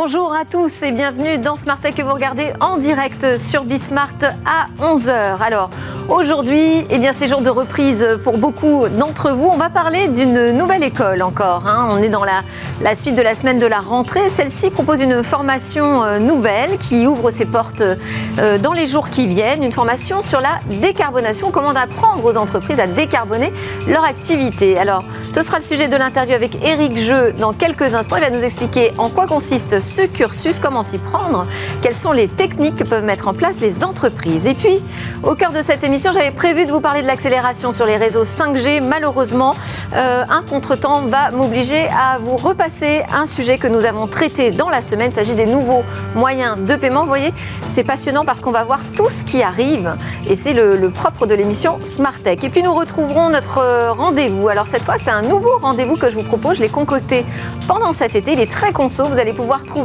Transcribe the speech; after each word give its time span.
Bonjour 0.00 0.32
à 0.32 0.44
tous 0.44 0.84
et 0.84 0.92
bienvenue 0.92 1.38
dans 1.38 1.56
Smart 1.56 1.80
Tech 1.80 1.96
que 1.96 2.02
vous 2.02 2.14
regardez 2.14 2.52
en 2.60 2.76
direct 2.76 3.36
sur 3.36 3.64
Bismart 3.64 4.14
à 4.46 4.68
11h. 4.80 5.42
Alors 5.42 5.70
aujourd'hui, 6.08 6.86
eh 6.88 7.00
c'est 7.12 7.26
jour 7.26 7.40
de 7.40 7.50
reprise 7.50 8.06
pour 8.22 8.38
beaucoup 8.38 8.88
d'entre 8.88 9.32
vous. 9.32 9.50
On 9.52 9.56
va 9.56 9.70
parler 9.70 10.06
d'une 10.06 10.52
nouvelle 10.52 10.84
école 10.84 11.20
encore. 11.20 11.66
Hein. 11.66 11.88
On 11.90 12.00
est 12.00 12.10
dans 12.10 12.22
la, 12.22 12.42
la, 12.80 12.94
suite 12.94 13.16
de 13.16 13.22
la 13.22 13.34
semaine 13.34 13.58
de 13.58 13.66
la 13.66 13.80
rentrée. 13.80 14.30
Celle-ci 14.30 14.70
propose 14.70 15.00
une 15.00 15.24
formation 15.24 16.04
euh, 16.04 16.20
nouvelle 16.20 16.78
qui 16.78 17.08
ouvre 17.08 17.32
ses 17.32 17.44
portes 17.44 17.82
euh, 17.82 18.56
dans 18.56 18.74
les 18.74 18.86
jours 18.86 19.10
qui 19.10 19.26
viennent. 19.26 19.64
Une 19.64 19.72
formation 19.72 20.20
sur 20.20 20.40
la 20.40 20.60
décarbonation. 20.80 21.50
Comment 21.50 21.70
apprendre 21.70 22.24
aux 22.24 22.36
entreprises 22.36 22.78
à 22.78 22.86
décarboner 22.86 23.52
leur 23.88 24.04
activité. 24.04 24.78
Alors 24.78 25.02
ce 25.32 25.42
sera 25.42 25.58
le 25.58 25.64
sujet 25.64 25.88
de 25.88 25.96
l'interview 25.96 26.36
avec 26.36 26.64
Eric 26.64 26.96
Jeu 26.96 27.32
dans 27.32 27.52
quelques 27.52 27.94
instants. 27.94 28.16
Il 28.16 28.22
va 28.22 28.30
nous 28.30 28.44
expliquer 28.44 28.92
en 28.96 29.08
quoi 29.08 29.26
consiste 29.26 29.80
ce 29.88 30.02
cursus, 30.02 30.58
comment 30.58 30.82
s'y 30.82 30.98
prendre, 30.98 31.46
quelles 31.82 31.94
sont 31.94 32.12
les 32.12 32.28
techniques 32.28 32.76
que 32.76 32.84
peuvent 32.84 33.04
mettre 33.04 33.26
en 33.26 33.34
place 33.34 33.60
les 33.60 33.84
entreprises. 33.84 34.46
Et 34.46 34.54
puis, 34.54 34.78
au 35.22 35.34
cœur 35.34 35.52
de 35.52 35.62
cette 35.62 35.82
émission, 35.82 36.12
j'avais 36.12 36.30
prévu 36.30 36.66
de 36.66 36.70
vous 36.70 36.80
parler 36.80 37.02
de 37.02 37.06
l'accélération 37.06 37.72
sur 37.72 37.86
les 37.86 37.96
réseaux 37.96 38.24
5G. 38.24 38.82
Malheureusement, 38.82 39.56
euh, 39.94 40.24
un 40.28 40.42
contretemps 40.42 41.02
va 41.06 41.30
m'obliger 41.30 41.88
à 41.88 42.18
vous 42.18 42.36
repasser 42.36 43.02
un 43.12 43.26
sujet 43.26 43.56
que 43.56 43.66
nous 43.66 43.86
avons 43.86 44.06
traité 44.06 44.50
dans 44.50 44.68
la 44.68 44.82
semaine. 44.82 45.10
Il 45.10 45.14
s'agit 45.14 45.34
des 45.34 45.46
nouveaux 45.46 45.84
moyens 46.14 46.58
de 46.58 46.76
paiement. 46.76 47.02
Vous 47.02 47.08
voyez, 47.08 47.32
c'est 47.66 47.84
passionnant 47.84 48.24
parce 48.24 48.40
qu'on 48.40 48.52
va 48.52 48.64
voir 48.64 48.80
tout 48.94 49.08
ce 49.08 49.24
qui 49.24 49.42
arrive 49.42 49.96
et 50.28 50.36
c'est 50.36 50.52
le, 50.52 50.90
propre 50.90 51.26
de 51.26 51.34
l'émission 51.34 51.78
Smart 51.82 52.18
Tech. 52.18 52.38
Et 52.42 52.50
puis 52.50 52.62
nous 52.62 52.74
retrouverons 52.74 53.30
notre 53.30 53.58
euh, 53.58 53.92
rendez-vous. 53.92 54.48
Alors 54.48 54.66
cette 54.66 54.82
fois, 54.82 54.96
c'est 55.02 55.10
un 55.10 55.22
nouveau 55.22 55.58
rendez-vous 55.58 55.96
que 55.96 56.10
je 56.10 56.16
vous 56.16 56.22
propose. 56.22 56.58
Je 56.58 56.62
l'ai 56.62 56.68
concocté 56.68 57.24
pendant 57.66 57.92
cet 57.92 58.14
été. 58.14 58.32
Il 58.32 58.40
est 58.40 58.50
très 58.50 58.72
conso. 58.72 59.04
Vous 59.06 59.18
allez 59.18 59.32
pouvoir 59.32 59.64
trouver 59.64 59.77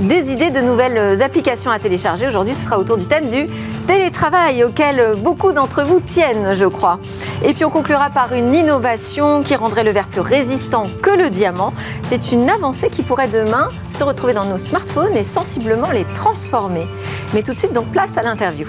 des 0.00 0.32
idées 0.32 0.50
de 0.50 0.60
nouvelles 0.60 1.22
applications 1.22 1.70
à 1.70 1.78
télécharger. 1.78 2.26
Aujourd'hui, 2.26 2.54
ce 2.54 2.64
sera 2.64 2.78
autour 2.78 2.96
du 2.96 3.06
thème 3.06 3.28
du 3.30 3.46
télétravail 3.86 4.64
auquel 4.64 5.16
beaucoup 5.16 5.52
d'entre 5.52 5.82
vous 5.82 6.00
tiennent, 6.00 6.54
je 6.54 6.66
crois. 6.66 6.98
Et 7.44 7.54
puis 7.54 7.64
on 7.64 7.70
conclura 7.70 8.10
par 8.10 8.32
une 8.32 8.54
innovation 8.54 9.42
qui 9.42 9.54
rendrait 9.54 9.84
le 9.84 9.90
verre 9.90 10.08
plus 10.08 10.20
résistant 10.20 10.84
que 11.02 11.10
le 11.10 11.30
diamant. 11.30 11.72
C'est 12.02 12.32
une 12.32 12.48
avancée 12.48 12.90
qui 12.90 13.02
pourrait 13.02 13.28
demain 13.28 13.68
se 13.90 14.04
retrouver 14.04 14.34
dans 14.34 14.44
nos 14.44 14.58
smartphones 14.58 15.16
et 15.16 15.24
sensiblement 15.24 15.90
les 15.90 16.04
transformer. 16.04 16.86
Mais 17.34 17.42
tout 17.42 17.52
de 17.52 17.58
suite, 17.58 17.72
donc 17.72 17.90
place 17.90 18.16
à 18.16 18.22
l'interview. 18.22 18.68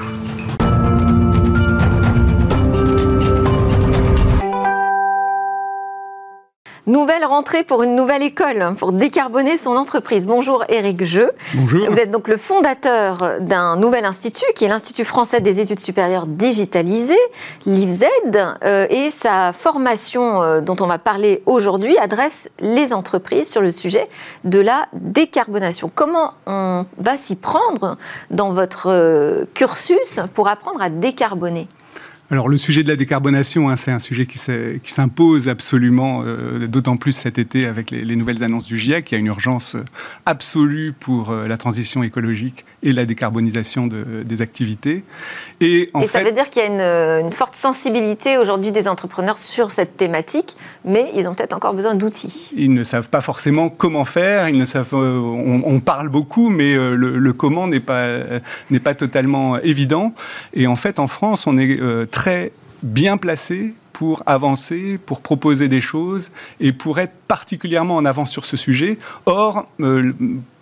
Nouvelle 6.88 7.26
rentrée 7.26 7.64
pour 7.64 7.82
une 7.82 7.96
nouvelle 7.96 8.22
école 8.22 8.76
pour 8.78 8.92
décarboner 8.92 9.58
son 9.58 9.76
entreprise. 9.76 10.28
Bonjour 10.28 10.64
Éric 10.70 11.04
Jeu. 11.04 11.32
Bonjour. 11.56 11.90
Vous 11.90 11.98
êtes 11.98 12.12
donc 12.12 12.28
le 12.28 12.38
fondateur 12.38 13.42
d'un 13.42 13.76
nouvel 13.76 14.06
institut 14.06 14.46
qui 14.54 14.66
est 14.66 14.68
l'Institut 14.68 15.04
français 15.04 15.42
des 15.42 15.60
études 15.60 15.80
supérieures 15.80 16.28
digitalisées, 16.28 17.16
l'IFZ, 17.66 18.06
euh, 18.36 18.86
et 18.92 19.10
sa 19.10 19.52
formation 19.52 20.44
euh, 20.44 20.62
dont 20.62 20.76
on 20.80 20.86
va 20.86 21.00
parler 21.00 21.42
aujourd'hui 21.48 21.98
adresse 21.98 22.52
les 22.60 22.94
entreprises 22.94 23.50
sur 23.50 23.64
le 23.64 23.72
sujet 23.72 24.08
de 24.44 24.60
la 24.60 24.86
décarbonation. 24.94 25.90
Comment 25.94 26.36
on 26.46 26.86
va 27.00 27.18
s'y 27.18 27.36
prendre 27.36 27.98
dans 28.30 28.52
votre 28.52 28.92
euh, 28.92 29.46
cursus 29.56 30.20
pour 30.36 30.50
apprendre 30.50 30.84
à 30.84 30.90
décarboner? 30.90 31.68
Alors 32.36 32.50
le 32.50 32.58
sujet 32.58 32.84
de 32.84 32.90
la 32.90 32.98
décarbonation, 32.98 33.70
hein, 33.70 33.78
c'est 33.78 33.92
un 33.92 34.00
sujet 34.00 34.26
qui 34.26 34.38
s'impose 34.92 35.48
absolument, 35.48 36.24
euh, 36.26 36.68
d'autant 36.68 36.98
plus 36.98 37.14
cet 37.14 37.38
été 37.38 37.66
avec 37.66 37.92
les, 37.92 38.04
les, 38.04 38.18
nouvelles 38.18 38.44
annonces 38.44 38.66
du 38.66 38.78
GIEC. 38.78 39.10
Il 39.10 39.14
y 39.14 39.16
a 39.16 39.20
une 39.20 39.28
urgence 39.28 39.78
absolue 40.26 40.94
pour 41.00 41.30
euh, 41.30 41.48
la 41.48 41.56
transition 41.56 42.04
écologique 42.04 42.66
et 42.84 42.92
la 42.92 43.06
décarbonisation 43.06 43.88
de, 43.88 44.24
des 44.26 44.42
activités. 44.42 45.06
Et, 45.62 45.90
en 45.94 46.02
et 46.02 46.08
ça 46.08 46.26
veut 46.26 46.34
dire 46.34 46.50
qu'il 46.50 46.62
y 46.62 46.66
a 46.66 46.68
une, 46.68 47.26
une 47.26 47.32
forte 47.32 47.56
sensibilité 47.56 48.38
aujourd'hui 48.38 48.74
des 48.74 48.90
entrepreneurs 48.90 49.38
sur 49.38 49.72
cette 49.72 49.96
thématique, 49.96 50.58
mais 50.84 51.10
ils 51.16 51.30
ont 51.30 51.36
peut-être 51.36 51.56
encore 51.56 51.74
besoin 51.74 51.96
d'outils. 51.96 52.52
Ils 52.58 52.74
ne 52.74 52.84
savent 52.84 53.10
pas 53.10 53.22
forcément 53.22 53.70
comment 53.70 54.04
faire, 54.04 54.50
ils 54.50 54.58
ne 54.58 54.66
savent, 54.66 54.94
euh, 54.94 55.20
on, 55.20 55.64
on, 55.66 55.80
parle 55.80 56.10
beaucoup, 56.10 56.50
mais 56.50 56.76
le, 56.76 57.18
le 57.18 57.34
comment 57.34 57.68
n'est 57.68 57.80
pas, 57.80 58.20
n'est 58.72 58.82
pas 58.82 58.94
totalement 58.94 59.58
évident. 59.60 60.14
Et 60.54 60.68
en 60.68 60.76
fait, 60.76 61.00
en 61.00 61.08
France, 61.08 61.48
on 61.48 61.58
est 61.58 61.80
très 62.12 62.25
bien 62.84 63.18
placé 63.18 63.74
pour 63.94 64.24
avancer, 64.26 65.00
pour 65.06 65.22
proposer 65.22 65.70
des 65.70 65.80
choses 65.80 66.30
et 66.60 66.74
pour 66.74 67.00
être 67.00 67.14
particulièrement 67.28 67.96
en 67.96 68.06
avance 68.06 68.30
sur 68.30 68.46
ce 68.46 68.58
sujet. 68.58 68.98
Or, 69.26 69.68
euh, 69.80 70.12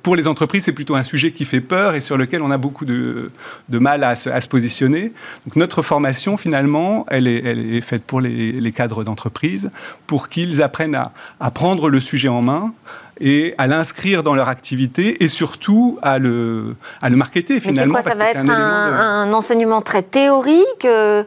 pour 0.03 0.15
les 0.17 0.27
entreprises, 0.27 0.65
c'est 0.65 0.73
plutôt 0.73 0.95
un 0.95 1.03
sujet 1.03 1.31
qui 1.31 1.45
fait 1.45 1.61
peur 1.61 1.95
et 1.95 2.01
sur 2.01 2.17
lequel 2.17 2.41
on 2.41 2.51
a 2.51 2.57
beaucoup 2.57 2.85
de, 2.85 3.31
mal 3.69 4.03
à 4.03 4.15
se, 4.15 4.47
positionner. 4.47 5.13
Notre 5.55 5.81
formation, 5.81 6.35
finalement, 6.37 7.05
elle 7.09 7.27
est, 7.27 7.81
faite 7.81 8.03
pour 8.03 8.19
les, 8.19 8.71
cadres 8.73 9.03
d'entreprise, 9.03 9.71
pour 10.05 10.27
qu'ils 10.27 10.61
apprennent 10.61 10.95
à, 11.39 11.51
prendre 11.51 11.89
le 11.89 12.01
sujet 12.01 12.27
en 12.27 12.41
main 12.41 12.73
et 13.19 13.53
à 13.57 13.67
l'inscrire 13.67 14.23
dans 14.23 14.35
leur 14.35 14.49
activité 14.49 15.23
et 15.23 15.27
surtout 15.27 15.99
à 16.01 16.19
le, 16.19 16.75
à 17.01 17.09
le 17.09 17.15
marketer, 17.15 17.59
finalement. 17.59 17.95
Mais 17.95 18.01
c'est 18.01 18.09
quoi, 18.09 18.11
ça 18.11 18.17
va 18.17 18.31
être 18.31 18.49
un, 18.49 18.49
un, 18.49 19.21
un, 19.23 19.33
enseignement 19.33 19.81
très 19.81 20.01
théorique 20.01 20.85
euh, 20.85 21.23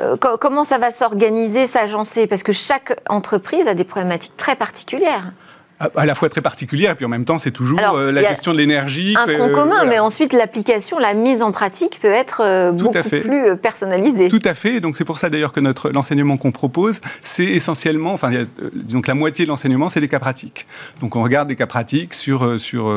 euh, 0.00 0.16
Comment 0.40 0.64
ça 0.64 0.78
va 0.78 0.90
s'organiser, 0.90 1.66
s'agencer? 1.66 2.26
Parce 2.26 2.42
que 2.42 2.52
chaque 2.52 2.98
entreprise 3.08 3.66
a 3.66 3.74
des 3.74 3.84
problématiques 3.84 4.36
très 4.36 4.56
particulières 4.56 5.32
à 5.80 6.06
la 6.06 6.14
fois 6.14 6.28
très 6.28 6.40
particulière 6.40 6.92
et 6.92 6.94
puis 6.94 7.04
en 7.04 7.08
même 7.08 7.24
temps 7.24 7.38
c'est 7.38 7.50
toujours 7.50 7.78
Alors, 7.78 7.96
euh, 7.96 8.10
la 8.10 8.22
gestion 8.22 8.52
de 8.52 8.58
l'énergie. 8.58 9.14
Un 9.16 9.26
tronc 9.26 9.50
commun, 9.50 9.76
voilà. 9.76 9.84
mais 9.90 9.98
ensuite 9.98 10.32
l'application, 10.32 10.98
la 10.98 11.14
mise 11.14 11.42
en 11.42 11.52
pratique 11.52 11.98
peut 12.00 12.08
être 12.08 12.42
euh, 12.42 12.72
Tout 12.72 12.86
beaucoup 12.86 13.08
plus 13.08 13.46
euh, 13.46 13.54
personnalisée. 13.54 14.28
Tout 14.28 14.40
à 14.44 14.54
fait. 14.54 14.80
Donc 14.80 14.96
c'est 14.96 15.04
pour 15.04 15.18
ça 15.18 15.30
d'ailleurs 15.30 15.52
que 15.52 15.60
notre 15.60 15.90
l'enseignement 15.90 16.36
qu'on 16.36 16.52
propose, 16.52 17.00
c'est 17.22 17.44
essentiellement, 17.44 18.12
enfin, 18.12 18.30
disons 18.74 19.00
que 19.00 19.08
la 19.08 19.14
moitié 19.14 19.44
de 19.44 19.50
l'enseignement 19.50 19.88
c'est 19.88 20.00
des 20.00 20.08
cas 20.08 20.18
pratiques. 20.18 20.66
Donc 21.00 21.16
on 21.16 21.22
regarde 21.22 21.48
des 21.48 21.56
cas 21.56 21.66
pratiques 21.66 22.14
sur 22.14 22.58
sur 22.58 22.92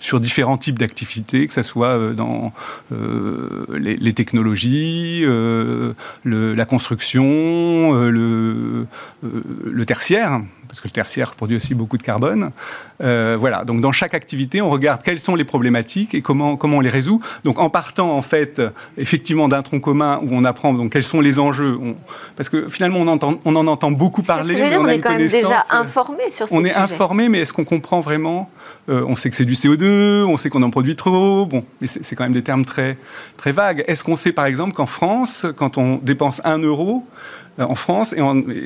sur 0.00 0.20
différents 0.20 0.58
types 0.58 0.78
d'activités, 0.78 1.46
que 1.46 1.52
ce 1.52 1.62
soit 1.62 2.12
dans 2.12 2.52
euh, 2.92 3.66
les, 3.76 3.96
les, 3.96 4.12
technologies, 4.12 5.22
euh, 5.24 5.92
le, 6.24 6.54
la 6.54 6.64
construction, 6.64 7.92
le 8.04 8.86
le 9.22 9.84
tertiaire, 9.84 10.40
parce 10.76 10.82
que 10.82 10.88
le 10.88 10.92
tertiaire 10.92 11.30
produit 11.34 11.56
aussi 11.56 11.74
beaucoup 11.74 11.96
de 11.96 12.02
carbone. 12.02 12.50
Euh, 13.02 13.38
voilà, 13.40 13.64
donc 13.64 13.80
dans 13.80 13.92
chaque 13.92 14.12
activité, 14.12 14.60
on 14.60 14.68
regarde 14.68 15.00
quelles 15.02 15.18
sont 15.18 15.34
les 15.34 15.44
problématiques 15.44 16.14
et 16.14 16.20
comment, 16.20 16.56
comment 16.58 16.76
on 16.76 16.80
les 16.80 16.90
résout. 16.90 17.22
Donc 17.44 17.58
en 17.58 17.70
partant, 17.70 18.14
en 18.14 18.20
fait, 18.20 18.60
effectivement, 18.98 19.48
d'un 19.48 19.62
tronc 19.62 19.80
commun 19.80 20.20
où 20.22 20.28
on 20.32 20.44
apprend 20.44 20.74
donc, 20.74 20.92
quels 20.92 21.02
sont 21.02 21.22
les 21.22 21.38
enjeux, 21.38 21.78
on... 21.80 21.96
parce 22.36 22.50
que 22.50 22.68
finalement, 22.68 22.98
on, 22.98 23.08
entend, 23.08 23.40
on 23.46 23.56
en 23.56 23.66
entend 23.66 23.90
beaucoup 23.90 24.22
parler. 24.22 24.48
Ce 24.48 24.52
que 24.52 24.58
je 24.58 24.64
veux 24.64 24.70
dire, 24.70 24.80
on, 24.82 24.84
on 24.84 24.88
est 24.88 25.00
quand 25.00 25.16
même 25.16 25.28
déjà 25.28 25.64
informé 25.70 26.28
sur 26.28 26.46
ces 26.46 26.54
On 26.54 26.60
sujets. 26.62 26.74
est 26.74 26.76
informé, 26.76 27.30
mais 27.30 27.40
est-ce 27.40 27.54
qu'on 27.54 27.64
comprend 27.64 28.02
vraiment 28.02 28.50
euh, 28.90 29.02
On 29.08 29.16
sait 29.16 29.30
que 29.30 29.36
c'est 29.36 29.46
du 29.46 29.54
CO2, 29.54 30.24
on 30.24 30.36
sait 30.36 30.50
qu'on 30.50 30.62
en 30.62 30.70
produit 30.70 30.96
trop, 30.96 31.46
bon, 31.46 31.64
mais 31.80 31.86
c'est 31.86 32.16
quand 32.16 32.24
même 32.24 32.34
des 32.34 32.42
termes 32.42 32.66
très, 32.66 32.98
très 33.38 33.52
vagues. 33.52 33.82
Est-ce 33.88 34.04
qu'on 34.04 34.16
sait, 34.16 34.32
par 34.32 34.44
exemple, 34.44 34.74
qu'en 34.74 34.84
France, 34.84 35.46
quand 35.56 35.78
on 35.78 35.96
dépense 36.02 36.42
un 36.44 36.58
euro, 36.58 37.06
en 37.58 37.74
France 37.74 38.14
et 38.16 38.20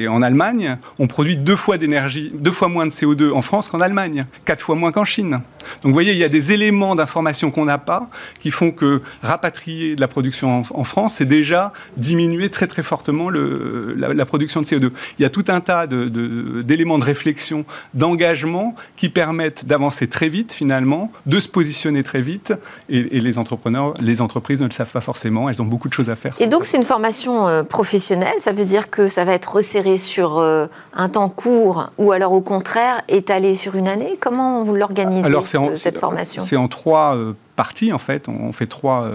en, 0.08 0.22
Allemagne, 0.22 0.76
on 0.98 1.06
produit 1.06 1.36
deux 1.36 1.56
fois 1.56 1.78
deux 1.78 2.50
fois 2.50 2.68
moins 2.68 2.86
de 2.86 2.90
CO2 2.90 3.32
en 3.32 3.42
France 3.42 3.68
qu'en 3.68 3.80
Allemagne, 3.80 4.24
quatre 4.44 4.62
fois 4.62 4.74
moins 4.74 4.92
qu'en 4.92 5.04
Chine. 5.04 5.40
Donc 5.82 5.90
vous 5.90 5.92
voyez, 5.92 6.12
il 6.12 6.18
y 6.18 6.24
a 6.24 6.28
des 6.28 6.52
éléments 6.52 6.94
d'information 6.94 7.50
qu'on 7.50 7.64
n'a 7.64 7.78
pas 7.78 8.08
qui 8.40 8.50
font 8.50 8.70
que 8.70 9.02
rapatrier 9.22 9.96
de 9.96 10.00
la 10.00 10.08
production 10.08 10.60
en, 10.60 10.62
en 10.72 10.84
France, 10.84 11.14
c'est 11.16 11.24
déjà 11.26 11.72
diminuer 11.96 12.48
très 12.48 12.66
très 12.66 12.82
fortement 12.82 13.28
le, 13.28 13.94
la, 13.96 14.14
la, 14.14 14.26
production 14.26 14.60
de 14.60 14.66
CO2. 14.66 14.90
Il 15.18 15.22
y 15.22 15.24
a 15.24 15.30
tout 15.30 15.44
un 15.48 15.60
tas 15.60 15.86
d'éléments 15.86 16.98
de, 16.98 17.00
de, 17.00 17.04
de, 17.04 17.04
réflexion, 17.04 17.64
d'engagement 17.94 18.74
qui 18.96 19.08
permettent 19.08 19.64
d'avancer 19.64 20.06
très 20.06 20.28
vite 20.28 20.52
finalement, 20.52 21.12
de 21.26 21.40
se 21.40 21.48
positionner 21.48 22.02
très 22.02 22.22
vite 22.22 22.52
et, 22.88 23.16
et, 23.16 23.20
les 23.20 23.38
entrepreneurs, 23.38 23.94
les 24.00 24.20
entreprises 24.20 24.60
ne 24.60 24.66
le 24.66 24.72
savent 24.72 24.92
pas 24.92 25.00
forcément, 25.00 25.48
elles 25.48 25.60
ont 25.62 25.66
beaucoup 25.66 25.88
de 25.88 25.94
choses 25.94 26.10
à 26.10 26.16
faire. 26.16 26.34
Et 26.40 26.46
donc 26.46 26.64
c'est 26.64 26.76
une 26.76 26.82
formation 26.82 27.46
euh, 27.46 27.62
professionnelle, 27.62 28.34
ça 28.38 28.52
veut 28.52 28.64
dire 28.64 28.90
que 28.90 29.06
ça 29.06 29.24
va 29.24 29.32
être 29.32 29.52
resserré 29.52 29.98
sur 29.98 30.38
euh, 30.38 30.66
un 30.94 31.08
temps 31.08 31.28
court 31.28 31.90
ou 31.98 32.12
alors 32.12 32.32
au 32.32 32.40
contraire 32.40 33.02
étalé 33.08 33.54
sur 33.54 33.74
une 33.74 33.88
année? 33.88 34.16
Comment 34.20 34.62
vous 34.62 34.74
l'organisez, 34.74 35.28
cette 35.76 35.98
formation. 35.98 36.44
C'est 36.46 36.56
en 36.56 36.68
trois 36.68 37.16
euh, 37.60 37.92
en 37.92 37.98
fait. 37.98 38.28
On 38.28 38.52
fait 38.52 38.66
trois, 38.66 39.08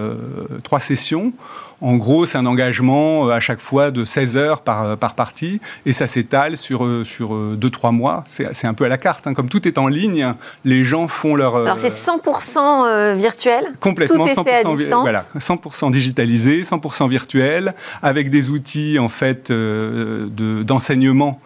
trois 0.64 0.80
sessions. 0.80 1.34
En 1.82 1.98
gros, 1.98 2.26
c'est 2.26 2.38
un 2.38 2.46
engagement 2.46 3.28
à 3.28 3.42
chaque 3.42 3.60
fois 3.60 3.92
de 3.92 4.06
16 4.06 4.38
heures 4.38 4.62
par, 4.62 4.98
par 4.98 5.14
partie 5.14 5.60
et 5.86 5.92
ça 5.92 6.08
s'étale 6.08 6.56
sur, 6.56 6.88
sur 7.04 7.34
2-3 7.34 7.92
mois. 7.92 8.24
C'est 8.28 8.66
un 8.66 8.74
peu 8.74 8.86
à 8.86 8.88
la 8.88 8.98
carte. 8.98 9.28
Hein. 9.28 9.34
Comme 9.34 9.50
tout 9.50 9.68
est 9.68 9.78
en 9.78 9.88
ligne, 9.88 10.34
les 10.64 10.86
gens 10.86 11.10
font 11.10 11.36
leur. 11.36 11.58
Alors, 11.58 11.78
c'est 11.78 11.90
100% 11.90 13.16
virtuel 13.16 13.66
Complètement. 13.82 14.24
Tout 14.24 14.32
est 14.32 14.36
100%, 14.36 14.44
fait 14.44 14.56
à 14.56 14.64
distance. 14.64 15.02
Voilà, 15.02 15.20
100% 15.20 15.92
digitalisé, 15.92 16.62
100% 16.62 17.10
virtuel, 17.10 17.74
avec 18.02 18.30
des 18.30 18.50
outils, 18.50 18.98
en 18.98 19.10
fait, 19.10 19.52
d'enseignement 19.52 21.42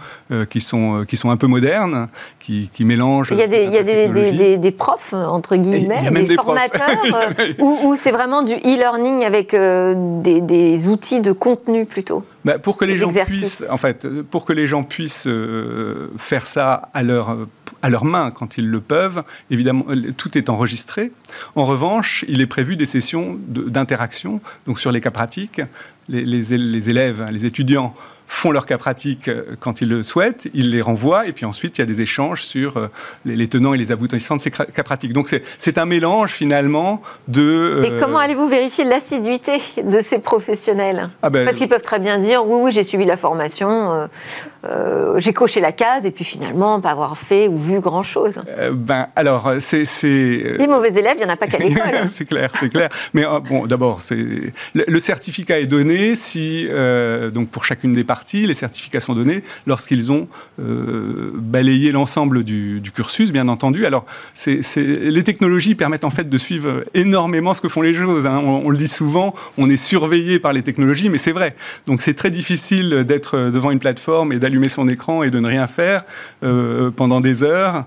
qui, 0.49 0.61
sont, 0.61 1.05
qui 1.07 1.17
sont 1.17 1.31
un 1.31 1.37
peu 1.37 1.47
modernes, 1.47 2.07
qui, 2.39 2.69
qui 2.73 2.85
mélangent. 2.85 3.29
Il 3.31 3.37
y 3.37 3.41
a 3.41 3.47
des, 3.47 3.63
il 3.63 3.73
y 3.73 3.77
a 3.77 3.83
des, 3.83 4.07
des, 4.07 4.57
des, 4.57 4.71
profs, 4.71 5.13
entre 5.13 5.55
guillemets, 5.55 6.09
des, 6.11 6.35
formateurs, 6.35 6.88
ou, 7.59 7.95
c'est 7.95 8.11
vraiment 8.11 8.41
du 8.41 8.53
e-learning 8.53 9.23
avec 9.23 9.55
des, 9.55 10.89
outils 10.89 11.21
de 11.21 11.31
contenu 11.31 11.85
plutôt 11.85 12.23
bah, 12.45 12.57
pour 12.57 12.77
que 12.77 12.85
les 12.85 12.97
gens 12.97 13.11
puissent, 13.11 13.67
en 13.69 13.77
fait, 13.77 14.07
pour 14.23 14.45
que 14.45 14.53
les 14.53 14.67
gens 14.67 14.83
puissent 14.83 15.27
euh, 15.27 16.09
faire 16.17 16.47
ça 16.47 16.89
à 16.93 17.03
leur 17.03 17.35
à 17.81 17.89
leurs 17.89 18.05
mains 18.05 18.31
quand 18.31 18.57
ils 18.57 18.67
le 18.67 18.81
peuvent. 18.81 19.23
Évidemment, 19.49 19.85
tout 20.17 20.37
est 20.37 20.49
enregistré. 20.49 21.11
En 21.55 21.65
revanche, 21.65 22.25
il 22.27 22.41
est 22.41 22.47
prévu 22.47 22.75
des 22.75 22.85
sessions 22.85 23.37
d'interaction. 23.47 24.41
Donc 24.67 24.79
sur 24.79 24.91
les 24.91 25.01
cas 25.01 25.11
pratiques, 25.11 25.61
les, 26.09 26.25
les, 26.25 26.57
les 26.57 26.89
élèves, 26.89 27.25
les 27.31 27.45
étudiants 27.45 27.95
font 28.29 28.51
leur 28.51 28.67
cas 28.67 28.77
pratique 28.77 29.27
euh, 29.27 29.55
quand 29.59 29.81
ils 29.81 29.89
le 29.89 30.03
souhaitent, 30.03 30.47
ils 30.53 30.69
les 30.69 30.81
renvoient, 30.81 31.25
et 31.25 31.33
puis 31.33 31.45
ensuite 31.45 31.77
il 31.77 31.81
y 31.81 31.83
a 31.83 31.87
des 31.87 32.01
échanges 32.01 32.43
sur 32.43 32.77
euh, 32.77 32.87
les, 33.25 33.47
tenants 33.47 33.73
et 33.73 33.77
les 33.77 33.91
aboutissants 33.91 34.37
de 34.37 34.41
ces 34.41 34.51
cas 34.51 34.83
pratiques. 34.83 35.13
Donc 35.13 35.33
c'est 35.57 35.77
un 35.79 35.85
mélange 35.85 36.31
finalement 36.31 37.01
de... 37.27 37.41
Euh, 37.41 37.99
comment 37.99 38.19
allez-vous 38.19 38.47
vérifier 38.47 38.83
l'assiduité 38.83 39.59
de 39.83 39.99
ces 39.99 40.19
professionnels? 40.19 41.09
Ah 41.23 41.31
ben, 41.31 41.43
Parce 41.43 41.57
qu'ils 41.57 41.67
peuvent 41.67 41.81
très 41.81 41.99
bien 41.99 42.19
dire, 42.19 42.45
oui, 42.45 42.61
oui, 42.65 42.71
j'ai 42.71 42.83
suivi 42.83 43.03
la 43.03 43.17
formation, 43.17 44.07
j'ai 45.17 45.33
coché 45.33 45.59
la 45.59 45.71
case, 45.71 46.05
et 46.05 46.11
puis 46.11 46.23
finalement 46.23 46.79
pas 46.79 46.91
avoir 46.91 47.17
fait 47.17 47.47
ou 47.47 47.57
vu 47.57 47.79
grand-chose. 47.79 48.41
ben, 48.71 49.07
alors, 49.15 49.53
c'est... 49.59 49.85
Les 50.03 50.67
mauvais 50.67 50.93
élèves, 50.93 51.15
il 51.15 51.25
n'y 51.25 51.25
en 51.25 51.33
a 51.33 51.35
pas 51.35 51.47
qu'à 51.47 51.57
l'école. 51.59 52.07
c'est 52.11 52.25
clair, 52.25 52.51
c'est 52.59 52.69
clair. 52.69 52.89
Mais 53.13 53.23
bon, 53.49 53.65
d'abord, 53.65 53.99
le, 54.11 54.51
le 54.87 54.99
certificat 54.99 55.59
est 55.59 55.65
donné 55.65 56.13
si, 56.13 56.67
donc 57.33 57.49
pour 57.49 57.65
chacune 57.65 57.91
des 57.91 58.03
parties, 58.03 58.18
les 58.33 58.53
certifications 58.53 59.13
données 59.13 59.43
lorsqu'ils 59.67 60.11
ont 60.11 60.27
euh, 60.59 61.31
balayé 61.35 61.91
l'ensemble 61.91 62.43
du, 62.43 62.81
cursus, 62.93 63.31
bien 63.31 63.47
entendu. 63.47 63.85
Alors, 63.85 64.05
les 64.45 65.23
technologies 65.23 65.75
permettent 65.75 66.05
en 66.05 66.09
fait 66.09 66.27
de 66.27 66.37
suivre 66.37 66.83
énormément 66.93 67.53
ce 67.53 67.61
que 67.61 67.69
font 67.69 67.81
les 67.81 67.93
choses. 67.93 68.25
Hein. 68.25 68.39
On, 68.43 68.69
le 68.69 68.77
dit 68.77 68.87
souvent, 68.87 69.33
on 69.57 69.69
est 69.69 69.77
surveillé 69.77 70.39
par 70.39 70.53
les 70.53 70.63
technologies, 70.63 71.09
mais 71.09 71.17
c'est 71.17 71.31
vrai. 71.31 71.55
Donc, 71.85 72.01
c'est 72.01 72.13
très 72.13 72.31
difficile 72.31 73.03
d'être 73.05 73.49
devant 73.49 73.71
une 73.71 73.79
plateforme 73.79 74.33
et 74.33 74.39
d'allumer 74.39 74.69
son 74.69 74.87
écran 74.87 75.23
et 75.23 75.29
de 75.29 75.39
ne 75.39 75.47
rien 75.47 75.67
faire 75.67 76.03
euh, 76.43 76.91
pendant 76.91 77.21
des 77.21 77.43
heures. 77.43 77.85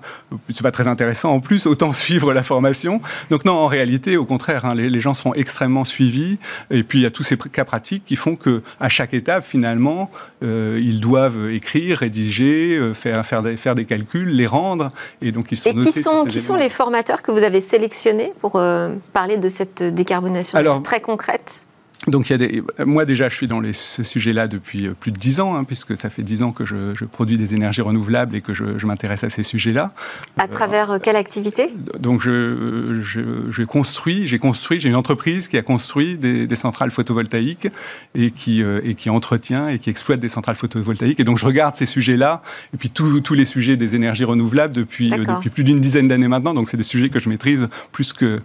C'est 0.48 0.62
pas 0.62 0.70
très 0.70 0.86
intéressant 0.86 1.32
en 1.32 1.40
plus, 1.40 1.66
autant 1.66 1.92
suivre 1.92 2.32
la 2.32 2.42
formation. 2.42 3.00
Donc, 3.30 3.44
non, 3.44 3.52
en 3.52 3.66
réalité, 3.66 4.16
au 4.16 4.24
contraire, 4.24 4.64
hein, 4.64 4.74
les, 4.74 4.90
les 4.90 5.00
gens 5.00 5.14
sont 5.14 5.34
extrêmement 5.34 5.84
suivis. 5.84 6.38
Et 6.70 6.82
puis, 6.82 7.00
il 7.00 7.02
y 7.02 7.06
a 7.06 7.10
tous 7.10 7.22
ces 7.22 7.36
cas 7.36 7.64
pratiques 7.64 8.04
qui 8.04 8.16
font 8.16 8.36
que 8.36 8.62
à 8.80 8.88
chaque 8.88 9.14
étape, 9.14 9.44
finalement, 9.46 10.10
euh, 10.42 10.80
ils 10.82 11.00
doivent 11.00 11.50
écrire, 11.50 11.98
rédiger, 11.98 12.76
euh, 12.76 12.94
faire, 12.94 13.24
faire, 13.24 13.42
des, 13.42 13.56
faire 13.56 13.74
des 13.74 13.84
calculs, 13.84 14.28
les 14.28 14.46
rendre. 14.46 14.90
Et 15.20 15.32
donc 15.32 15.52
ils 15.52 15.56
sont 15.56 15.70
Et 15.70 15.74
qui 15.74 15.92
sont, 15.92 16.24
qui 16.24 16.40
sont 16.40 16.56
les 16.56 16.68
formateurs 16.68 17.22
que 17.22 17.30
vous 17.30 17.44
avez 17.44 17.60
sélectionnés 17.60 18.32
pour 18.40 18.56
euh, 18.56 18.90
parler 19.12 19.36
de 19.36 19.48
cette 19.48 19.82
décarbonation 19.82 20.82
très 20.82 21.00
concrète? 21.00 21.64
Donc, 22.08 22.28
il 22.28 22.32
y 22.32 22.34
a 22.34 22.38
des... 22.38 22.62
moi 22.84 23.04
déjà, 23.04 23.28
je 23.28 23.34
suis 23.34 23.46
dans 23.46 23.60
les... 23.60 23.72
ce 23.72 24.02
sujet-là 24.02 24.48
depuis 24.48 24.88
euh, 24.88 24.94
plus 24.98 25.12
de 25.12 25.18
dix 25.18 25.40
ans, 25.40 25.54
hein, 25.54 25.62
puisque 25.62 25.96
ça 25.96 26.10
fait 26.10 26.22
dix 26.22 26.42
ans 26.42 26.50
que 26.50 26.66
je, 26.66 26.92
je, 26.98 27.04
produis 27.04 27.38
des 27.38 27.54
énergies 27.54 27.80
renouvelables 27.80 28.34
et 28.34 28.40
que 28.40 28.52
je, 28.52 28.76
je 28.76 28.86
m'intéresse 28.86 29.22
à 29.22 29.30
ces 29.30 29.44
sujets-là. 29.44 29.92
À 30.36 30.48
travers 30.48 30.90
euh, 30.90 30.98
quelle 30.98 31.14
activité? 31.14 31.68
Donc, 32.00 32.20
je, 32.20 33.00
je, 33.02 33.62
construis, 33.62 34.26
j'ai 34.26 34.38
construit, 34.40 34.80
j'ai 34.80 34.88
une 34.88 34.96
entreprise 34.96 35.46
qui 35.46 35.56
a 35.56 35.62
construit 35.62 36.16
des, 36.16 36.48
des 36.48 36.56
centrales 36.56 36.90
photovoltaïques 36.90 37.68
et 38.16 38.32
qui, 38.32 38.64
euh, 38.64 38.80
et 38.82 38.94
qui 38.94 39.08
entretient 39.08 39.68
et 39.68 39.78
qui 39.78 39.88
exploite 39.88 40.18
des 40.18 40.28
centrales 40.28 40.56
photovoltaïques. 40.56 41.20
Et 41.20 41.24
donc, 41.24 41.38
je 41.38 41.46
regarde 41.46 41.76
ces 41.76 41.86
sujets-là 41.86 42.42
et 42.74 42.78
puis 42.78 42.90
tous 42.90 43.34
les 43.34 43.44
sujets 43.44 43.76
des 43.76 43.94
énergies 43.94 44.24
renouvelables 44.24 44.74
depuis, 44.74 45.10
depuis 45.10 45.50
plus 45.50 45.62
d'une 45.62 45.78
dizaine 45.78 46.08
d'années 46.08 46.28
maintenant. 46.28 46.54
Donc, 46.54 46.68
c'est 46.68 46.76
des 46.76 46.82
sujets 46.82 47.10
que 47.10 47.20
je 47.20 47.28
maîtrise 47.28 47.68
plus 47.92 48.12
que 48.12 48.40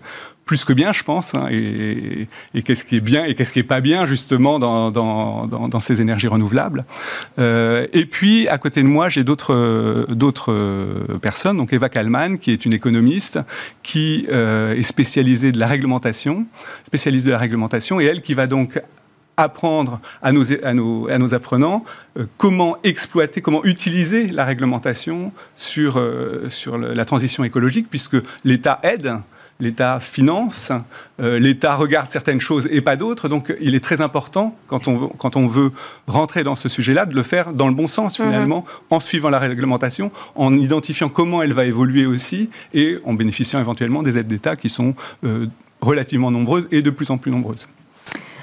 plus 0.47 0.65
que 0.65 0.73
bien, 0.73 0.93
je 0.93 1.03
pense. 1.03 1.35
Hein, 1.35 1.47
et, 1.51 2.27
qu'est-ce 2.63 2.85
qui 2.85 2.95
est 2.95 3.01
bien 3.01 3.25
et 3.25 3.35
qu'est-ce 3.35 3.53
qui 3.53 3.59
est 3.59 3.63
pas 3.63 3.81
bien 3.81 4.07
justement 4.07 4.57
dans, 4.57 5.79
ces 5.79 6.01
énergies 6.01 6.27
renouvelables. 6.27 6.85
Euh, 7.37 7.85
et 7.93 8.05
puis 8.05 8.47
à 8.47 8.57
côté 8.57 8.81
de 8.81 8.87
moi, 8.87 9.09
j'ai 9.09 9.23
d'autres 9.23 10.07
personnes. 11.21 11.57
Donc 11.57 11.71
Eva 11.73 11.89
Kalman, 11.89 12.39
qui 12.39 12.51
est 12.51 12.65
une 12.65 12.73
économiste, 12.73 13.39
qui 13.83 14.25
euh, 14.31 14.73
est 14.73 14.83
spécialisée 14.83 15.51
de 15.51 15.59
la 15.59 15.67
réglementation, 15.67 16.45
spécialiste 16.83 17.25
de 17.25 17.31
la 17.31 17.37
réglementation, 17.37 17.99
et 17.99 18.05
elle 18.05 18.21
qui 18.21 18.33
va 18.33 18.47
donc 18.47 18.81
apprendre 19.37 19.99
à 20.23 20.31
nos, 20.31 21.33
apprenants 21.33 21.85
euh, 22.17 22.25
comment 22.37 22.77
exploiter, 22.83 23.41
comment 23.41 23.63
utiliser 23.63 24.27
la 24.27 24.45
réglementation 24.45 25.31
sur 25.55 25.99
la 25.99 27.05
transition 27.05 27.43
écologique, 27.43 27.87
puisque 27.89 28.17
l'État 28.43 28.79
aide 28.81 29.19
l'État 29.59 29.99
finance, 29.99 30.71
euh, 31.19 31.39
l'État 31.39 31.75
regarde 31.75 32.11
certaines 32.11 32.41
choses 32.41 32.67
et 32.71 32.81
pas 32.81 32.95
d'autres. 32.95 33.27
Donc 33.27 33.55
il 33.59 33.75
est 33.75 33.83
très 33.83 34.01
important, 34.01 34.55
quand 34.67 34.87
on 34.87 34.97
veut, 34.97 35.07
quand 35.17 35.35
on 35.35 35.47
veut 35.47 35.71
rentrer 36.07 36.43
dans 36.43 36.55
ce 36.55 36.69
sujet-là, 36.69 37.05
de 37.05 37.15
le 37.15 37.23
faire 37.23 37.53
dans 37.53 37.67
le 37.67 37.73
bon 37.73 37.87
sens 37.87 38.19
mhm. 38.19 38.27
finalement, 38.27 38.65
en 38.89 38.99
suivant 38.99 39.29
la 39.29 39.39
réglementation, 39.39 40.11
en 40.35 40.57
identifiant 40.57 41.09
comment 41.09 41.41
elle 41.41 41.53
va 41.53 41.65
évoluer 41.65 42.05
aussi 42.05 42.49
et 42.73 42.97
en 43.05 43.13
bénéficiant 43.13 43.59
éventuellement 43.59 44.03
des 44.03 44.17
aides 44.17 44.27
d'État 44.27 44.55
qui 44.55 44.69
sont 44.69 44.93
euh, 45.23 45.47
relativement 45.81 46.31
nombreuses 46.31 46.67
et 46.71 46.81
de 46.81 46.89
plus 46.89 47.09
en 47.09 47.17
plus 47.17 47.31
nombreuses. 47.31 47.67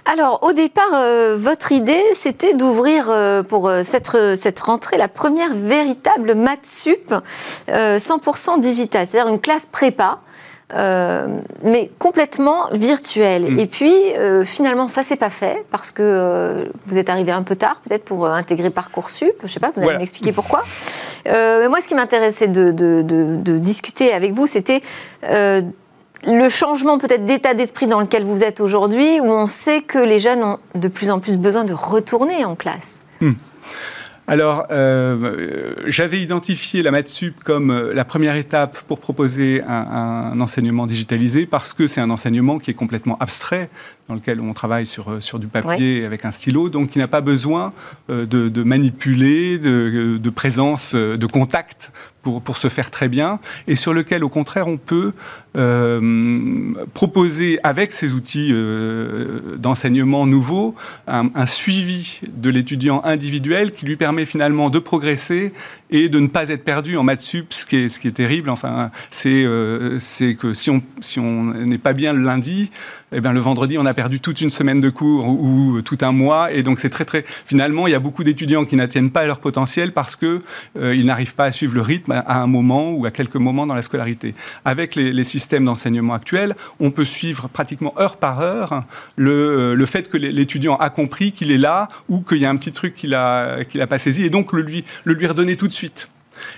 Alors, 0.06 0.40
au 0.42 0.52
départ, 0.52 0.92
euh, 0.92 1.38
votre 1.38 1.72
idée, 1.72 2.02
c'était 2.12 2.52
d'ouvrir 2.52 3.10
pour 3.48 3.70
cette, 3.82 4.10
cette 4.34 4.60
rentrée 4.60 4.98
la 4.98 5.08
première 5.08 5.54
véritable 5.54 6.34
maths 6.34 6.66
sup 6.66 7.14
100% 7.68 8.60
digitale, 8.60 9.06
c'est-à-dire 9.06 9.32
une 9.32 9.40
classe 9.40 9.64
prépa 9.64 10.20
euh, 10.72 11.26
mais 11.62 11.90
complètement 11.98 12.68
virtuel. 12.72 13.52
Mm. 13.52 13.58
Et 13.58 13.66
puis, 13.66 13.94
euh, 14.16 14.44
finalement, 14.44 14.88
ça 14.88 15.02
s'est 15.02 15.16
pas 15.16 15.28
fait 15.28 15.64
parce 15.70 15.90
que 15.90 16.02
euh, 16.02 16.64
vous 16.86 16.96
êtes 16.96 17.10
arrivé 17.10 17.32
un 17.32 17.42
peu 17.42 17.54
tard, 17.54 17.80
peut-être 17.86 18.04
pour 18.04 18.26
intégrer 18.26 18.70
Parcoursup. 18.70 19.34
Je 19.42 19.48
sais 19.48 19.60
pas, 19.60 19.70
vous 19.76 19.82
allez 19.82 19.98
m'expliquer 19.98 20.32
pourquoi. 20.32 20.64
mais 21.26 21.68
moi, 21.68 21.80
ce 21.82 21.88
qui 21.88 21.94
m'intéressait 21.94 22.48
de, 22.48 22.70
de, 22.72 23.58
discuter 23.58 24.12
avec 24.12 24.32
vous, 24.32 24.46
c'était 24.46 24.80
le 25.22 26.48
changement 26.48 26.96
peut-être 26.96 27.26
d'état 27.26 27.52
d'esprit 27.52 27.86
dans 27.86 28.00
lequel 28.00 28.24
vous 28.24 28.42
êtes 28.42 28.60
aujourd'hui, 28.60 29.20
où 29.20 29.26
on 29.26 29.46
sait 29.46 29.82
que 29.82 29.98
les 29.98 30.18
jeunes 30.18 30.42
ont 30.42 30.58
de 30.74 30.88
plus 30.88 31.10
en 31.10 31.20
plus 31.20 31.36
besoin 31.36 31.64
de 31.64 31.74
retourner 31.74 32.44
en 32.46 32.54
classe. 32.54 33.04
Mm. 33.20 33.32
Alors, 34.26 34.66
euh, 34.70 35.74
j'avais 35.86 36.20
identifié 36.20 36.82
la 36.82 36.90
MathSup 36.90 37.44
comme 37.44 37.70
euh, 37.70 37.92
la 37.92 38.06
première 38.06 38.36
étape 38.36 38.80
pour 38.88 38.98
proposer 38.98 39.62
un, 39.68 40.40
enseignement 40.40 40.86
digitalisé 40.86 41.44
parce 41.44 41.74
que 41.74 41.86
c'est 41.86 42.00
un 42.00 42.08
enseignement 42.08 42.58
qui 42.58 42.70
est 42.70 42.74
complètement 42.74 43.18
abstrait, 43.18 43.68
dans 44.08 44.14
lequel 44.14 44.40
on 44.40 44.54
travaille 44.54 44.86
sur, 44.86 45.10
euh, 45.10 45.20
sur 45.20 45.38
du 45.38 45.46
papier 45.46 46.06
avec 46.06 46.24
un 46.24 46.30
stylo, 46.30 46.70
donc 46.70 46.90
qui 46.90 46.98
n'a 46.98 47.08
pas 47.08 47.20
besoin 47.20 47.74
de, 48.08 48.62
manipuler, 48.62 49.58
de, 49.58 50.16
de, 50.18 50.30
présence, 50.30 50.94
de 50.94 51.26
contact 51.26 51.92
pour, 52.22 52.40
pour, 52.40 52.56
se 52.56 52.68
faire 52.68 52.90
très 52.90 53.08
bien, 53.08 53.40
et 53.66 53.76
sur 53.76 53.92
lequel, 53.92 54.24
au 54.24 54.30
contraire, 54.30 54.68
on 54.68 54.78
peut 54.78 55.12
proposer, 56.94 57.60
avec 57.62 57.92
ces 57.92 58.12
outils 58.12 58.50
euh, 58.52 59.56
d'enseignement 59.56 60.26
nouveaux, 60.26 60.74
un, 61.06 61.46
suivi 61.46 62.20
de 62.26 62.50
l'étudiant 62.50 63.02
individuel 63.04 63.72
qui 63.72 63.86
lui 63.86 63.96
permet 63.96 64.26
finalement 64.26 64.70
de 64.70 64.78
progresser 64.78 65.52
et 65.90 66.08
de 66.08 66.18
ne 66.18 66.26
pas 66.26 66.48
être 66.48 66.64
perdu 66.64 66.96
en 66.96 67.04
maths 67.04 67.22
sup, 67.22 67.52
ce 67.52 67.66
qui 67.66 67.76
est, 67.76 67.88
ce 67.88 68.00
qui 68.00 68.08
est 68.08 68.12
terrible. 68.12 68.50
Enfin, 68.50 68.90
c'est 69.10 69.44
euh, 69.44 69.98
que 70.40 70.54
si 70.54 70.70
on 70.70 70.82
si 71.00 71.20
on 71.20 71.44
n'est 71.44 71.78
pas 71.78 71.92
bien 71.92 72.12
le 72.12 72.22
lundi, 72.22 72.70
eh 73.16 73.20
bien, 73.20 73.32
le 73.32 73.40
vendredi, 73.40 73.78
on 73.78 73.86
a 73.86 73.94
perdu 73.94 74.18
toute 74.18 74.40
une 74.40 74.50
semaine 74.50 74.80
de 74.80 74.90
cours 74.90 75.28
ou, 75.28 75.80
tout 75.82 75.98
un 76.00 76.10
mois. 76.10 76.52
Et 76.52 76.62
donc, 76.62 76.80
c'est 76.80 76.90
très, 76.90 77.04
très. 77.04 77.24
Finalement, 77.46 77.86
il 77.86 77.92
y 77.92 77.94
a 77.94 78.00
beaucoup 78.00 78.24
d'étudiants 78.24 78.64
qui 78.64 78.74
n'atteignent 78.74 79.10
pas 79.10 79.24
leur 79.24 79.38
potentiel 79.38 79.92
parce 79.92 80.16
qu'ils 80.16 80.40
euh, 80.78 80.94
ils 80.94 81.06
n'arrivent 81.06 81.36
pas 81.36 81.44
à 81.44 81.52
suivre 81.52 81.74
le 81.74 81.80
rythme 81.80 82.12
à 82.12 82.42
un 82.42 82.46
moment 82.48 82.90
ou 82.90 83.06
à 83.06 83.12
quelques 83.12 83.36
moments 83.36 83.66
dans 83.66 83.74
la 83.74 83.82
scolarité. 83.82 84.34
Avec 84.64 84.96
les, 84.96 85.24
systèmes 85.24 85.43
d'enseignement 85.64 86.14
actuels, 86.14 86.54
on 86.80 86.90
peut 86.90 87.04
suivre 87.04 87.48
pratiquement 87.48 87.94
heure 87.98 88.16
par 88.16 88.40
heure 88.40 88.84
le, 89.16 89.74
euh, 89.80 89.86
fait 89.86 90.08
que 90.08 90.16
l'étudiant 90.16 90.76
a 90.76 90.90
compris 90.90 91.32
qu'il 91.32 91.50
est 91.50 91.58
là 91.58 91.88
ou 92.08 92.20
qu'il 92.20 92.38
y 92.38 92.46
a 92.46 92.50
un 92.50 92.56
petit 92.56 92.72
truc 92.72 92.94
qu'il 92.94 93.10
n'a 93.10 93.86
pas 93.88 93.98
saisi 93.98 94.24
et 94.24 94.30
donc 94.30 94.52
le 94.52 94.62
lui, 94.62 94.84
le 95.04 95.14
lui 95.14 95.26
redonner 95.26 95.56
tout 95.56 95.68
de 95.68 95.72
suite. 95.72 96.08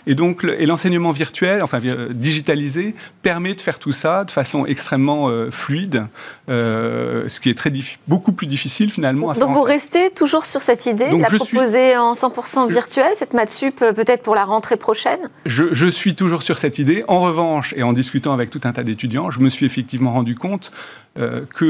Et 0.06 0.14
donc, 0.14 0.44
et 0.44 0.66
l'enseignement 0.66 1.12
virtuel, 1.12 1.62
enfin 1.62 1.80
digitalisé, 2.10 2.94
permet 3.22 3.54
de 3.54 3.60
faire 3.60 3.78
tout 3.78 3.92
ça 3.92 4.24
de 4.24 4.30
façon 4.30 4.66
extrêmement 4.66 5.30
fluide, 5.50 6.06
ce 6.48 7.40
qui 7.40 7.50
est 7.50 7.58
très 7.58 7.72
beaucoup 8.06 8.32
plus 8.32 8.46
difficile 8.46 8.90
finalement. 8.90 9.30
À 9.30 9.34
donc, 9.34 9.52
vous 9.52 9.62
restez 9.62 10.10
toujours 10.10 10.44
sur 10.44 10.60
cette 10.60 10.86
idée 10.86 11.10
de 11.10 11.16
la 11.16 11.28
proposer 11.28 11.96
en 11.96 12.12
100% 12.12 12.70
virtuel, 12.70 13.08
cette 13.14 13.34
maths 13.34 13.50
sup 13.50 13.76
peut-être 13.76 14.22
pour 14.22 14.34
la 14.34 14.44
rentrée 14.44 14.76
prochaine? 14.76 15.28
Je, 15.44 15.72
je 15.72 15.86
suis 15.86 16.14
toujours 16.14 16.42
sur 16.42 16.58
cette 16.58 16.78
idée. 16.78 17.04
En 17.08 17.20
revanche, 17.20 17.74
et 17.76 17.82
en 17.82 17.92
discutant 17.92 18.32
avec 18.32 18.50
tout 18.50 18.60
un 18.64 18.72
tas 18.72 18.84
d'étudiants, 18.84 19.30
je 19.30 19.40
me 19.40 19.48
suis 19.48 19.66
effectivement 19.66 20.12
rendu 20.12 20.34
compte 20.34 20.72
euh, 21.18 21.44
que 21.54 21.64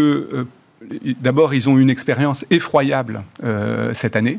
euh, 0.84 1.14
d'abord, 1.20 1.54
ils 1.54 1.68
ont 1.68 1.78
eu 1.78 1.82
une 1.82 1.90
expérience 1.90 2.44
effroyable 2.50 3.22
euh, 3.44 3.92
cette 3.94 4.16
année. 4.16 4.38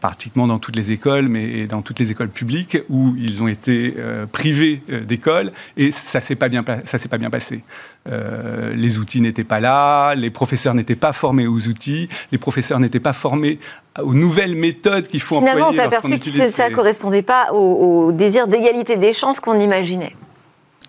Pratiquement 0.00 0.46
dans 0.46 0.58
toutes 0.58 0.76
les 0.76 0.90
écoles, 0.90 1.28
mais 1.28 1.66
dans 1.66 1.82
toutes 1.82 1.98
les 1.98 2.10
écoles 2.10 2.30
publiques 2.30 2.78
où 2.88 3.14
ils 3.18 3.42
ont 3.42 3.48
été 3.48 3.94
privés 4.32 4.82
d'école 5.06 5.52
et 5.76 5.90
ça 5.90 6.20
s'est 6.20 6.36
pas 6.36 6.48
bien 6.48 6.64
ça 6.84 6.98
s'est 6.98 7.08
pas 7.08 7.18
bien 7.18 7.30
passé. 7.30 7.62
les 8.06 8.98
outils 8.98 9.20
n'étaient 9.20 9.44
pas 9.44 9.60
là, 9.60 10.14
les 10.14 10.30
professeurs 10.30 10.74
n'étaient 10.74 10.96
pas 10.96 11.12
formés 11.12 11.46
aux 11.46 11.68
outils, 11.68 12.08
les 12.30 12.38
professeurs 12.38 12.80
n'étaient 12.80 13.00
pas 13.00 13.12
formés 13.12 13.58
aux 14.02 14.14
nouvelles 14.14 14.56
méthodes 14.56 15.08
qu'il 15.08 15.20
faut 15.20 15.36
Finalement, 15.36 15.66
employer. 15.66 15.72
Finalement, 15.72 15.98
on 15.98 16.00
s'est 16.00 16.16
aperçu 16.18 16.40
que 16.40 16.50
ça 16.50 16.70
ne 16.70 16.74
correspondait 16.74 17.22
pas 17.22 17.52
au, 17.52 18.06
au 18.06 18.12
désir 18.12 18.48
d'égalité 18.48 18.96
des 18.96 19.12
chances 19.12 19.40
qu'on 19.40 19.58
imaginait. 19.58 20.16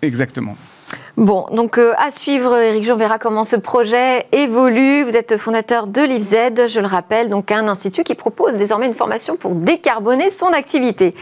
Exactement. 0.02 0.56
Bon, 1.16 1.46
donc 1.52 1.78
euh, 1.78 1.92
à 1.96 2.10
suivre, 2.10 2.56
Eric 2.56 2.82
Jean 2.82 2.96
verra 2.96 3.20
comment 3.20 3.44
ce 3.44 3.54
projet 3.54 4.26
évolue. 4.32 5.04
Vous 5.04 5.16
êtes 5.16 5.36
fondateur 5.36 5.86
de 5.86 6.02
l'IFZ, 6.02 6.66
je 6.66 6.80
le 6.80 6.86
rappelle, 6.86 7.28
donc 7.28 7.52
un 7.52 7.68
institut 7.68 8.02
qui 8.02 8.16
propose 8.16 8.56
désormais 8.56 8.88
une 8.88 8.94
formation 8.94 9.36
pour 9.36 9.52
décarboner 9.54 10.28
son 10.30 10.48
activité. 10.48 11.14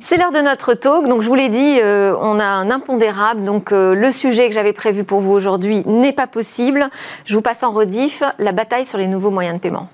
C'est 0.00 0.18
l'heure 0.18 0.32
de 0.32 0.40
notre 0.40 0.74
talk. 0.74 1.08
Donc 1.08 1.22
je 1.22 1.28
vous 1.28 1.34
l'ai 1.34 1.48
dit, 1.48 1.78
euh, 1.80 2.14
on 2.20 2.38
a 2.38 2.44
un 2.44 2.70
impondérable. 2.70 3.44
Donc 3.44 3.72
euh, 3.72 3.94
le 3.94 4.12
sujet 4.12 4.48
que 4.48 4.54
j'avais 4.54 4.74
prévu 4.74 5.02
pour 5.02 5.20
vous 5.20 5.32
aujourd'hui 5.32 5.82
n'est 5.86 6.12
pas 6.12 6.26
possible. 6.26 6.90
Je 7.24 7.34
vous 7.34 7.42
passe 7.42 7.62
en 7.62 7.72
rediff 7.72 8.22
la 8.38 8.52
bataille 8.52 8.84
sur 8.84 8.98
les 8.98 9.06
nouveaux 9.06 9.30
moyens 9.30 9.56
de 9.56 9.60
paiement. 9.60 9.88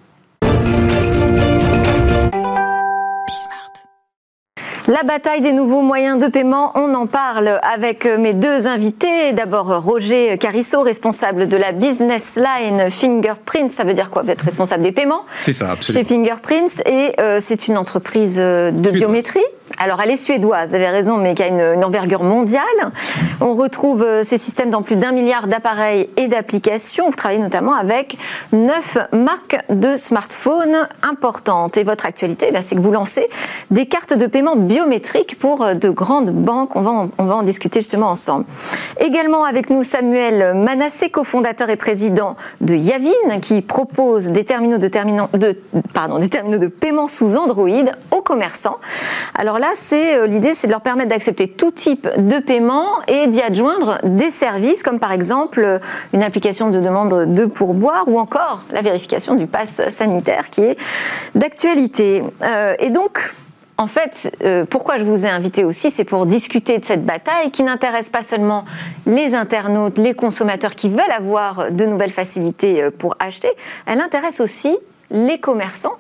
La 4.89 5.03
bataille 5.03 5.43
des 5.43 5.53
nouveaux 5.53 5.83
moyens 5.83 6.17
de 6.17 6.29
paiement, 6.29 6.73
on 6.75 6.95
en 6.95 7.07
parle 7.07 7.61
avec 7.63 8.07
mes 8.07 8.33
deux 8.33 8.67
invités. 8.67 9.35
D'abord 9.35 9.85
Roger 9.85 10.39
Carissot, 10.39 10.81
responsable 10.81 11.47
de 11.47 11.59
la 11.59 11.73
business 11.73 12.39
line 12.39 12.89
Fingerprints. 12.89 13.69
Ça 13.69 13.85
veut 13.85 13.93
dire 13.93 14.09
quoi 14.09 14.23
Vous 14.23 14.31
êtes 14.31 14.41
responsable 14.41 14.83
des 14.83 14.93
paiements 14.93 15.27
C'est 15.41 15.53
ça, 15.53 15.73
absolument. 15.73 16.03
Chez 16.03 16.15
Fingerprints 16.15 16.81
et 16.87 17.13
euh, 17.21 17.37
c'est 17.39 17.69
une 17.69 17.77
entreprise 17.77 18.37
de 18.37 18.91
biométrie? 18.91 19.45
Alors, 19.81 20.01
elle 20.03 20.11
est 20.11 20.17
suédoise, 20.17 20.71
vous 20.71 20.75
avez 20.75 20.89
raison, 20.89 21.19
mais 21.19 21.35
qui 21.35 21.43
a 21.43 21.47
une, 21.47 21.85
envergure 21.85 22.25
mondiale. 22.25 22.65
On 23.41 23.55
retrouve 23.55 24.03
euh, 24.03 24.23
ces 24.25 24.37
systèmes 24.37 24.71
dans 24.71 24.83
plus 24.83 24.97
d'un 24.97 25.13
milliard 25.13 25.47
d'appareils 25.47 26.11
et 26.17 26.27
d'applications. 26.27 27.07
Vous 27.09 27.15
travaillez 27.15 27.41
notamment 27.41 27.75
avec 27.75 28.19
neuf 28.53 28.99
marques 29.13 29.57
de 29.71 29.95
smartphones 29.95 30.89
importantes. 31.03 31.77
Et 31.77 31.85
votre 31.85 32.07
actualité, 32.07 32.51
eh 32.53 32.63
c'est 32.63 32.75
que 32.75 32.81
vous 32.81 32.91
lancez 32.91 33.29
des 33.71 33.87
cartes 33.87 34.15
de 34.15 34.27
paiement 34.27 34.57
biométriques 34.57 35.39
pour 35.39 35.63
euh, 35.63 35.75
de 35.75 35.91
grandes 35.91 36.33
banques. 36.33 36.75
On 36.75 36.81
va 36.81 37.09
en, 37.19 37.43
discuter 37.43 37.79
justement 37.79 38.09
ensemble. 38.09 38.47
Également 38.99 39.45
avec 39.45 39.71
nous, 39.71 39.85
Samuel 39.85 40.55
Manassé, 40.55 41.09
cofondateur 41.09 41.71
et 41.71 41.77
président 41.77 42.35
de 42.61 42.75
Yavin, 42.75 43.39
qui 43.41 43.63
propose 43.63 44.31
des 44.31 44.45
terminaux 44.45 44.79
de, 44.79 44.89
des 44.89 46.29
terminaux 46.29 46.59
de 46.59 46.67
paiement 46.67 47.07
sous 47.07 47.37
Android 47.37 47.69
aux 48.11 48.23
commerçants. 48.23 48.79
Alors 49.37 49.61
là, 49.61 49.68
c'est 49.75 50.17
euh, 50.17 50.27
l'idée, 50.27 50.55
c'est 50.55 50.67
de 50.67 50.73
leur 50.73 50.81
permettre 50.81 51.11
d'accepter 51.11 51.49
tout 51.49 51.71
type 51.71 52.09
de 52.17 52.39
paiement 52.39 52.87
et 53.07 53.27
d'y 53.27 53.41
adjoindre 53.41 53.99
des 54.05 54.31
services, 54.31 54.83
comme 54.83 55.01
par 55.01 55.13
exemple 55.13 55.61
euh, 55.61 55.79
une 56.13 56.23
application 56.23 56.71
de 56.71 56.81
demande 56.81 57.35
de 57.35 57.47
pourboire 57.47 58.05
ou 58.07 58.19
encore 58.19 58.65
la 58.71 58.83
vérification 58.83 59.35
du 59.35 59.47
pass 59.47 59.81
sanitaire 59.91 60.51
qui 60.51 60.63
est 60.63 60.79
d'actualité. 61.35 62.23
Euh, 62.43 62.75
et 62.79 62.91
donc, 62.91 63.35
en 63.81 63.87
fait, 63.87 64.37
pourquoi 64.71 64.99
je 64.99 65.05
vous 65.05 65.25
ai 65.25 65.29
invité 65.29 65.65
aussi, 65.65 65.93
c'est 65.93 66.03
pour 66.03 66.27
discuter 66.27 66.79
de 66.79 66.85
cette 66.85 67.07
bataille 67.07 67.53
qui 67.53 67.63
n'intéresse 67.63 68.09
pas 68.09 68.25
seulement 68.25 68.65
les 69.07 69.37
internautes, 69.37 69.99
les 69.99 70.15
consommateurs 70.15 70.75
qui 70.75 70.89
veulent 70.89 71.13
avoir 71.17 71.71
de 71.71 71.85
nouvelles 71.85 72.11
facilités 72.11 72.91
pour 72.99 73.15
acheter, 73.21 73.51
elle 73.87 74.01
intéresse 74.01 74.41
aussi 74.41 74.77
les 75.11 75.39
commerçants 75.39 75.97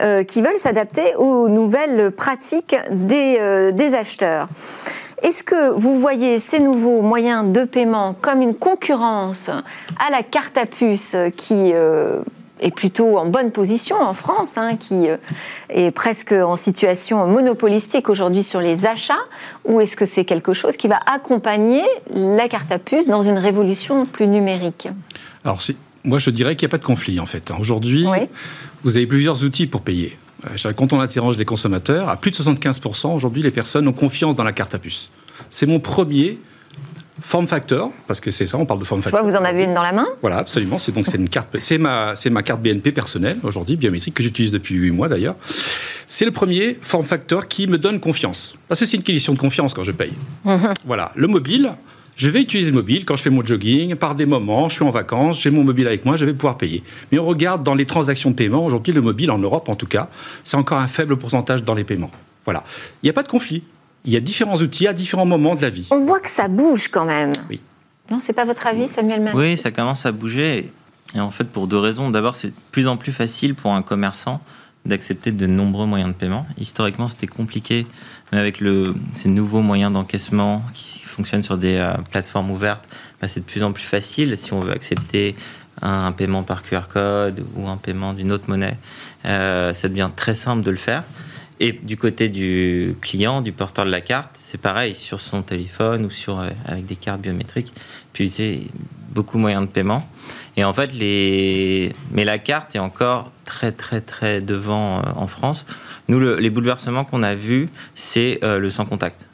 euh, 0.00 0.24
qui 0.24 0.42
veulent 0.42 0.56
s'adapter 0.56 1.14
aux 1.16 1.48
nouvelles 1.48 2.10
pratiques 2.10 2.76
des, 2.90 3.38
euh, 3.40 3.72
des 3.72 3.94
acheteurs. 3.94 4.48
Est-ce 5.22 5.44
que 5.44 5.70
vous 5.70 5.98
voyez 5.98 6.40
ces 6.40 6.58
nouveaux 6.58 7.00
moyens 7.00 7.52
de 7.52 7.64
paiement 7.64 8.14
comme 8.20 8.42
une 8.42 8.56
concurrence 8.56 9.50
à 9.50 10.10
la 10.10 10.22
carte 10.22 10.58
à 10.58 10.66
puce 10.66 11.16
qui 11.36 11.72
euh, 11.74 12.22
est 12.58 12.72
plutôt 12.72 13.18
en 13.18 13.26
bonne 13.26 13.52
position 13.52 14.00
en 14.00 14.14
France, 14.14 14.56
hein, 14.56 14.76
qui 14.76 15.06
est 15.68 15.90
presque 15.92 16.32
en 16.32 16.56
situation 16.56 17.26
monopolistique 17.26 18.08
aujourd'hui 18.08 18.42
sur 18.42 18.60
les 18.60 18.86
achats, 18.86 19.14
ou 19.64 19.80
est-ce 19.80 19.96
que 19.96 20.06
c'est 20.06 20.24
quelque 20.24 20.52
chose 20.52 20.76
qui 20.76 20.86
va 20.86 20.98
accompagner 21.06 21.82
la 22.10 22.48
carte 22.48 22.70
à 22.70 22.78
puce 22.78 23.08
dans 23.08 23.22
une 23.22 23.38
révolution 23.38 24.06
plus 24.06 24.28
numérique? 24.28 24.88
Alors, 25.44 25.60
moi, 26.04 26.18
je 26.18 26.30
dirais 26.30 26.56
qu'il 26.56 26.66
n'y 26.66 26.70
a 26.70 26.72
pas 26.72 26.78
de 26.78 26.84
conflit, 26.84 27.20
en 27.20 27.26
fait. 27.26 27.52
Aujourd'hui, 27.58 28.06
vous 28.82 28.96
avez 28.96 29.06
plusieurs 29.06 29.44
outils 29.44 29.66
pour 29.66 29.82
payer. 29.82 30.18
Euh, 30.46 30.72
quand 30.72 30.92
on 30.92 31.00
interroge 31.00 31.38
les 31.38 31.44
consommateurs, 31.44 32.08
à 32.08 32.16
plus 32.16 32.30
de 32.30 32.36
75%, 32.36 33.14
aujourd'hui, 33.14 33.42
les 33.42 33.50
personnes 33.50 33.86
ont 33.86 33.92
confiance 33.92 34.34
dans 34.34 34.44
la 34.44 34.52
carte 34.52 34.74
à 34.74 34.78
puce. 34.78 35.10
C'est 35.50 35.66
mon 35.66 35.78
premier 35.78 36.38
form 37.20 37.46
factor, 37.46 37.92
parce 38.08 38.20
que 38.20 38.32
c'est 38.32 38.46
ça, 38.46 38.58
on 38.58 38.66
parle 38.66 38.80
de 38.80 38.84
form 38.84 39.00
factor. 39.00 39.20
Je 39.20 39.22
vois, 39.24 39.32
vous 39.32 39.40
en 39.40 39.44
avez 39.46 39.64
une 39.64 39.74
dans 39.74 39.82
la 39.82 39.92
main 39.92 40.06
Voilà, 40.22 40.38
absolument. 40.38 40.78
C'est 40.78 40.90
donc 40.92 41.06
c'est 41.06 41.18
une 41.18 41.28
carte, 41.28 41.56
c'est 41.60 41.78
ma, 41.78 42.16
c'est 42.16 42.30
ma 42.30 42.42
carte 42.42 42.60
BNP 42.60 42.90
personnelle 42.90 43.38
aujourd'hui, 43.44 43.76
biométrique, 43.76 44.14
que 44.14 44.22
j'utilise 44.22 44.50
depuis 44.50 44.74
8 44.74 44.90
mois 44.90 45.08
d'ailleurs. 45.08 45.36
C'est 46.08 46.24
le 46.24 46.32
premier 46.32 46.78
form 46.80 47.04
factor 47.04 47.46
qui 47.46 47.68
me 47.68 47.78
donne 47.78 48.00
confiance. 48.00 48.54
Parce 48.66 48.80
que 48.80 48.86
c'est 48.86 48.96
une 48.96 49.02
question 49.02 49.34
de 49.34 49.38
confiance 49.38 49.72
quand 49.74 49.84
je 49.84 49.92
paye. 49.92 50.12
Mhm. 50.44 50.72
Voilà. 50.84 51.12
Le 51.14 51.28
mobile, 51.28 51.72
je 52.16 52.30
vais 52.30 52.42
utiliser 52.42 52.70
le 52.70 52.76
mobile 52.76 53.04
quand 53.04 53.16
je 53.16 53.22
fais 53.22 53.30
mon 53.30 53.44
jogging, 53.44 53.94
par 53.94 54.14
des 54.14 54.26
moments, 54.26 54.68
je 54.68 54.74
suis 54.74 54.84
en 54.84 54.90
vacances, 54.90 55.40
j'ai 55.40 55.50
mon 55.50 55.64
mobile 55.64 55.86
avec 55.86 56.04
moi, 56.04 56.16
je 56.16 56.24
vais 56.24 56.34
pouvoir 56.34 56.56
payer. 56.56 56.82
Mais 57.10 57.18
on 57.18 57.24
regarde 57.24 57.62
dans 57.62 57.74
les 57.74 57.86
transactions 57.86 58.30
de 58.30 58.34
paiement, 58.34 58.64
aujourd'hui 58.64 58.92
le 58.92 59.00
mobile, 59.00 59.30
en 59.30 59.38
Europe 59.38 59.68
en 59.68 59.74
tout 59.74 59.86
cas, 59.86 60.08
c'est 60.44 60.56
encore 60.56 60.78
un 60.78 60.88
faible 60.88 61.16
pourcentage 61.16 61.64
dans 61.64 61.74
les 61.74 61.84
paiements. 61.84 62.10
Voilà. 62.44 62.64
Il 63.02 63.06
n'y 63.06 63.10
a 63.10 63.14
pas 63.14 63.22
de 63.22 63.28
conflit. 63.28 63.62
Il 64.04 64.12
y 64.12 64.16
a 64.16 64.20
différents 64.20 64.56
outils 64.56 64.88
à 64.88 64.92
différents 64.92 65.26
moments 65.26 65.54
de 65.54 65.62
la 65.62 65.70
vie. 65.70 65.86
On 65.90 66.00
voit 66.00 66.20
que 66.20 66.28
ça 66.28 66.48
bouge 66.48 66.88
quand 66.88 67.04
même. 67.04 67.32
Oui. 67.48 67.60
Non, 68.10 68.18
c'est 68.20 68.32
pas 68.32 68.44
votre 68.44 68.66
avis, 68.66 68.88
Samuel 68.88 69.22
Mann 69.22 69.36
Oui, 69.36 69.56
ça 69.56 69.70
commence 69.70 70.04
à 70.06 70.12
bouger. 70.12 70.72
Et 71.14 71.20
en 71.20 71.30
fait, 71.30 71.44
pour 71.44 71.66
deux 71.66 71.78
raisons. 71.78 72.10
D'abord, 72.10 72.36
c'est 72.36 72.48
de 72.48 72.54
plus 72.72 72.88
en 72.88 72.96
plus 72.96 73.12
facile 73.12 73.54
pour 73.54 73.72
un 73.72 73.82
commerçant 73.82 74.40
d'accepter 74.84 75.30
de 75.30 75.46
nombreux 75.46 75.86
moyens 75.86 76.10
de 76.12 76.16
paiement. 76.16 76.46
Historiquement, 76.58 77.08
c'était 77.08 77.28
compliqué, 77.28 77.86
mais 78.32 78.38
avec 78.38 78.60
le, 78.60 78.94
ces 79.14 79.28
nouveaux 79.28 79.60
moyens 79.60 79.92
d'encaissement 79.92 80.64
qui 80.72 81.00
fonctionnent 81.00 81.42
sur 81.42 81.58
des 81.58 81.76
euh, 81.76 81.92
plateformes 82.10 82.50
ouvertes, 82.50 82.88
bah, 83.20 83.28
c'est 83.28 83.40
de 83.40 83.44
plus 83.44 83.62
en 83.62 83.72
plus 83.72 83.84
facile 83.84 84.36
si 84.38 84.52
on 84.54 84.60
veut 84.60 84.72
accepter 84.72 85.36
un, 85.82 86.12
paiement 86.12 86.42
par 86.42 86.62
QR 86.62 86.88
code 86.90 87.44
ou 87.54 87.68
un 87.68 87.76
paiement 87.76 88.14
d'une 88.14 88.32
autre 88.32 88.48
monnaie. 88.48 88.76
Euh, 89.28 89.74
ça 89.74 89.88
devient 89.88 90.10
très 90.14 90.34
simple 90.34 90.62
de 90.62 90.70
le 90.70 90.76
faire. 90.76 91.04
Et 91.60 91.72
du 91.72 91.96
côté 91.96 92.28
du 92.28 92.96
client, 93.00 93.42
du 93.42 93.52
porteur 93.52 93.84
de 93.84 93.90
la 93.90 94.00
carte, 94.00 94.34
c'est 94.38 94.60
pareil, 94.60 94.94
sur 94.94 95.20
son 95.20 95.42
téléphone 95.42 96.06
ou 96.06 96.10
sur, 96.10 96.40
euh, 96.40 96.48
avec 96.66 96.86
des 96.86 96.96
cartes 96.96 97.20
biométriques, 97.20 97.72
puis 98.12 98.30
c'est 98.30 98.60
beaucoup 99.10 99.38
moyens 99.38 99.66
de 99.66 99.70
paiement. 99.70 100.08
Et 100.56 100.64
en 100.64 100.72
fait, 100.72 100.92
mais 100.98 102.24
la 102.24 102.38
carte 102.38 102.74
est 102.74 102.78
encore 102.78 103.30
très, 103.44 103.72
très, 103.72 104.00
très 104.00 104.40
devant 104.40 105.02
en 105.16 105.26
France. 105.26 105.66
Nous, 106.12 106.20
les 106.20 106.50
bouleversements 106.50 107.04
qu'on 107.04 107.22
a 107.22 107.34
vus, 107.34 107.68
c'est 107.94 108.38
le 108.42 108.68
sans 108.68 108.84
contact. 108.84 109.24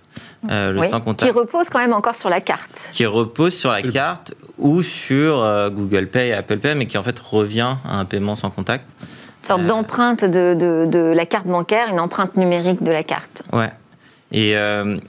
Euh, 0.49 0.89
qui 1.17 1.31
repose 1.31 1.69
quand 1.69 1.81
même 1.81 1.93
encore 1.93 2.15
sur 2.15 2.31
la 2.31 2.41
carte. 2.41 2.91
Qui 2.93 3.07
repose 3.07 3.55
sur 3.55 3.73
la 3.73 3.83
carte 3.83 4.35
ou 4.57 4.83
sur 4.83 5.43
euh, 5.43 5.69
Google 5.69 6.07
Pay 6.07 6.29
et 6.29 6.33
Apple 6.33 6.59
Pay, 6.59 6.77
mais 6.77 6.87
qui 6.87 6.97
en 6.97 7.03
fait 7.03 7.19
revient 7.19 7.75
à 7.85 7.99
un 7.99 8.05
paiement 8.05 8.37
sans 8.37 8.51
contact. 8.51 8.87
Une 9.43 9.49
sorte 9.49 9.63
euh, 9.63 9.67
d'empreinte 9.67 10.25
de, 10.25 10.55
de, 10.55 10.99
la 10.99 11.27
carte 11.27 11.47
bancaire, 11.47 11.89
une 11.91 11.99
empreinte 11.99 12.37
numérique 12.37 12.85
de 12.85 12.91
la 12.93 13.03
carte. 13.03 13.43
Ouais. 13.53 13.73
Et, 14.31 14.55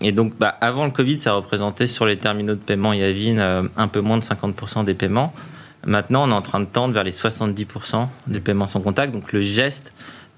et 0.01 0.11
donc, 0.13 0.37
bah, 0.39 0.55
avant 0.61 0.85
le 0.85 0.91
Covid, 0.91 1.19
ça 1.19 1.33
représentait 1.33 1.87
sur 1.87 2.05
les 2.05 2.15
terminaux 2.15 2.53
de 2.53 2.59
paiement 2.59 2.93
Yavin 2.93 3.67
un 3.75 3.87
peu 3.89 3.99
moins 3.99 4.17
de 4.17 4.23
50% 4.23 4.85
des 4.85 4.93
paiements. 4.93 5.33
Maintenant, 5.85 6.25
on 6.25 6.31
est 6.31 6.35
en 6.35 6.41
train 6.41 6.61
de 6.61 6.65
tendre 6.65 6.93
vers 6.93 7.03
les 7.03 7.11
70% 7.11 8.07
des 8.27 8.39
paiements 8.39 8.67
sans 8.67 8.79
contact. 8.79 9.11
Donc, 9.11 9.33
le 9.33 9.41
geste 9.41 9.91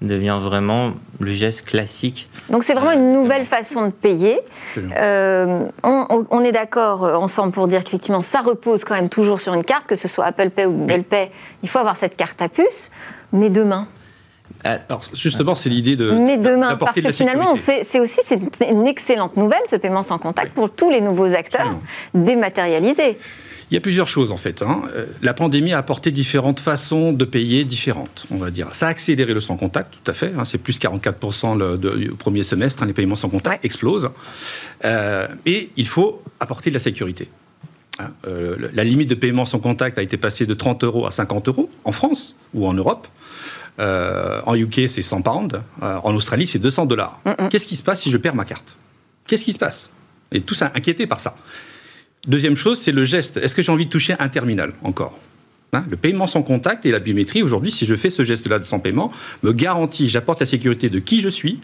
devient 0.06 0.38
vraiment 0.40 0.92
le 1.20 1.32
geste 1.32 1.66
classique. 1.66 2.28
Donc 2.50 2.64
c'est 2.64 2.74
vraiment 2.74 2.92
une 2.92 3.12
nouvelle 3.12 3.46
façon 3.46 3.86
de 3.86 3.92
payer. 3.92 4.40
Euh, 4.76 5.64
on, 5.82 6.44
est 6.44 6.52
d'accord 6.52 7.02
ensemble 7.02 7.52
pour 7.52 7.68
dire 7.68 7.84
qu'effectivement 7.84 8.20
ça 8.20 8.40
repose 8.40 8.84
quand 8.84 8.94
même 8.94 9.08
toujours 9.08 9.40
sur 9.40 9.54
une 9.54 9.64
carte, 9.64 9.86
que 9.86 9.96
ce 9.96 10.08
soit 10.08 10.24
Apple 10.24 10.50
Pay 10.50 10.66
ou 10.66 10.72
Google 10.72 11.04
Pay, 11.04 11.30
il 11.62 11.68
faut 11.68 11.78
avoir 11.78 11.96
cette 11.96 12.16
carte 12.16 12.40
à 12.42 12.48
puce. 12.48 12.90
Mais 13.32 13.48
demain 13.48 13.86
Alors 14.64 15.02
justement, 15.14 15.54
c'est 15.54 15.70
l'idée 15.70 15.96
de. 15.96 16.10
Mais 16.10 16.36
demain, 16.36 16.76
parce 16.76 17.00
que 17.00 17.12
finalement, 17.12 17.54
c'est 17.84 18.00
aussi 18.00 18.20
une 18.68 18.86
excellente 18.86 19.36
nouvelle, 19.36 19.62
ce 19.66 19.76
paiement 19.76 20.02
sans 20.02 20.18
contact, 20.18 20.52
pour 20.52 20.70
tous 20.70 20.90
les 20.90 21.00
nouveaux 21.00 21.32
acteurs 21.34 21.74
dématérialisés. 22.14 23.18
Il 23.72 23.74
y 23.74 23.78
a 23.78 23.80
plusieurs 23.80 24.06
choses 24.06 24.30
en 24.32 24.36
fait. 24.36 24.60
Hein. 24.60 24.82
Euh, 24.94 25.06
la 25.22 25.32
pandémie 25.32 25.72
a 25.72 25.78
apporté 25.78 26.10
différentes 26.10 26.60
façons 26.60 27.14
de 27.14 27.24
payer 27.24 27.64
différentes, 27.64 28.26
on 28.30 28.36
va 28.36 28.50
dire. 28.50 28.74
Ça 28.74 28.88
a 28.88 28.90
accéléré 28.90 29.32
le 29.32 29.40
sans 29.40 29.56
contact, 29.56 29.94
tout 29.94 30.10
à 30.10 30.14
fait. 30.14 30.30
Hein. 30.36 30.44
C'est 30.44 30.58
plus 30.58 30.78
44% 30.78 31.56
le, 31.56 32.12
premier 32.12 32.42
semestre, 32.42 32.82
hein, 32.82 32.86
les 32.86 32.92
paiements 32.92 33.16
sans 33.16 33.30
contact 33.30 33.64
explosent. 33.64 34.10
Euh, 34.84 35.26
et 35.46 35.70
il 35.78 35.88
faut 35.88 36.22
apporter 36.38 36.68
de 36.68 36.74
la 36.74 36.80
sécurité. 36.80 37.30
Euh, 38.26 38.56
la 38.74 38.84
limite 38.84 39.08
de 39.08 39.14
paiement 39.14 39.46
sans 39.46 39.58
contact 39.58 39.96
a 39.96 40.02
été 40.02 40.18
passée 40.18 40.44
de 40.44 40.52
30 40.52 40.84
euros 40.84 41.06
à 41.06 41.10
50 41.10 41.48
euros 41.48 41.70
en 41.84 41.92
France 41.92 42.36
ou 42.52 42.66
en 42.66 42.74
Europe. 42.74 43.08
en 43.78 44.54
UK, 44.54 44.86
c'est 44.86 45.00
100 45.00 45.22
pounds. 45.22 45.62
en 45.80 46.14
Australie, 46.14 46.46
c'est 46.46 46.58
200 46.58 46.84
dollars. 46.84 47.22
Qu'est-ce 47.48 47.66
qui 47.66 47.76
se 47.76 47.82
passe 47.82 48.02
si 48.02 48.10
je 48.10 48.18
perds 48.18 48.34
ma 48.34 48.44
carte? 48.44 48.76
Qu'est-ce 49.26 49.46
qui 49.46 49.54
se 49.54 49.58
passe? 49.58 49.88
Et 50.30 50.42
tout 50.42 50.54
ça 50.54 50.72
inquiété 50.74 51.06
par 51.06 51.20
ça. 51.20 51.36
Deuxième 52.26 52.54
chose, 52.54 52.80
c'est 52.80 52.92
le 52.92 53.04
geste. 53.04 53.36
Est-ce 53.38 53.54
que 53.54 53.62
j'ai 53.62 53.72
envie 53.72 53.86
de 53.86 53.90
toucher 53.90 54.14
un 54.18 54.28
terminal 54.28 54.72
encore 54.84 55.18
hein, 55.72 55.84
le 55.90 55.96
paiement 55.96 56.28
sans 56.28 56.42
contact 56.42 56.86
et 56.86 56.92
la 56.92 57.00
biométrie, 57.00 57.42
aujourd'hui, 57.42 57.72
si 57.72 57.84
je 57.84 57.96
fais 57.96 58.10
ce 58.10 58.22
geste-là 58.22 58.60
de 58.60 58.64
sans 58.64 58.78
paiement, 58.78 59.10
me 59.42 59.52
garantit, 59.52 60.08
j'apporte 60.08 60.38
la 60.38 60.46
sécurité 60.46 60.88
de 60.88 61.00
qui 61.00 61.20
je 61.20 61.28
suis 61.28 61.58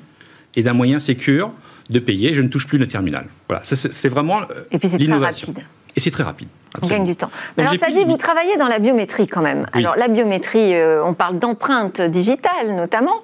et 0.56 0.62
d'un 0.64 0.72
moyen 0.72 0.98
sécure 0.98 1.52
de 1.90 1.98
payer. 2.00 2.34
Je 2.34 2.42
ne 2.42 2.48
touche 2.48 2.66
plus 2.66 2.78
le 2.78 2.88
terminal. 2.88 3.26
Voilà, 3.46 3.62
c'est 3.62 4.08
vraiment 4.08 4.40
l'innovation. 4.40 4.68
Et 4.72 4.78
puis 4.78 4.88
c'est 4.88 4.98
très 4.98 5.18
rapide. 5.18 5.64
Et 5.98 6.00
c'est 6.00 6.12
très 6.12 6.22
rapide. 6.22 6.46
On 6.80 6.86
gagne 6.86 7.04
du 7.04 7.16
temps. 7.16 7.28
Alors 7.56 7.74
ça 7.74 7.90
dit, 7.90 8.04
vous 8.04 8.16
travaillez 8.16 8.56
dans 8.56 8.68
la 8.68 8.78
biométrie 8.78 9.26
quand 9.26 9.42
même. 9.42 9.66
Alors 9.72 9.96
la 9.96 10.06
biométrie, 10.06 10.76
euh, 10.76 11.04
on 11.04 11.12
parle 11.12 11.40
d'empreinte 11.40 12.00
digitale 12.00 12.76
notamment. 12.76 13.18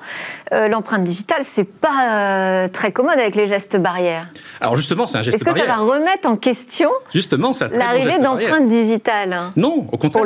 Euh, 0.53 0.67
l'empreinte 0.67 1.05
digitale, 1.05 1.43
c'est 1.43 1.63
pas 1.63 2.65
euh, 2.65 2.67
très 2.67 2.91
commode 2.91 3.17
avec 3.17 3.37
les 3.37 3.47
gestes 3.47 3.77
barrières. 3.77 4.27
Alors 4.61 4.75
justement, 4.75 5.07
c'est 5.07 5.19
un 5.19 5.23
geste 5.23 5.39
barrière. 5.45 5.63
Est-ce 5.63 5.67
que 5.67 5.71
ça 5.71 5.77
va 5.77 5.85
remettre 5.85 6.29
en 6.29 6.35
question 6.35 6.91
justement 7.15 7.53
l'arrivée 7.73 8.19
d'empreinte 8.19 8.67
digitale 8.67 9.37
Non, 9.55 9.87
au 9.93 9.99
contraire, 9.99 10.25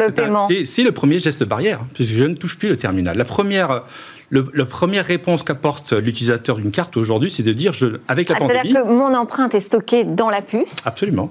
c'est 0.64 0.82
le 0.82 0.92
premier 0.92 1.18
geste 1.18 1.44
barrière, 1.44 1.80
puisque 1.92 2.14
je 2.14 2.24
ne 2.24 2.34
touche 2.34 2.58
plus 2.58 2.70
le 2.70 2.78
terminal. 2.78 3.18
La 3.18 3.26
première 3.26 3.82
la 4.30 4.64
première 4.64 5.04
réponse 5.04 5.42
qu'apporte 5.42 5.92
l'utilisateur 5.92 6.56
d'une 6.56 6.70
carte 6.70 6.96
aujourd'hui, 6.96 7.30
c'est 7.30 7.42
de 7.42 7.52
dire, 7.52 7.74
je, 7.74 7.98
avec 8.08 8.30
la 8.30 8.36
ah, 8.36 8.46
C'est-à-dire 8.46 8.82
que 8.82 8.88
mon 8.88 9.14
empreinte 9.14 9.54
est 9.54 9.60
stockée 9.60 10.04
dans 10.04 10.30
la 10.30 10.40
puce. 10.40 10.76
Absolument. 10.86 11.30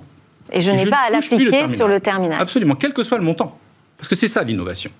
Et 0.51 0.61
je 0.61 0.71
n'ai 0.71 0.85
pas 0.85 0.99
à 1.07 1.09
l'appliquer 1.09 1.67
sur 1.67 1.87
le 1.87 1.99
terminal. 1.99 2.41
Absolument, 2.41 2.75
quel 2.75 2.93
que 2.93 3.03
soit 3.03 3.17
le 3.17 3.23
montant. 3.23 3.57
Parce 3.97 4.07
que 4.07 4.15
c'est 4.15 4.27
ça 4.27 4.43
l'innovation. 4.43 4.91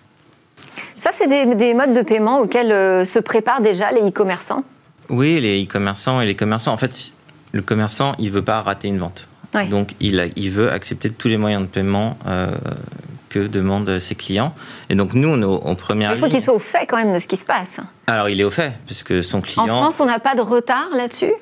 Ça, 0.97 1.11
c'est 1.13 1.27
des, 1.27 1.73
modes 1.73 1.93
de 1.93 2.01
paiement 2.01 2.39
auxquels 2.39 2.71
euh, 2.71 3.05
se 3.05 3.19
préparent 3.19 3.61
déjà 3.61 3.91
les 3.91 4.01
e-commerçants 4.01 4.63
Oui, 5.09 5.39
les 5.39 5.63
e-commerçants 5.63 6.21
et 6.21 6.25
les 6.25 6.35
commerçants. 6.35 6.73
En 6.73 6.77
fait, 6.77 7.13
le 7.51 7.61
commerçant, 7.61 8.13
il 8.17 8.25
ne 8.25 8.31
veut 8.31 8.41
pas 8.41 8.61
rater 8.61 8.87
une 8.87 8.97
vente. 8.97 9.27
Donc, 9.69 9.95
il, 9.99 10.29
il, 10.35 10.51
veut 10.51 10.71
accepter 10.71 11.09
tous 11.09 11.29
les 11.29 11.37
moyens 11.37 11.63
de 11.63 11.67
paiement 11.67 12.17
euh, 12.27 12.51
que 13.29 13.39
demandent 13.39 13.97
ses 13.97 14.13
clients. 14.13 14.53
Et 14.89 14.95
donc, 14.95 15.13
nous, 15.13 15.29
on 15.29 15.41
est 15.41 15.45
en 15.45 15.73
première 15.73 16.13
Il 16.13 16.19
faut 16.19 16.27
qu'il 16.27 16.43
soit 16.43 16.53
au 16.53 16.59
fait 16.59 16.85
quand 16.85 16.97
même 16.97 17.13
de 17.13 17.17
ce 17.17 17.27
qui 17.27 17.37
se 17.37 17.45
passe. 17.45 17.77
Alors, 18.05 18.29
il 18.29 18.39
est 18.39 18.43
au 18.43 18.51
fait, 18.51 18.73
puisque 18.85 19.23
son 19.23 19.41
client... 19.41 19.63
En 19.63 19.67
France, 19.67 19.99
on 19.99 20.05
n'a 20.05 20.19
pas 20.19 20.35
de 20.35 20.41
retard 20.41 20.89
là-dessus? 20.93 21.33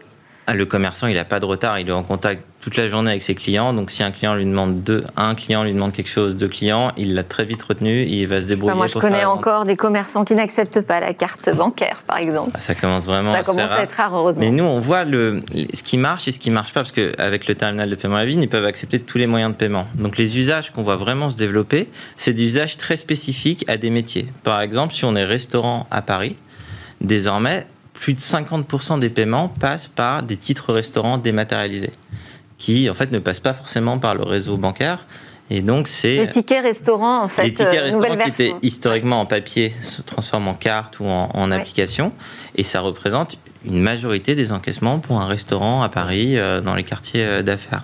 Le 0.54 0.66
commerçant, 0.66 1.08
il 1.08 1.16
n'a 1.16 1.26
pas 1.26 1.40
de 1.40 1.46
retard, 1.46 1.80
il 1.80 1.90
est 1.90 1.94
en 1.94 2.04
contact 2.04 2.44
toute 2.62 2.78
la 2.78 2.88
journée 2.88 3.12
avec 3.12 3.24
ses 3.24 3.36
clients. 3.36 3.74
Donc, 3.74 3.92
si 3.92 4.04
un 4.04 4.12
client 4.12 4.36
lui 4.36 4.46
demande 4.46 4.84
deux, 4.84 5.04
un 5.18 5.36
client 5.36 5.64
lui 5.64 5.74
demande 5.74 5.92
quelque 5.92 6.10
chose, 6.10 6.36
deux 6.36 6.48
clients, 6.48 6.92
il 6.98 7.14
l'a 7.14 7.24
très 7.24 7.46
vite 7.46 7.62
retenu, 7.62 8.04
il 8.04 8.26
va 8.28 8.42
se 8.42 8.48
débrouiller. 8.48 8.76
moi, 8.76 8.88
je 8.88 8.94
connais 8.94 9.26
encore 9.26 9.66
des 9.66 9.76
commerçants 9.76 10.24
qui 10.24 10.36
n'acceptent 10.36 10.82
pas 10.82 11.00
la 11.00 11.14
carte 11.14 11.56
bancaire, 11.56 12.04
par 12.06 12.18
exemple. 12.18 12.52
Ah, 12.54 12.60
ça 12.60 12.76
commence 12.76 13.06
vraiment 13.06 13.34
ça 13.34 13.40
à, 13.40 13.44
commence 13.44 13.72
à 13.72 13.84
être 13.84 13.94
rare, 13.94 14.16
heureusement. 14.16 14.44
Mais 14.44 14.52
nous, 14.52 14.64
on 14.64 14.80
voit 14.80 15.04
le, 15.04 15.42
ce 15.74 15.84
qui 15.84 15.98
marche 15.98 16.28
et 16.28 16.32
ce 16.32 16.40
qui 16.40 16.50
ne 16.50 16.56
marche 16.56 16.74
pas, 16.74 16.82
parce 16.82 16.92
qu'avec 16.92 17.48
le 17.48 17.56
terminal 17.56 17.90
de 17.90 17.96
paiement 17.96 18.16
à 18.16 18.26
vie, 18.26 18.36
ils 18.36 18.50
peuvent 18.50 18.66
accepter 18.66 19.00
tous 19.00 19.18
les 19.18 19.28
moyens 19.28 19.52
de 19.52 19.58
paiement. 19.58 19.88
Donc, 19.96 20.18
les 20.18 20.38
usages 20.38 20.72
qu'on 20.72 20.84
voit 20.84 20.98
vraiment 20.98 21.30
se 21.30 21.38
développer, 21.38 21.90
c'est 22.18 22.34
des 22.34 22.44
usages 22.44 22.78
très 22.78 22.98
spécifiques 22.98 23.64
à 23.68 23.78
des 23.78 23.90
métiers. 23.90 24.28
Par 24.44 24.62
exemple, 24.62 24.94
si 24.94 25.06
on 25.06 25.16
est 25.16 25.26
restaurant 25.26 25.88
à 25.92 26.02
Paris, 26.02 26.36
désormais, 27.02 27.66
plus 28.00 28.14
de 28.14 28.20
50% 28.20 29.00
des 29.00 29.10
paiements 29.10 29.48
passent 29.48 29.88
par 29.88 30.22
des 30.22 30.38
titres 30.38 30.74
restaurants 30.74 31.18
dématérialisés, 31.18 31.94
qui 32.58 32.90
en 32.90 32.94
fait 32.94 33.12
ne 33.12 33.20
passent 33.20 33.40
pas 33.40 33.54
forcément 33.54 33.98
par 33.98 34.16
le 34.16 34.24
réseau 34.24 34.58
bancaire. 34.58 35.06
Et 35.50 35.62
donc 35.62 35.88
c'est 35.88 36.18
les 36.18 36.30
tickets 36.30 36.64
restaurants 36.64 37.24
en 37.24 37.28
fait. 37.28 37.44
Les 37.44 37.54
tickets 37.54 37.76
euh, 37.76 37.84
restaurants 37.84 38.18
qui 38.18 38.30
étaient 38.30 38.54
historiquement 38.64 39.22
en 39.22 39.26
papier 39.26 39.74
se 39.82 40.02
transforment 40.02 40.50
en 40.50 40.54
carte 40.56 41.00
ou 41.00 41.06
en, 41.06 41.52
application, 41.52 42.12
et 42.56 42.64
ça 42.64 42.80
représente 42.80 43.38
une 43.66 43.80
majorité 43.80 44.36
des 44.36 44.52
encaissements 44.52 45.00
pour 45.00 45.22
un 45.22 45.28
restaurant 45.28 45.82
à 45.84 45.90
Paris 45.90 46.38
euh, 46.38 46.62
dans 46.62 46.76
les 46.76 46.84
quartiers 46.84 47.24
euh, 47.24 47.42
d'affaires. 47.44 47.84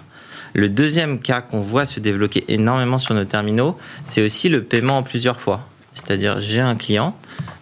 Le 0.53 0.69
deuxième 0.69 1.19
cas 1.19 1.41
qu'on 1.41 1.61
voit 1.61 1.85
se 1.85 1.99
développer 1.99 2.43
énormément 2.47 2.99
sur 2.99 3.13
nos 3.13 3.25
terminaux, 3.25 3.77
c'est 4.05 4.21
aussi 4.21 4.49
le 4.49 4.63
paiement 4.63 4.97
en 4.97 5.03
plusieurs 5.03 5.39
fois. 5.39 5.61
C'est-à-dire, 5.93 6.39
j'ai 6.39 6.61
un 6.61 6.75
client, 6.75 7.15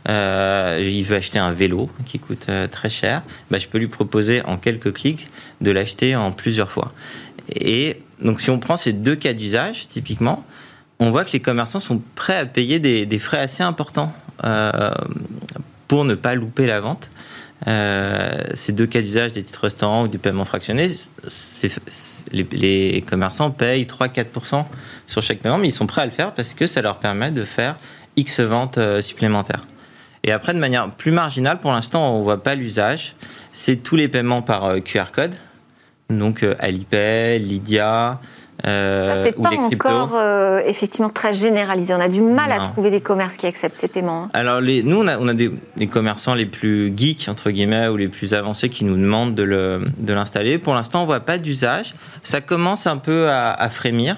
euh, 0.07 0.79
il 0.81 1.03
veut 1.03 1.17
acheter 1.17 1.39
un 1.39 1.51
vélo 1.51 1.89
qui 2.05 2.19
coûte 2.19 2.47
euh, 2.49 2.67
très 2.67 2.89
cher, 2.89 3.23
bah, 3.49 3.59
je 3.59 3.67
peux 3.67 3.77
lui 3.77 3.87
proposer 3.87 4.43
en 4.45 4.57
quelques 4.57 4.93
clics 4.93 5.27
de 5.61 5.71
l'acheter 5.71 6.15
en 6.15 6.31
plusieurs 6.31 6.69
fois. 6.69 6.93
Et 7.55 8.01
donc, 8.21 8.41
si 8.41 8.49
on 8.49 8.59
prend 8.59 8.77
ces 8.77 8.93
deux 8.93 9.15
cas 9.15 9.33
d'usage, 9.33 9.87
typiquement, 9.87 10.45
on 10.99 11.11
voit 11.11 11.25
que 11.25 11.31
les 11.31 11.39
commerçants 11.39 11.79
sont 11.79 12.01
prêts 12.15 12.37
à 12.37 12.45
payer 12.45 12.79
des, 12.79 13.19
frais 13.19 13.39
assez 13.39 13.63
importants 13.63 14.13
euh, 14.43 14.91
pour 15.87 16.05
ne 16.05 16.13
pas 16.13 16.35
louper 16.35 16.67
la 16.67 16.81
vente. 16.81 17.09
ces 17.65 18.73
deux 18.73 18.85
cas 18.85 19.01
d'usage 19.01 19.31
des 19.31 19.41
titres 19.41 19.63
restaurants 19.63 20.03
ou 20.03 20.07
du 20.07 20.19
paiement 20.19 20.45
fractionné, 20.45 20.91
les, 22.31 22.47
les, 22.51 23.01
commerçants 23.01 23.49
payent 23.49 23.85
3-4% 23.85 24.65
sur 25.07 25.21
chaque 25.21 25.39
paiement, 25.39 25.57
mais 25.57 25.69
ils 25.69 25.73
sont 25.73 25.87
prêts 25.87 26.01
à 26.01 26.05
le 26.05 26.11
faire 26.11 26.33
parce 26.33 26.53
que 26.53 26.67
ça 26.67 26.81
leur 26.81 26.99
permet 26.99 27.31
de 27.31 27.43
faire 27.43 27.75
X 28.15 28.39
ventes 28.39 28.77
euh, 28.77 29.01
supplémentaires. 29.01 29.63
Et 30.23 30.31
après, 30.31 30.53
de 30.53 30.59
manière 30.59 30.89
plus 30.89 31.11
marginale, 31.11 31.59
pour 31.59 31.71
l'instant, 31.71 32.15
on 32.15 32.19
ne 32.19 32.23
voit 32.23 32.43
pas 32.43 32.55
l'usage. 32.55 33.15
C'est 33.51 33.77
tous 33.77 33.95
les 33.95 34.07
paiements 34.07 34.41
par 34.41 34.65
euh, 34.65 34.79
QR 34.79 35.11
code. 35.13 35.33
Donc 36.09 36.43
euh, 36.43 36.55
Alipay, 36.59 37.39
Lydia, 37.39 38.19
euh, 38.65 39.23
c'est 39.23 39.41
pas 39.41 39.51
encore 39.51 40.19
effectivement 40.65 41.09
très 41.09 41.33
généralisé. 41.33 41.93
On 41.93 41.99
a 41.99 42.09
du 42.09 42.21
mal 42.21 42.51
à 42.51 42.59
trouver 42.59 42.91
des 42.91 42.99
commerces 42.99 43.37
qui 43.37 43.45
acceptent 43.45 43.77
ces 43.77 43.87
paiements. 43.87 44.23
Hein. 44.23 44.29
Alors 44.33 44.59
les, 44.59 44.83
nous, 44.83 44.99
on 44.99 45.07
a, 45.07 45.17
on 45.17 45.27
a 45.29 45.33
des, 45.33 45.51
commerçants 45.87 46.33
les 46.33 46.47
plus 46.47 46.91
geeks 46.97 47.29
entre 47.29 47.51
guillemets 47.51 47.87
ou 47.87 47.95
les 47.95 48.09
plus 48.09 48.33
avancés 48.33 48.67
qui 48.67 48.83
nous 48.83 48.97
demandent 48.97 49.35
de 49.35 50.13
l'installer. 50.13 50.57
Pour 50.57 50.73
l'instant, 50.73 51.03
on 51.03 51.05
voit 51.05 51.21
pas 51.21 51.37
d'usage. 51.37 51.93
Ça 52.23 52.41
commence 52.41 52.85
un 52.85 52.97
peu 52.97 53.29
à, 53.29 53.53
à 53.53 53.69
frémir. 53.69 54.17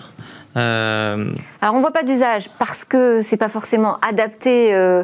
Euh, 0.57 1.33
Alors 1.61 1.75
on 1.75 1.77
ne 1.77 1.81
voit 1.81 1.93
pas 1.93 2.03
d'usage 2.03 2.49
parce 2.59 2.83
que 2.83 3.21
c'est 3.21 3.37
pas 3.37 3.47
forcément 3.47 3.95
adapté 4.01 4.73
euh, 4.73 5.03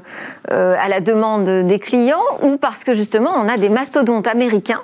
euh, 0.51 0.75
à 0.77 0.89
la 0.89 0.99
demande 0.99 1.65
des 1.65 1.79
clients 1.79 2.23
ou 2.41 2.57
parce 2.57 2.83
que 2.83 2.93
justement 2.93 3.31
on 3.33 3.47
a 3.47 3.57
des 3.57 3.69
mastodontes 3.69 4.27
américains 4.27 4.81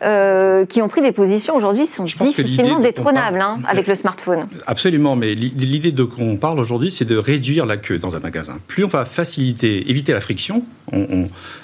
qui 0.00 0.80
ont 0.80 0.88
pris 0.88 1.02
des 1.02 1.10
positions 1.10 1.56
aujourd'hui 1.56 1.82
qui 1.82 1.92
sont 1.92 2.04
difficilement 2.04 2.78
détrônables 2.78 3.40
hein, 3.40 3.58
avec 3.66 3.88
le 3.88 3.96
smartphone. 3.96 4.46
Absolument, 4.66 5.16
mais 5.16 5.34
l'idée 5.34 5.90
de 5.90 6.04
qu'on 6.04 6.36
parle 6.36 6.60
aujourd'hui 6.60 6.90
c'est 6.90 7.04
de 7.04 7.16
réduire 7.16 7.66
la 7.66 7.76
queue 7.76 7.98
dans 7.98 8.14
un 8.16 8.20
magasin. 8.20 8.58
Plus 8.68 8.84
on 8.84 8.88
va 8.88 9.04
faciliter, 9.04 9.90
éviter 9.90 10.12
la 10.12 10.20
friction, 10.20 10.62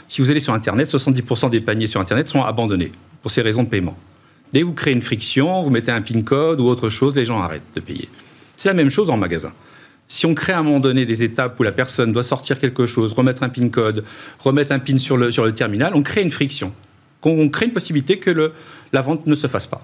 si 0.08 0.20
vous 0.20 0.30
allez 0.30 0.40
sur 0.40 0.52
Internet, 0.52 0.88
70% 0.88 1.48
des 1.50 1.60
paniers 1.60 1.86
sur 1.86 2.00
Internet 2.00 2.28
sont 2.28 2.42
abandonnés 2.42 2.90
pour 3.22 3.30
ces 3.30 3.40
raisons 3.40 3.62
de 3.62 3.68
paiement. 3.68 3.96
Dès 4.52 4.60
que 4.60 4.66
vous 4.66 4.72
créez 4.72 4.94
une 4.94 5.02
friction, 5.02 5.62
vous 5.62 5.70
mettez 5.70 5.92
un 5.92 6.02
PIN 6.02 6.22
code 6.22 6.60
ou 6.60 6.66
autre 6.66 6.88
chose, 6.88 7.16
les 7.16 7.24
gens 7.24 7.40
arrêtent 7.40 7.66
de 7.74 7.80
payer. 7.80 8.08
C'est 8.56 8.68
la 8.68 8.74
même 8.74 8.90
chose 8.90 9.10
en 9.10 9.16
magasin. 9.16 9.52
Si 10.06 10.26
on 10.26 10.34
crée 10.34 10.52
à 10.52 10.58
un 10.58 10.62
moment 10.62 10.80
donné 10.80 11.06
des 11.06 11.24
étapes 11.24 11.58
où 11.58 11.62
la 11.62 11.72
personne 11.72 12.12
doit 12.12 12.24
sortir 12.24 12.60
quelque 12.60 12.86
chose, 12.86 13.12
remettre 13.12 13.42
un 13.42 13.48
PIN 13.48 13.68
code, 13.68 14.04
remettre 14.38 14.72
un 14.72 14.78
PIN 14.78 14.98
sur 14.98 15.16
le, 15.16 15.30
terminal, 15.52 15.94
on 15.94 16.02
crée 16.02 16.22
une 16.22 16.30
friction. 16.30 16.72
On 17.22 17.48
crée 17.48 17.66
une 17.66 17.72
possibilité 17.72 18.18
que 18.18 18.52
la 18.92 19.00
vente 19.00 19.26
ne 19.26 19.34
se 19.34 19.46
fasse 19.46 19.66
pas. 19.66 19.82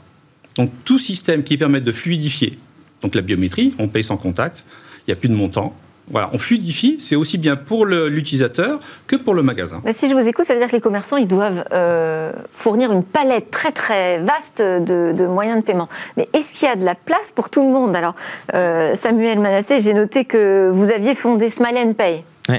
Donc 0.56 0.70
tout 0.84 0.98
système 0.98 1.42
qui 1.42 1.56
permet 1.56 1.80
de 1.80 1.90
fluidifier, 1.90 2.58
donc 3.02 3.14
la 3.14 3.22
biométrie, 3.22 3.72
on 3.78 3.88
paye 3.88 4.04
sans 4.04 4.18
contact, 4.18 4.64
il 4.98 5.10
n'y 5.10 5.12
a 5.12 5.16
plus 5.16 5.28
de 5.28 5.34
montant, 5.34 5.74
voilà, 6.10 6.30
on 6.32 6.38
fluidifie, 6.38 6.98
c'est 7.00 7.16
aussi 7.16 7.38
bien 7.38 7.56
pour 7.56 7.86
l'utilisateur 7.86 8.80
que 9.06 9.16
pour 9.16 9.34
le 9.34 9.42
magasin. 9.42 9.80
Mais 9.84 9.92
si 9.92 10.08
je 10.08 10.14
vous 10.14 10.28
écoute, 10.28 10.44
ça 10.44 10.54
veut 10.54 10.60
dire 10.60 10.68
que 10.68 10.74
les 10.74 10.80
commerçants, 10.80 11.16
ils 11.16 11.28
doivent 11.28 11.64
euh, 11.72 12.32
fournir 12.52 12.92
une 12.92 13.04
palette 13.04 13.50
très 13.50 13.72
très 13.72 14.20
vaste 14.20 14.60
de, 14.60 15.26
moyens 15.26 15.58
de 15.58 15.64
paiement. 15.64 15.88
Mais 16.16 16.28
est-ce 16.32 16.58
qu'il 16.58 16.68
y 16.68 16.70
a 16.70 16.76
de 16.76 16.84
la 16.84 16.94
place 16.94 17.30
pour 17.32 17.50
tout 17.50 17.62
le 17.62 17.72
monde? 17.72 17.94
Alors, 17.94 18.14
euh, 18.54 18.94
Samuel 18.94 19.38
Manassé, 19.38 19.78
j'ai 19.78 19.94
noté 19.94 20.24
que 20.24 20.70
vous 20.72 20.90
aviez 20.90 21.14
fondé 21.14 21.48
Smile 21.48 21.94
Pay. 21.94 22.24
Oui. 22.48 22.56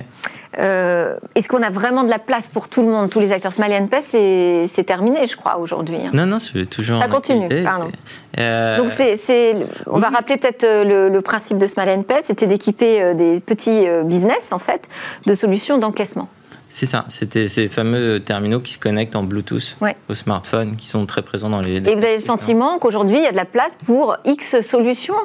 Euh, 0.59 1.15
est-ce 1.35 1.47
qu'on 1.47 1.63
a 1.63 1.69
vraiment 1.69 2.03
de 2.03 2.09
la 2.09 2.19
place 2.19 2.49
pour 2.49 2.67
tout 2.67 2.81
le 2.81 2.89
monde, 2.89 3.09
tous 3.09 3.19
les 3.19 3.31
acteurs? 3.31 3.53
Smiley 3.53 3.75
NPS 3.75 4.67
c'est 4.69 4.83
terminé, 4.83 5.25
je 5.27 5.35
crois, 5.35 5.57
aujourd'hui. 5.57 5.97
Hein. 5.97 6.11
Non, 6.13 6.25
non, 6.25 6.39
c'est 6.39 6.65
toujours. 6.65 6.99
Ça 6.99 7.07
continue, 7.07 7.47
pardon. 7.63 7.89
Euh, 8.37 8.77
Donc, 8.77 8.89
c'est, 8.89 9.55
on 9.87 9.99
va 9.99 10.09
rappeler 10.09 10.37
peut-être 10.37 10.63
euh, 10.63 11.09
le, 11.09 11.21
principe 11.21 11.57
de 11.57 11.67
Smiley 11.67 11.93
NPS 11.93 12.23
c'était 12.23 12.47
d'équiper 12.47 13.13
des 13.15 13.39
petits 13.39 13.85
business, 14.05 14.51
en 14.51 14.59
fait, 14.59 14.87
de 15.25 15.33
solutions 15.33 15.77
d'encaissement. 15.77 16.27
C'est 16.69 16.85
ça, 16.85 17.03
c'était 17.09 17.49
ces 17.49 17.67
fameux 17.67 18.21
terminaux 18.21 18.61
qui 18.61 18.73
se 18.73 18.79
connectent 18.79 19.17
en 19.17 19.23
Bluetooth 19.23 19.75
Ouais. 19.81 19.95
au 20.09 20.13
smartphone, 20.13 20.77
qui 20.77 20.87
sont 20.87 21.05
très 21.05 21.21
présents 21.21 21.49
dans 21.49 21.59
les. 21.59 21.75
Et 21.77 21.95
vous 21.95 22.03
avez 22.03 22.15
le 22.15 22.21
sentiment 22.21 22.79
qu'aujourd'hui, 22.79 23.17
il 23.17 23.23
y 23.23 23.27
a 23.27 23.31
de 23.31 23.37
la 23.37 23.45
place 23.45 23.75
pour 23.85 24.15
X 24.25 24.61
solutions? 24.61 25.15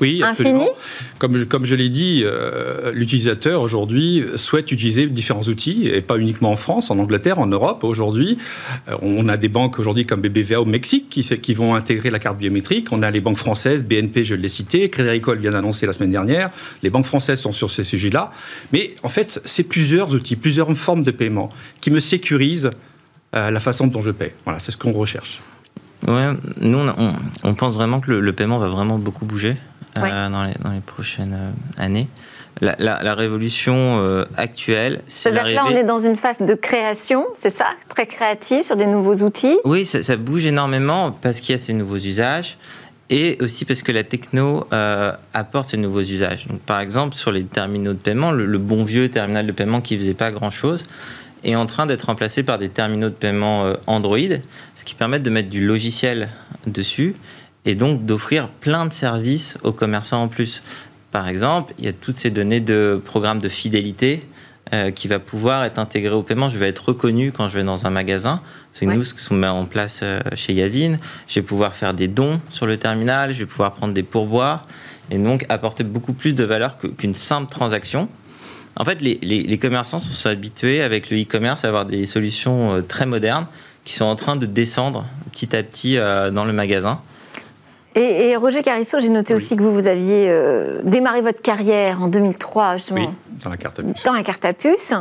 Oui, 0.00 0.20
Infini 0.22 0.48
absolument. 0.50 0.68
Comme, 1.18 1.36
je- 1.38 1.44
comme 1.44 1.64
je 1.64 1.74
l'ai 1.74 1.88
dit, 1.88 2.22
euh, 2.24 2.92
l'utilisateur 2.92 3.62
aujourd'hui 3.62 4.24
souhaite 4.36 4.70
utiliser 4.70 5.06
différents 5.06 5.42
outils, 5.44 5.86
et 5.88 6.02
pas 6.02 6.18
uniquement 6.18 6.52
en 6.52 6.56
France, 6.56 6.90
en 6.90 6.98
Angleterre, 6.98 7.38
en 7.38 7.46
Europe. 7.46 7.82
Aujourd'hui, 7.84 8.36
euh, 8.88 8.96
on 9.00 9.28
a 9.28 9.36
des 9.36 9.48
banques 9.48 9.78
aujourd'hui 9.78 10.04
comme 10.04 10.20
BBVA 10.20 10.60
au 10.60 10.64
Mexique 10.66 11.08
qui, 11.08 11.22
qui 11.22 11.54
vont 11.54 11.74
intégrer 11.74 12.10
la 12.10 12.18
carte 12.18 12.38
biométrique. 12.38 12.88
On 12.92 13.02
a 13.02 13.10
les 13.10 13.20
banques 13.20 13.38
françaises, 13.38 13.84
BNP, 13.84 14.24
je 14.24 14.34
l'ai 14.34 14.48
cité, 14.50 14.88
Crédit 14.90 15.08
Agricole 15.08 15.38
vient 15.38 15.52
d'annoncer 15.52 15.86
la 15.86 15.92
semaine 15.92 16.10
dernière. 16.12 16.50
Les 16.82 16.90
banques 16.90 17.06
françaises 17.06 17.40
sont 17.40 17.52
sur 17.52 17.70
ces 17.70 17.84
sujets-là. 17.84 18.32
Mais 18.72 18.94
en 19.02 19.08
fait, 19.08 19.40
c'est 19.44 19.62
plusieurs 19.62 20.14
outils, 20.14 20.36
plusieurs 20.36 20.70
formes 20.76 21.04
de 21.04 21.10
paiement 21.10 21.48
qui 21.80 21.90
me 21.90 22.00
sécurisent 22.00 22.70
euh, 23.34 23.50
la 23.50 23.60
façon 23.60 23.86
dont 23.86 24.00
je 24.00 24.10
paie. 24.10 24.34
Voilà, 24.44 24.58
c'est 24.58 24.72
ce 24.72 24.76
qu'on 24.76 24.92
recherche. 24.92 25.40
Ouais, 26.06 26.28
nous, 26.60 26.78
on, 26.78 26.88
on- 26.98 27.14
on 27.42 27.54
pense 27.54 27.74
vraiment 27.74 28.00
que 28.00 28.10
le, 28.10 28.20
le 28.20 28.32
paiement 28.32 28.58
va 28.58 28.68
vraiment 28.68 28.98
beaucoup 28.98 29.24
bouger 29.24 29.56
Ouais. 30.02 30.10
dans, 30.30 30.44
les, 30.44 30.54
dans 30.62 30.70
les 30.72 30.80
prochaines 30.80 31.34
euh, 31.34 31.82
années. 31.82 32.08
La, 32.62 32.74
la- 32.78 33.02
la 33.02 33.14
révolution 33.14 33.74
euh, 34.00 34.24
actuelle, 34.38 35.02
c'est 35.08 35.28
C'est-à-dire 35.30 35.42
que 35.44 35.48
là, 35.50 35.60
on 35.60 35.64
l'arrivée. 35.64 35.80
est 35.80 35.84
dans 35.84 35.98
une 35.98 36.16
phase 36.16 36.40
de 36.40 36.54
création, 36.54 37.26
c'est 37.36 37.50
ça? 37.50 37.66
Très 37.90 38.06
créative 38.06 38.64
sur 38.64 38.76
des 38.76 38.86
nouveaux 38.86 39.16
outils? 39.16 39.58
Oui, 39.64 39.84
ça, 39.84 40.02
ça 40.02 40.16
bouge 40.16 40.46
énormément 40.46 41.10
parce 41.12 41.40
qu'il 41.40 41.54
y 41.54 41.58
a 41.58 41.60
ces 41.60 41.74
nouveaux 41.74 41.98
usages 41.98 42.56
et 43.10 43.36
aussi 43.42 43.66
parce 43.66 43.82
que 43.82 43.92
la 43.92 44.04
techno 44.04 44.66
euh, 44.72 45.12
apporte 45.34 45.68
ces 45.68 45.76
nouveaux 45.76 46.00
usages. 46.00 46.46
Donc, 46.48 46.60
par 46.60 46.80
exemple, 46.80 47.14
sur 47.14 47.30
les 47.30 47.44
terminaux 47.44 47.92
de 47.92 47.98
paiement, 47.98 48.30
le, 48.30 48.46
le 48.46 48.58
bon 48.58 48.84
vieux 48.84 49.10
terminal 49.10 49.46
de 49.46 49.52
paiement 49.52 49.82
qui 49.82 49.98
faisait 49.98 50.14
pas 50.14 50.30
grand-chose 50.30 50.82
est 51.44 51.54
en 51.56 51.66
train 51.66 51.84
d'être 51.84 52.04
remplacé 52.04 52.42
par 52.42 52.56
des 52.58 52.70
terminaux 52.70 53.10
de 53.10 53.14
paiement 53.14 53.66
euh, 53.66 53.74
Android, 53.86 54.16
ce 54.76 54.84
qui 54.86 54.94
permet 54.94 55.20
de 55.20 55.28
mettre 55.28 55.50
du 55.50 55.64
logiciel 55.64 56.28
dessus 56.66 57.14
et 57.66 57.74
donc 57.74 58.06
d'offrir 58.06 58.48
plein 58.48 58.86
de 58.86 58.92
services 58.92 59.58
aux 59.62 59.72
commerçants 59.72 60.22
en 60.22 60.28
plus. 60.28 60.62
Par 61.12 61.28
exemple, 61.28 61.74
il 61.78 61.84
y 61.84 61.88
a 61.88 61.92
toutes 61.92 62.16
ces 62.16 62.30
données 62.30 62.60
de 62.60 63.00
programmes 63.04 63.40
de 63.40 63.48
fidélité 63.48 64.22
euh, 64.72 64.90
qui 64.90 65.08
va 65.08 65.18
pouvoir 65.18 65.64
être 65.64 65.78
intégré 65.78 66.12
au 66.14 66.22
paiement. 66.22 66.48
Je 66.48 66.58
vais 66.58 66.68
être 66.68 66.88
reconnu 66.88 67.32
quand 67.32 67.48
je 67.48 67.56
vais 67.58 67.64
dans 67.64 67.86
un 67.86 67.90
magasin. 67.90 68.40
C'est 68.72 68.86
Ouais. 68.86 68.94
nous 68.94 69.04
ce 69.04 69.14
qu'on 69.14 69.34
met 69.34 69.46
en 69.48 69.64
place 69.64 70.00
euh, 70.02 70.20
chez 70.34 70.52
Yavin. 70.52 70.96
Je 71.28 71.34
vais 71.36 71.42
pouvoir 71.42 71.74
faire 71.74 71.94
des 71.94 72.08
dons 72.08 72.40
sur 72.50 72.66
le 72.66 72.76
terminal, 72.76 73.32
je 73.32 73.40
vais 73.40 73.46
pouvoir 73.46 73.72
prendre 73.74 73.94
des 73.94 74.02
pourboires 74.02 74.66
et 75.10 75.18
donc 75.18 75.46
apporter 75.48 75.84
beaucoup 75.84 76.12
plus 76.12 76.34
de 76.34 76.44
valeur 76.44 76.76
qu'une 76.98 77.14
simple 77.14 77.50
transaction. 77.50 78.08
En 78.78 78.84
fait, 78.84 79.00
les, 79.02 79.18
les- 79.22 79.42
les 79.42 79.58
commerçants 79.58 79.98
sont, 80.00 80.28
habitués 80.28 80.82
avec 80.82 81.10
le 81.10 81.16
e-commerce 81.22 81.64
à 81.64 81.68
avoir 81.68 81.86
des 81.86 82.04
solutions 82.06 82.74
euh, 82.74 82.80
très 82.82 83.06
modernes 83.06 83.46
qui 83.84 83.94
sont 83.94 84.04
en 84.04 84.16
train 84.16 84.36
de 84.36 84.46
descendre 84.46 85.06
petit 85.32 85.54
à 85.56 85.62
petit 85.62 85.94
dans 85.96 86.44
le 86.44 86.52
magasin. 86.52 87.00
Et, 87.96 88.28
et 88.28 88.36
Roger 88.36 88.62
Carissot, 88.62 88.98
j'ai 89.00 89.08
noté 89.08 89.32
Oui. 89.32 89.36
aussi 89.40 89.56
que 89.56 89.62
vous, 89.62 89.72
vous 89.72 89.88
aviez 89.88 90.26
euh, 90.28 90.80
démarré 90.84 91.22
votre 91.22 91.40
carrière 91.40 92.02
en 92.02 92.08
2003, 92.08 92.76
justement. 92.76 93.00
Oui, 93.00 93.08
dans 93.42 93.50
la 93.50 93.56
carte 93.56 93.78
à 93.80 93.82
puce. 93.82 94.02
dans 94.04 94.12
la 94.12 94.22
carte 94.22 94.44
à 94.44 94.52
puce. 94.52 94.92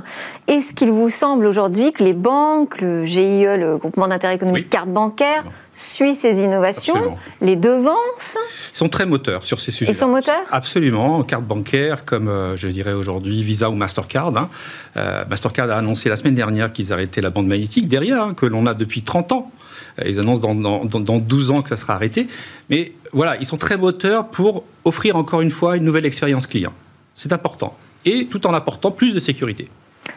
Est-ce 0.48 0.74
qu'il 0.74 0.92
vous 0.92 1.10
semble 1.10 1.46
aujourd'hui 1.46 1.92
que 1.92 2.04
les 2.04 2.14
banques, 2.14 2.80
le 2.80 3.04
GIE, 3.06 3.44
le 3.58 3.78
groupement 3.78 4.08
d'intérêt 4.08 4.36
économique 4.36 4.64
Oui. 4.66 4.70
carte 4.70 4.90
bancaire, 4.90 5.44
Non. 5.44 5.52
Suit 5.76 6.16
ces 6.16 6.40
innovations, 6.42 6.94
Absolument. 6.96 7.20
les 7.42 7.56
devance 7.58 8.38
Ils 8.74 8.78
sont 8.78 8.88
très 8.90 9.06
moteurs 9.06 9.46
sur 9.46 9.60
ces 9.60 9.72
sujets. 9.72 9.92
Ils 9.92 9.96
sont 9.96 10.08
moteurs 10.08 10.42
Absolument. 10.52 11.22
Carte 11.24 11.44
bancaire, 11.44 12.06
comme 12.06 12.30
euh, 12.30 12.56
je 12.56 12.70
dirais 12.70 12.94
aujourd'hui 12.94 13.44
Visa 13.44 13.70
ou 13.70 13.76
Mastercard. 13.76 14.36
hein. 14.38 14.50
Euh, 14.98 15.24
Mastercard 15.30 15.70
a 15.70 15.76
annoncé 15.76 16.08
la 16.10 16.16
semaine 16.16 16.36
dernière 16.36 16.72
qu'ils 16.74 16.94
arrêtaient 16.94 17.22
la 17.22 17.30
bande 17.30 17.48
magnétique 17.48 17.88
derrière, 17.90 18.22
hein, 18.24 18.34
que 18.34 18.46
l'on 18.46 18.66
a 18.66 18.74
depuis 18.74 19.04
30 19.04 19.34
ans. 19.34 19.52
Euh, 20.00 20.04
Ils 20.08 20.20
annoncent 20.20 20.42
dans, 20.42 20.56
dans- 20.56 20.86
dans 21.00 21.18
12 21.20 21.52
ans 21.52 21.62
que 21.62 21.70
ça 21.70 21.78
sera 21.78 21.94
arrêté. 21.96 22.28
Mais 22.70 22.94
voilà, 23.12 23.36
ils 23.42 23.46
sont 23.46 23.58
très 23.58 23.78
moteurs 23.78 24.28
pour 24.30 24.64
offrir 24.86 25.16
encore 25.18 25.42
une 25.42 25.52
fois 25.52 25.76
une 25.78 25.84
nouvelle 25.84 26.06
expérience 26.06 26.48
client. 26.48 26.74
C'est 27.16 27.34
important. 27.34 27.78
Et 28.06 28.28
tout 28.28 28.48
en 28.48 28.54
apportant 28.54 28.92
plus 28.92 29.14
de 29.14 29.20
sécurité. 29.20 29.66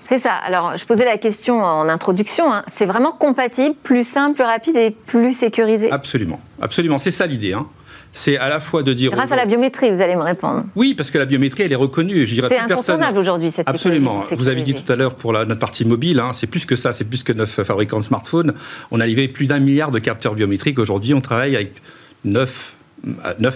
C'est 0.04 0.18
ça. 0.18 0.32
Alors, 0.32 0.76
je 0.76 0.86
posais 0.86 1.04
la 1.04 1.18
question 1.18 1.62
en 1.62 1.88
introduction. 1.88 2.52
hein. 2.52 2.62
C'est 2.66 2.86
vraiment 2.86 3.12
compatible, 3.12 3.74
plus 3.82 4.06
simple, 4.06 4.36
plus 4.36 4.44
rapide 4.44 4.76
et 4.76 4.90
plus 4.90 5.32
sécurisé? 5.32 5.90
Absolument. 5.90 6.40
Absolument. 6.60 6.98
C'est 6.98 7.10
ça 7.10 7.26
l'idée. 7.26 7.52
hein. 7.52 7.66
C'est 8.14 8.38
à 8.38 8.48
la 8.48 8.58
fois 8.58 8.82
de 8.82 8.94
dire. 8.94 9.10
Grâce 9.10 9.32
à 9.32 9.36
la 9.36 9.44
biométrie, 9.44 9.90
vous 9.90 10.00
allez 10.00 10.16
me 10.16 10.22
répondre. 10.22 10.64
Oui, 10.76 10.94
parce 10.94 11.10
que 11.10 11.18
la 11.18 11.26
biométrie, 11.26 11.64
elle 11.64 11.72
est 11.72 11.76
reconnue. 11.76 12.26
Je 12.26 12.34
dirais 12.34 12.48
C'est 12.48 12.58
incontournable 12.58 13.18
aujourd'hui, 13.18 13.50
cette 13.50 13.68
Absolument. 13.68 14.22
Vous 14.32 14.48
avez 14.48 14.62
dit 14.62 14.74
tout 14.74 14.90
à 14.90 14.96
l'heure 14.96 15.14
pour 15.14 15.32
la, 15.32 15.44
notre 15.44 15.60
partie 15.60 15.84
mobile, 15.84 16.18
hein, 16.18 16.32
c'est 16.32 16.46
plus 16.46 16.64
que 16.64 16.74
ça, 16.74 16.94
c'est 16.94 17.04
plus 17.04 17.22
que 17.22 17.32
neuf 17.34 17.62
fabricants 17.62 17.98
de 17.98 18.04
smartphones. 18.04 18.54
On 18.90 19.00
a 19.00 19.06
livré 19.06 19.28
plus 19.28 19.46
d'un 19.46 19.58
milliard 19.58 19.90
de 19.90 19.98
capteurs 19.98 20.34
biométriques. 20.34 20.78
Aujourd'hui, 20.78 21.12
on 21.12 21.20
travaille 21.20 21.54
avec 21.54 21.82
9, 22.24 22.72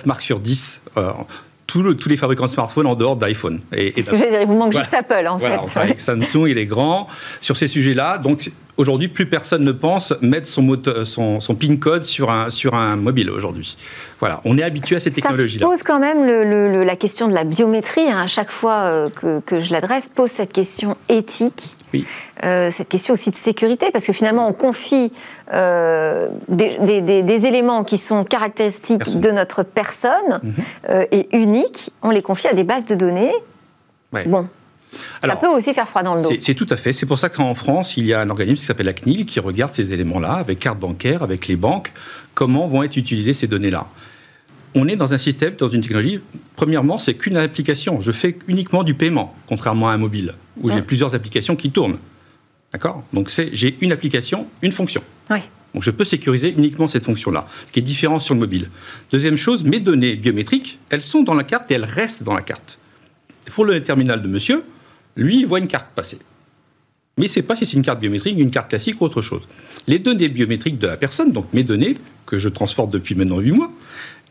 marques 0.04 0.22
sur 0.22 0.38
10. 0.38 0.82
Tous, 1.72 1.82
le- 1.82 1.96
tous 1.96 2.08
les 2.08 2.16
fabricants 2.18 2.44
de 2.44 2.50
smartphones 2.50 2.86
en 2.86 2.94
dehors 2.94 3.16
d'iPhone. 3.16 3.60
Et, 3.72 3.88
et 3.88 3.94
il 3.98 4.46
vous 4.46 4.54
manque 4.54 4.72
Voilà. 4.72 4.80
juste 4.90 4.94
Apple, 4.94 5.26
en 5.26 5.38
voilà, 5.38 5.62
fait. 5.64 5.80
avec 5.80 6.00
Samsung, 6.00 6.46
il 6.48 6.58
est 6.58 6.66
grand 6.66 7.08
sur 7.40 7.56
ces 7.56 7.66
sujets-là. 7.68 8.18
Donc 8.18 8.50
aujourd'hui, 8.76 9.08
plus 9.08 9.26
personne 9.26 9.64
ne 9.64 9.72
pense 9.72 10.12
mettre 10.20 10.46
son, 10.46 10.62
mote- 10.62 11.04
son, 11.04 11.40
son 11.40 11.54
PIN 11.54 11.76
code 11.76 12.04
sur 12.04 12.30
un, 12.30 12.50
sur 12.50 12.74
un 12.74 12.96
mobile 12.96 13.30
aujourd'hui. 13.30 13.76
Voilà, 14.20 14.40
on 14.44 14.58
est 14.58 14.62
habitué 14.62 14.96
à 14.96 15.00
ces 15.00 15.10
Ça 15.10 15.22
technologies-là. 15.22 15.66
pose 15.66 15.82
quand 15.82 15.98
même 15.98 16.26
le- 16.26 16.44
le- 16.44 16.70
le- 16.70 16.84
la 16.84 16.96
question 16.96 17.26
de 17.28 17.32
la 17.34 17.44
biométrie. 17.44 18.08
hein. 18.10 18.22
À 18.22 18.26
chaque 18.26 18.50
fois 18.50 18.82
euh, 18.82 19.08
que, 19.10 19.40
que 19.40 19.60
je 19.60 19.72
l'adresse, 19.72 20.10
pose 20.14 20.30
cette 20.30 20.52
question 20.52 20.96
éthique, 21.08 21.76
Oui. 21.92 22.06
euh, 22.44 22.70
cette 22.70 22.88
question 22.88 23.14
aussi 23.14 23.30
de 23.30 23.36
sécurité, 23.36 23.90
parce 23.92 24.04
que 24.06 24.12
finalement, 24.12 24.48
on 24.48 24.52
confie 24.52 25.12
euh, 25.52 26.28
des, 26.48 26.78
des- 26.78 27.00
des- 27.00 27.22
des 27.22 27.46
éléments 27.46 27.84
qui 27.84 27.98
sont 27.98 28.24
caractéristiques 28.24 28.98
Personne. 28.98 29.20
de 29.20 29.30
notre 29.30 29.62
personne 29.62 30.40
Mhm. 30.42 30.52
euh, 30.90 31.04
et 31.12 31.36
uniques. 31.36 31.90
On 32.02 32.10
les 32.10 32.22
confie 32.22 32.48
à 32.48 32.54
des 32.54 32.64
bases 32.64 32.86
de 32.86 32.94
données. 32.94 33.32
Ouais. 34.12 34.24
Bon, 34.26 34.46
Alors, 35.22 35.36
ça 35.36 35.40
peut 35.40 35.48
aussi 35.48 35.72
faire 35.74 35.88
froid 35.88 36.02
dans 36.02 36.14
le 36.14 36.22
dos. 36.22 36.28
C'est 36.28 36.42
c'est 36.42 36.54
tout 36.54 36.66
à 36.70 36.76
fait. 36.76 36.92
C'est 36.92 37.06
pour 37.06 37.18
ça 37.18 37.28
qu'en 37.28 37.54
France, 37.54 37.96
il 37.96 38.04
y 38.06 38.12
a 38.14 38.20
un 38.20 38.28
organisme 38.30 38.60
qui 38.60 38.66
s'appelle 38.66 38.86
la 38.86 38.92
CNIL 38.92 39.24
qui 39.26 39.40
regarde 39.40 39.72
ces 39.74 39.92
éléments-là, 39.94 40.32
avec 40.34 40.58
carte 40.58 40.78
bancaire, 40.78 41.22
avec 41.22 41.48
les 41.48 41.56
banques, 41.56 41.92
comment 42.34 42.66
vont 42.66 42.82
être 42.82 42.96
utilisées 42.96 43.32
ces 43.32 43.46
données-là? 43.46 43.86
On 44.74 44.88
est 44.88 44.96
dans 44.96 45.12
un 45.12 45.18
système, 45.18 45.54
dans 45.56 45.68
une 45.68 45.82
technologie, 45.82 46.20
premièrement, 46.56 46.96
c'est 46.98 47.14
qu'une 47.14 47.36
application. 47.36 48.00
Je 48.00 48.12
fais 48.12 48.38
uniquement 48.48 48.82
du 48.84 48.94
paiement, 48.94 49.34
contrairement 49.46 49.90
à 49.90 49.92
un 49.92 49.98
mobile, 49.98 50.34
où 50.60 50.70
j'ai 50.70 50.76
Ouais. 50.76 50.82
plusieurs 50.82 51.14
applications 51.14 51.56
qui 51.56 51.70
tournent. 51.70 51.98
D'accord? 52.72 53.04
Donc 53.12 53.30
j'ai 53.52 53.76
une 53.82 53.92
application, 53.92 54.46
une 54.62 54.72
fonction. 54.72 55.02
Oui. 55.30 55.40
Donc 55.74 55.82
je 55.82 55.90
peux 55.90 56.04
sécuriser 56.04 56.50
uniquement 56.56 56.86
cette 56.86 57.04
fonction-là, 57.04 57.46
ce 57.66 57.72
qui 57.72 57.80
est 57.80 57.82
différent 57.82 58.18
sur 58.18 58.32
le 58.34 58.40
mobile. 58.40 58.68
Deuxième 59.10 59.36
chose, 59.36 59.62
mes 59.64 59.78
données 59.80 60.16
biométriques, 60.16 60.78
elles 60.88 61.02
sont 61.02 61.22
dans 61.22 61.34
la 61.34 61.44
carte 61.44 61.70
et 61.70 61.74
elles 61.74 61.84
restent 61.84 62.22
dans 62.22 62.34
la 62.34 62.42
carte. 62.42 62.78
Pour 63.54 63.64
le 63.66 63.82
terminal 63.82 64.22
de 64.22 64.28
monsieur, 64.28 64.64
lui, 65.16 65.40
il 65.40 65.46
voit 65.46 65.58
une 65.58 65.68
carte 65.68 65.88
passer. 65.94 66.18
Mais 67.18 67.26
il 67.26 67.28
ne 67.28 67.32
sait 67.32 67.42
pas 67.42 67.56
si 67.56 67.66
c'est 67.66 67.76
une 67.76 67.82
carte 67.82 68.00
biométrique, 68.00 68.38
une 68.38 68.50
carte 68.50 68.70
classique 68.70 68.98
ou 69.00 69.04
autre 69.04 69.20
chose. 69.20 69.42
Les 69.86 69.98
données 69.98 70.30
biométriques 70.30 70.78
de 70.78 70.86
la 70.86 70.96
personne, 70.96 71.30
donc 71.32 71.46
mes 71.52 71.62
données, 71.62 71.96
que 72.24 72.38
je 72.38 72.48
transporte 72.48 72.90
depuis 72.90 73.14
maintenant 73.14 73.38
8 73.38 73.52
mois, 73.52 73.70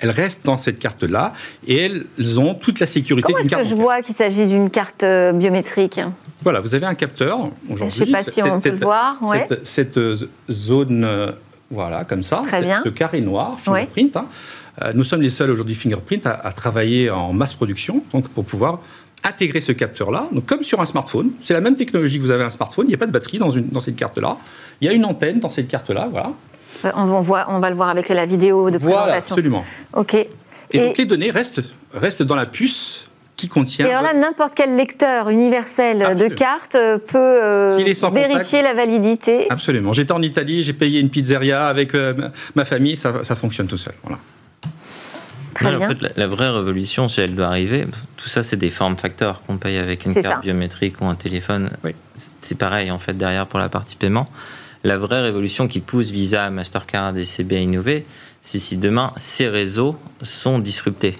elles 0.01 0.11
restent 0.11 0.45
dans 0.45 0.57
cette 0.57 0.79
carte-là 0.79 1.33
et 1.67 1.77
elles 2.17 2.39
ont 2.39 2.53
toute 2.55 2.79
la 2.79 2.85
sécurité 2.85 3.23
Comment 3.27 3.37
d'une 3.37 3.45
est-ce 3.47 3.49
carte 3.55 3.63
que 3.63 3.69
je 3.69 3.75
vois 3.75 4.01
qu'il 4.01 4.13
s'agit 4.15 4.45
d'une 4.47 4.69
carte 4.69 5.03
euh, 5.03 5.31
biométrique? 5.31 5.99
Voilà, 6.43 6.59
vous 6.59 6.75
avez 6.75 6.85
un 6.87 6.95
capteur 6.95 7.49
Je 7.69 7.73
aujourd'hui. 7.73 8.01
ne 8.01 8.05
sais 8.07 8.11
pas 8.11 8.23
si 8.23 8.41
on 8.43 8.59
peut 8.59 8.69
le 8.71 8.77
voir. 8.77 9.17
ouais. 9.23 9.45
Cette, 9.47 9.65
cette, 9.67 9.97
euh, 9.97 10.15
zone, 10.49 11.03
euh, 11.05 11.31
voilà, 11.69 12.03
comme 12.03 12.23
ça, 12.23 12.41
Très 12.47 12.57
cette- 12.57 12.65
bien. 12.65 12.81
ce 12.83 12.89
carré 12.89 13.21
noir, 13.21 13.59
fingerprint. 13.59 14.17
hein. 14.17 14.25
Euh, 14.81 14.91
nous 14.95 15.03
sommes 15.03 15.21
les 15.21 15.29
seuls 15.29 15.51
aujourd'hui 15.51 15.75
fingerprint 15.75 16.25
à, 16.25 16.31
à 16.31 16.51
travailler 16.51 17.09
en 17.09 17.31
masse 17.33 17.53
production, 17.53 18.03
donc 18.11 18.27
pour 18.29 18.43
pouvoir 18.45 18.79
intégrer 19.23 19.61
ce 19.61 19.71
capteur-là, 19.71 20.29
donc 20.31 20.45
comme 20.47 20.63
sur 20.63 20.81
un 20.81 20.85
smartphone. 20.85 21.29
C'est 21.43 21.53
la 21.53 21.61
même 21.61 21.75
technologie 21.75 22.17
que 22.17 22.23
vous 22.23 22.31
avez 22.31 22.43
un 22.43 22.49
smartphone. 22.49 22.85
Il 22.87 22.89
n'y 22.89 22.95
a 22.95 22.97
pas 22.97 23.05
de 23.05 23.11
batterie 23.11 23.37
dans, 23.37 23.51
une, 23.51 23.67
dans 23.67 23.79
cette 23.81 23.95
carte-là. 23.95 24.37
Il 24.79 24.87
y 24.87 24.89
a 24.89 24.93
une 24.93 25.05
antenne 25.05 25.39
dans 25.39 25.49
cette 25.51 25.67
carte-là, 25.67 26.07
voilà. 26.11 26.31
Euh, 26.85 26.91
On 26.95 27.05
va, 27.05 27.13
on 27.15 27.21
voit- 27.21 27.45
on 27.49 27.59
va 27.59 27.69
le 27.69 27.75
voir 27.75 27.89
avec 27.89 28.09
la 28.09 28.25
vidéo 28.25 28.69
de 28.71 28.77
Voilà, 28.77 28.97
présentation. 29.03 29.33
absolument. 29.35 29.65
Ok. 29.93 30.13
Et, 30.15 30.27
Et- 30.73 30.87
donc 30.87 30.97
les 30.97 31.05
données 31.05 31.31
restent, 31.31 31.61
restent 31.93 32.23
dans 32.23 32.35
la 32.35 32.45
puce 32.45 33.05
qui 33.35 33.47
contient. 33.47 33.87
Et 33.87 33.89
alors 33.91 34.03
là, 34.03 34.13
n'importe 34.13 34.53
quel 34.55 34.75
lecteur 34.75 35.29
universel 35.29 35.99
de 35.99 36.03
Absolument. 36.05 36.35
carte 36.35 36.75
euh, 36.75 36.97
peut 36.97 37.17
euh, 37.17 37.75
vérifier 38.13 38.61
la 38.61 38.73
validité. 38.73 39.47
Absolument. 39.49 39.93
J'étais 39.93 40.11
en 40.11 40.21
Italie, 40.21 40.61
j'ai 40.63 40.73
payé 40.73 40.99
une 40.99 41.09
pizzeria 41.09 41.67
avec 41.67 41.95
euh, 41.95 42.13
ma- 42.55 42.65
famille, 42.65 42.95
ça, 42.95 43.23
ça 43.23 43.35
fonctionne 43.35 43.67
tout 43.67 43.77
seul. 43.77 43.93
Voilà. 44.03 44.19
Très 45.53 45.75
bien. 45.75 45.85
En 45.85 45.89
fait, 45.89 46.01
la, 46.01 46.09
la 46.15 46.27
vraie 46.27 46.49
révolution, 46.49 47.09
si 47.09 47.19
elle 47.19 47.35
doit 47.35 47.47
arriver, 47.47 47.85
tout 48.15 48.29
ça, 48.29 48.41
c'est 48.41 48.55
des 48.55 48.69
formes 48.69 48.95
facteurs 48.95 49.41
qu'on 49.45 49.57
paye 49.57 49.77
avec 49.77 50.05
une 50.05 50.13
carte 50.13 50.25
ça. 50.25 50.39
biométrique 50.41 51.01
ou 51.01 51.05
un 51.05 51.15
téléphone. 51.15 51.71
Oui. 51.83 51.93
C'est 52.41 52.57
pareil, 52.57 52.89
en 52.89 52.99
fait, 52.99 53.13
derrière 53.17 53.47
pour 53.47 53.59
la 53.59 53.67
partie 53.69 53.95
paiement. 53.97 54.29
La 54.83 54.97
vraie 54.97 55.21
révolution 55.21 55.67
qui 55.67 55.79
pousse 55.79 56.11
Visa, 56.11 56.49
Mastercard 56.49 57.17
et 57.17 57.25
CB 57.25 57.57
à 57.57 57.59
innover, 57.59 58.05
c'est 58.41 58.59
si 58.59 58.77
demain, 58.77 59.13
ces 59.17 59.47
réseaux 59.47 59.95
sont 60.23 60.59
disruptés. 60.59 61.17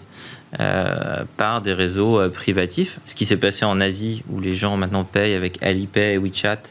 par 1.38 1.62
des 1.62 1.74
réseaux 1.74 2.20
privatifs. 2.30 3.00
Ce 3.06 3.16
qui 3.16 3.26
s'est 3.26 3.38
passé 3.38 3.64
en 3.64 3.80
Asie, 3.80 4.24
où 4.30 4.40
les 4.40 4.54
gens 4.54 4.76
maintenant 4.76 5.06
payent 5.06 5.36
avec 5.36 5.62
Alipay 5.64 6.14
et 6.14 6.18
WeChat, 6.18 6.64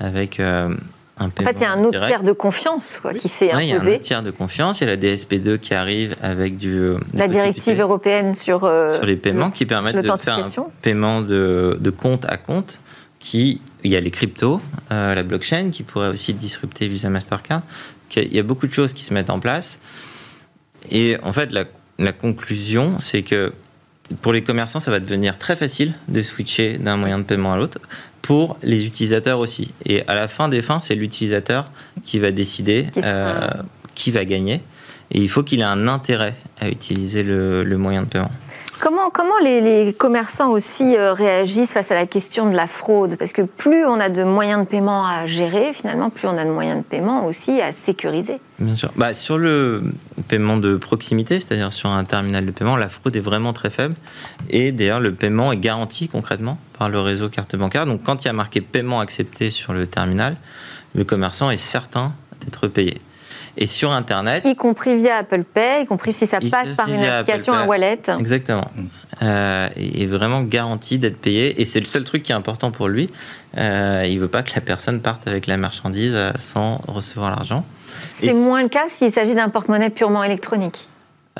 avec 0.00 0.40
un 0.40 0.76
en 1.20 1.44
fait, 1.44 1.52
il 1.52 1.60
y 1.60 1.64
a 1.64 1.72
un 1.72 1.84
autre 1.84 2.06
tiers 2.06 2.22
de 2.22 2.32
confiance 2.32 3.00
qui 3.18 3.28
s'est 3.28 3.52
imposé. 3.52 3.66
il 3.66 3.70
y 3.70 3.72
a 3.72 3.80
un 3.80 3.86
autre 3.86 4.00
tiers 4.00 4.22
de 4.22 4.30
confiance. 4.30 4.80
Il 4.80 4.88
y 4.88 4.90
a 4.90 4.96
la 4.96 5.00
DSP2 5.00 5.58
qui 5.58 5.74
arrive 5.74 6.16
avec 6.22 6.56
du. 6.56 6.94
La 7.14 7.28
directive 7.28 7.80
européenne 7.80 8.34
sur, 8.34 8.60
sur 8.60 9.04
les 9.04 9.16
paiements 9.16 9.50
qui 9.50 9.66
permettent 9.66 9.96
de 9.96 10.10
faire 10.20 10.38
un 10.38 10.66
paiement 10.80 11.20
de, 11.20 11.76
de 11.78 11.90
compte 11.90 12.24
à 12.28 12.36
compte 12.36 12.78
qui 13.18 13.60
il 13.84 13.90
y 13.90 13.96
a 13.96 14.00
les 14.00 14.10
cryptos, 14.10 14.60
euh, 14.90 15.14
la 15.14 15.22
blockchain 15.22 15.70
qui 15.70 15.82
pourrait 15.82 16.08
aussi 16.08 16.34
disrupter 16.34 16.88
Visa 16.88 17.08
Mastercard. 17.08 17.62
Il 18.16 18.32
y 18.32 18.38
a 18.38 18.42
beaucoup 18.42 18.66
de 18.66 18.72
choses 18.72 18.92
qui 18.92 19.04
se 19.04 19.14
mettent 19.14 19.30
en 19.30 19.40
place. 19.40 19.78
Et 20.90 21.16
en 21.22 21.32
fait, 21.32 21.52
la, 21.52 21.64
la 21.98 22.12
conclusion, 22.12 22.98
c'est 23.00 23.22
que 23.22 23.52
pour 24.20 24.32
les 24.32 24.42
commerçants, 24.42 24.80
ça 24.80 24.90
va 24.90 25.00
devenir 25.00 25.38
très 25.38 25.56
facile 25.56 25.94
de 26.08 26.22
switcher 26.22 26.78
d'un 26.78 26.96
moyen 26.96 27.18
de 27.18 27.24
paiement 27.24 27.52
à 27.52 27.56
l'autre. 27.56 27.78
Pour 28.20 28.56
les 28.62 28.86
utilisateurs 28.86 29.40
aussi. 29.40 29.72
Et 29.84 30.06
à 30.06 30.14
la 30.14 30.28
fin 30.28 30.48
des 30.48 30.62
fins, 30.62 30.78
c'est 30.78 30.94
l'utilisateur 30.94 31.70
qui 32.04 32.20
va 32.20 32.30
décider 32.30 32.86
euh, 32.98 33.50
qui 33.96 34.12
va 34.12 34.24
gagner. 34.24 34.60
Et 35.10 35.18
il 35.18 35.28
faut 35.28 35.42
qu'il 35.42 35.60
ait 35.60 35.64
un 35.64 35.88
intérêt 35.88 36.36
à 36.62 36.68
utiliser 36.68 37.24
le, 37.24 37.64
le 37.64 37.76
moyen 37.76 38.02
de 38.02 38.06
paiement. 38.06 38.30
Comment, 38.80 39.10
comment 39.10 39.38
les, 39.42 39.92
commerçants 39.92 40.50
aussi 40.50 40.96
euh, 40.96 41.12
réagissent 41.12 41.72
face 41.72 41.90
à 41.90 41.94
la 41.94 42.06
question 42.06 42.48
de 42.48 42.54
la 42.54 42.66
fraude? 42.66 43.16
Parce 43.16 43.32
que 43.32 43.42
plus 43.42 43.84
on 43.84 43.94
a 44.00 44.08
de 44.08 44.22
moyens 44.22 44.60
de 44.60 44.66
paiement 44.66 45.06
à 45.06 45.26
gérer, 45.26 45.72
finalement, 45.72 46.10
plus 46.10 46.28
on 46.28 46.36
a 46.38 46.44
de 46.44 46.50
moyens 46.50 46.78
de 46.78 46.82
paiement 46.84 47.26
aussi 47.26 47.60
à 47.60 47.72
sécuriser. 47.72 48.40
Bien 48.60 48.76
sûr. 48.76 48.90
Bah, 48.96 49.12
sur 49.12 49.38
le 49.38 49.82
paiement 50.28 50.56
de 50.56 50.76
proximité, 50.76 51.40
c'est-à-dire 51.40 51.72
sur 51.72 51.90
un 51.90 52.04
terminal 52.04 52.46
de 52.46 52.50
paiement, 52.52 52.76
la 52.76 52.88
fraude 52.88 53.14
est 53.16 53.20
vraiment 53.20 53.52
très 53.52 53.70
faible. 53.70 53.94
Et 54.50 54.70
d'ailleurs, 54.72 55.00
le 55.00 55.12
paiement 55.12 55.52
est 55.52 55.58
garanti 55.58 56.08
concrètement 56.08 56.58
par 56.78 56.88
le 56.88 57.00
réseau 57.00 57.28
carte 57.28 57.56
bancaire. 57.56 57.86
Donc 57.86 58.02
quand 58.04 58.24
il 58.24 58.26
y 58.26 58.30
a 58.30 58.34
marqué 58.34 58.60
paiement 58.60 59.00
accepté 59.00 59.50
sur 59.50 59.72
le 59.72 59.86
terminal, 59.86 60.36
le 60.94 61.04
commerçant 61.04 61.50
est 61.50 61.56
certain 61.56 62.12
d'être 62.40 62.68
payé. 62.68 63.00
Et 63.56 63.66
sur 63.66 63.90
Internet. 63.90 64.44
Y 64.46 64.54
compris 64.54 64.96
via 64.96 65.18
Apple 65.18 65.44
Pay, 65.44 65.82
y 65.82 65.86
compris 65.86 66.12
si 66.12 66.26
ça 66.26 66.38
passe 66.40 66.70
par 66.74 66.88
une 66.88 67.04
application, 67.04 67.52
un 67.52 67.66
wallet. 67.66 68.00
Exactement. 68.18 68.64
Euh, 69.22 69.68
est 69.76 70.06
vraiment 70.06 70.42
garanti 70.42 70.98
d'être 70.98 71.18
payé. 71.18 71.60
Et 71.60 71.64
c'est 71.64 71.80
le 71.80 71.84
seul 71.84 72.04
truc 72.04 72.22
qui 72.22 72.32
est 72.32 72.34
important 72.34 72.70
pour 72.70 72.88
lui. 72.88 73.10
Euh, 73.58 74.04
il 74.06 74.16
ne 74.16 74.20
veut 74.20 74.28
pas 74.28 74.42
que 74.42 74.52
la 74.54 74.62
personne 74.62 75.00
parte 75.00 75.28
avec 75.28 75.46
la 75.46 75.56
marchandise 75.56 76.12
euh, 76.14 76.32
sans 76.38 76.80
recevoir 76.88 77.30
l'argent. 77.30 77.64
C'est 78.10 78.32
moins 78.32 78.62
le 78.62 78.68
cas 78.68 78.86
s'il 78.88 79.12
s'agit 79.12 79.34
d'un 79.34 79.50
porte-monnaie 79.50 79.90
purement 79.90 80.24
électronique. 80.24 80.88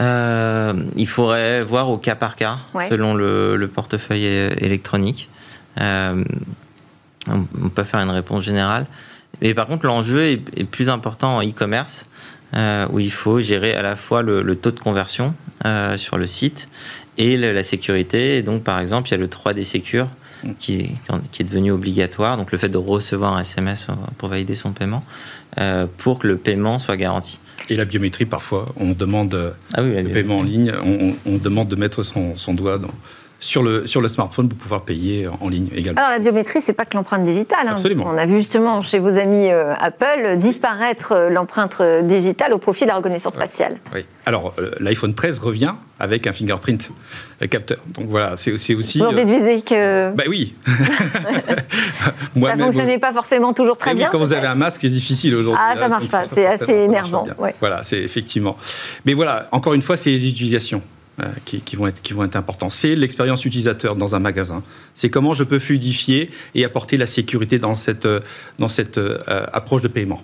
Euh, 0.01 0.75
il 0.97 1.09
faudrait 1.09 1.65
voir 1.65 1.91
au 1.91 1.99
cas 1.99 2.15
par 2.15 2.37
cas, 2.37 2.59
selon 2.89 3.15
le, 3.15 3.71
portefeuille 3.75 4.27
électronique. 4.59 5.31
on 5.79 6.25
peut 7.75 7.85
faire 7.85 8.01
une 8.01 8.11
réponse 8.11 8.45
générale. 8.45 8.87
Mais 9.43 9.55
par 9.55 9.67
contre, 9.67 9.87
l'enjeu 9.87 10.23
est, 10.23 10.65
plus 10.65 10.89
important 10.89 11.39
en 11.39 11.43
e-commerce, 11.43 12.07
euh, 12.55 12.87
où 12.91 13.01
il 13.01 13.11
faut 13.11 13.41
gérer 13.41 13.75
à 13.75 13.83
la 13.83 13.97
fois 13.97 14.23
le, 14.23 14.55
taux 14.55 14.71
de 14.71 14.79
conversion 14.79 15.35
euh, 15.67 15.99
sur 15.99 16.17
le 16.17 16.27
site 16.27 16.69
et 17.19 17.37
la 17.37 17.65
sécurité. 17.65 18.39
Et 18.39 18.43
donc, 18.43 18.63
par 18.63 18.79
exemple, 18.79 19.09
il 19.09 19.11
y 19.11 19.15
a 19.15 19.19
le 19.19 19.27
3D 19.27 19.65
Secure 19.65 20.07
mm. 20.45 20.51
qui, 20.61 20.91
qui, 21.33 21.43
est 21.43 21.45
devenu 21.45 21.73
obligatoire, 21.73 22.37
donc 22.37 22.53
le 22.53 22.59
fait 22.59 22.69
de 22.69 22.79
recevoir 22.79 23.35
un 23.35 23.41
SMS 23.41 23.89
pour 24.17 24.29
valider 24.29 24.55
son 24.55 24.71
paiement, 24.71 25.05
euh, 25.59 25.87
pour 25.99 26.21
que 26.21 26.29
le 26.29 26.37
paiement 26.37 26.79
soit 26.79 26.97
garanti. 26.97 27.41
Et 27.69 27.77
la 27.77 27.85
biométrie, 27.85 28.27
parfois, 28.27 28.67
on 28.77 28.93
demande 28.93 29.55
ah 29.75 29.83
le 29.83 30.05
paiement 30.05 30.39
en 30.39 30.43
ligne, 30.43 30.73
on, 30.85 31.15
on 31.27 31.37
demande 31.37 31.69
de 31.69 31.77
mettre 31.77 32.05
son, 32.05 32.37
son 32.37 32.55
doigt 32.55 32.79
dans, 32.79 32.91
sur 33.43 33.65
le, 33.65 33.89
sur 33.89 34.01
le 34.01 34.07
smartphone 34.07 34.49
pour 34.49 34.57
pouvoir 34.57 34.83
payer 34.83 35.27
en 35.41 35.49
ligne 35.49 35.69
également. 35.75 36.01
Alors 36.01 36.13
la 36.13 36.21
biométrie, 36.21 36.61
c'est 36.61 36.73
pas 36.73 36.85
que 36.85 36.97
l'empreinte 36.97 37.25
digitale. 37.25 37.67
Hein, 37.67 37.83
on 38.05 38.17
a 38.17 38.25
vu 38.25 38.37
justement 38.37 38.81
chez 38.83 39.01
vos 39.01 39.19
amis 39.19 39.51
euh, 39.51 39.75
Apple 39.81 40.37
disparaître 40.39 41.11
euh, 41.11 41.29
l'empreinte 41.29 41.77
euh, 41.81 42.03
digitale 42.03 42.53
au 42.53 42.59
profit 42.59 42.85
de 42.85 42.91
la 42.91 42.95
reconnaissance 42.95 43.35
faciale. 43.35 43.79
Oui. 43.93 44.05
Alors 44.27 44.55
l'iPhone 44.79 45.13
13 45.13 45.41
revient 45.41 45.73
avec 45.99 46.29
un 46.29 46.33
fingerprint 46.33 46.93
capteur. 47.51 47.79
Donc 47.89 48.07
voilà, 48.07 48.37
c'est 48.37 48.53
aussi. 48.53 48.99
Vous 49.01 49.07
en 49.07 49.13
déduisez 49.13 49.63
que. 49.63 50.13
Bah 50.15 50.23
oui. 50.29 50.55
ça 50.65 52.57
ne 52.57 52.63
fonctionnait 52.63 53.01
pas 53.01 53.13
forcément 53.13 53.53
toujours 53.53 53.77
très 53.77 53.93
bien. 53.97 54.09
quand 54.13 54.19
vous 54.19 54.33
avez 54.33 54.47
un 54.47 54.55
masque, 54.55 54.83
c'est 54.83 54.89
difficile 54.89 55.35
aujourd'hui. 55.35 55.61
Ah, 55.69 55.75
ça 55.77 55.89
marche 55.89 56.09
pas. 56.09 56.27
C'est 56.27 56.47
assez 56.47 56.73
énervant. 56.73 57.27
Voilà, 57.59 57.83
c'est 57.83 57.99
effectivement. 57.99 58.57
Mais 59.05 59.15
voilà, 59.15 59.49
encore 59.51 59.75
une 59.75 59.83
fois, 59.83 59.97
c'est 59.97 60.11
les 60.11 60.29
utilisations. 60.29 60.83
Euh, 61.23 61.29
qui, 61.45 61.77
vont 61.77 61.87
être, 61.87 62.03
qui 62.03 62.15
vont 62.15 62.25
être 62.25 62.37
importants. 62.37 62.71
C'est 62.71 62.97
l'expérience 62.97 63.45
utilisateur 63.45 63.95
dans 63.95 64.17
un 64.17 64.19
magasin. 64.19 64.63
C'est 64.95 65.09
comment 65.09 65.35
je 65.35 65.45
peux 65.45 65.61
fluidifier 65.61 66.31
et 66.55 66.65
apporter 66.65 66.97
la 66.97 67.07
sécurité 67.07 67.61
dans 67.61 67.77
cette, 67.77 68.07
euh, 68.07 68.21
dans 68.59 68.69
cette 68.69 68.99
euh, 68.99 69.19
approche 69.53 69.83
de 69.83 69.89
paiement. 69.89 70.21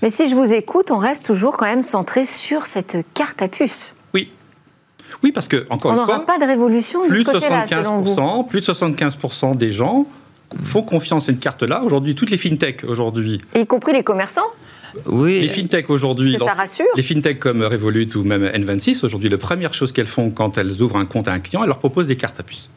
Mais 0.00 0.10
si 0.10 0.28
je 0.28 0.34
vous 0.34 0.52
écoute, 0.52 0.90
on 0.90 0.98
reste 0.98 1.24
toujours 1.26 1.56
quand 1.56 1.66
même 1.66 1.82
centré 1.82 2.24
sur 2.24 2.66
cette 2.66 2.96
carte 3.14 3.40
à 3.40 3.48
puce. 3.48 3.94
Oui. 4.14 4.32
Oui, 5.22 5.30
parce 5.30 5.46
que, 5.46 5.64
encore 5.70 5.92
on 5.92 5.94
une 5.94 6.00
fois. 6.00 6.14
On 6.14 6.18
n'aura 6.18 6.26
pas 6.26 6.38
de 6.38 6.44
révolution 6.44 7.06
plus 7.06 7.22
de 7.22 7.28
ce 7.28 7.32
côté-là, 7.34 7.66
Plus 8.48 8.60
de 8.60 8.66
75% 8.66 9.56
des 9.56 9.70
gens 9.70 10.06
font 10.64 10.82
confiance 10.82 11.28
à 11.28 11.32
une 11.32 11.38
carte-là. 11.38 11.82
Aujourd'hui, 11.84 12.16
toutes 12.16 12.30
les 12.30 12.36
fintechs, 12.36 12.82
aujourd'hui. 12.84 13.40
Y 13.54 13.66
compris 13.66 13.92
les 13.92 14.02
commerçants 14.02 14.50
oui. 15.06 15.40
Les 15.40 15.48
fintechs 15.48 15.90
aujourd'hui, 15.90 16.36
ça 16.38 16.52
rassure. 16.52 16.86
les 16.96 17.02
fintechs 17.02 17.38
comme 17.38 17.62
Revolut 17.62 18.08
ou 18.14 18.22
même 18.22 18.44
N26, 18.46 19.04
aujourd'hui, 19.04 19.28
la 19.28 19.38
première 19.38 19.74
chose 19.74 19.92
qu'elles 19.92 20.06
font 20.06 20.30
quand 20.30 20.58
elles 20.58 20.82
ouvrent 20.82 20.96
un 20.96 21.06
compte 21.06 21.28
à 21.28 21.32
un 21.32 21.40
client, 21.40 21.62
elles 21.62 21.68
leur 21.68 21.78
proposent 21.78 22.06
des 22.06 22.16
cartes 22.16 22.40
à 22.40 22.42
puce. 22.42 22.70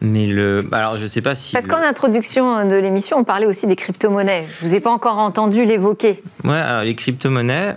Mais 0.00 0.26
le. 0.26 0.68
Alors, 0.72 0.96
je 0.96 1.02
ne 1.02 1.08
sais 1.08 1.22
pas 1.22 1.34
si. 1.34 1.52
Parce 1.52 1.66
qu'en 1.66 1.82
introduction 1.82 2.68
de 2.68 2.76
l'émission, 2.76 3.18
on 3.18 3.24
parlait 3.24 3.46
aussi 3.46 3.66
des 3.66 3.74
crypto-monnaies. 3.74 4.46
Je 4.60 4.64
ne 4.64 4.70
vous 4.70 4.76
ai 4.76 4.80
pas 4.80 4.90
encore 4.90 5.18
entendu 5.18 5.64
l'évoquer. 5.64 6.22
Ouais, 6.44 6.56
alors 6.56 6.84
les 6.84 6.94
crypto-monnaies, 6.94 7.76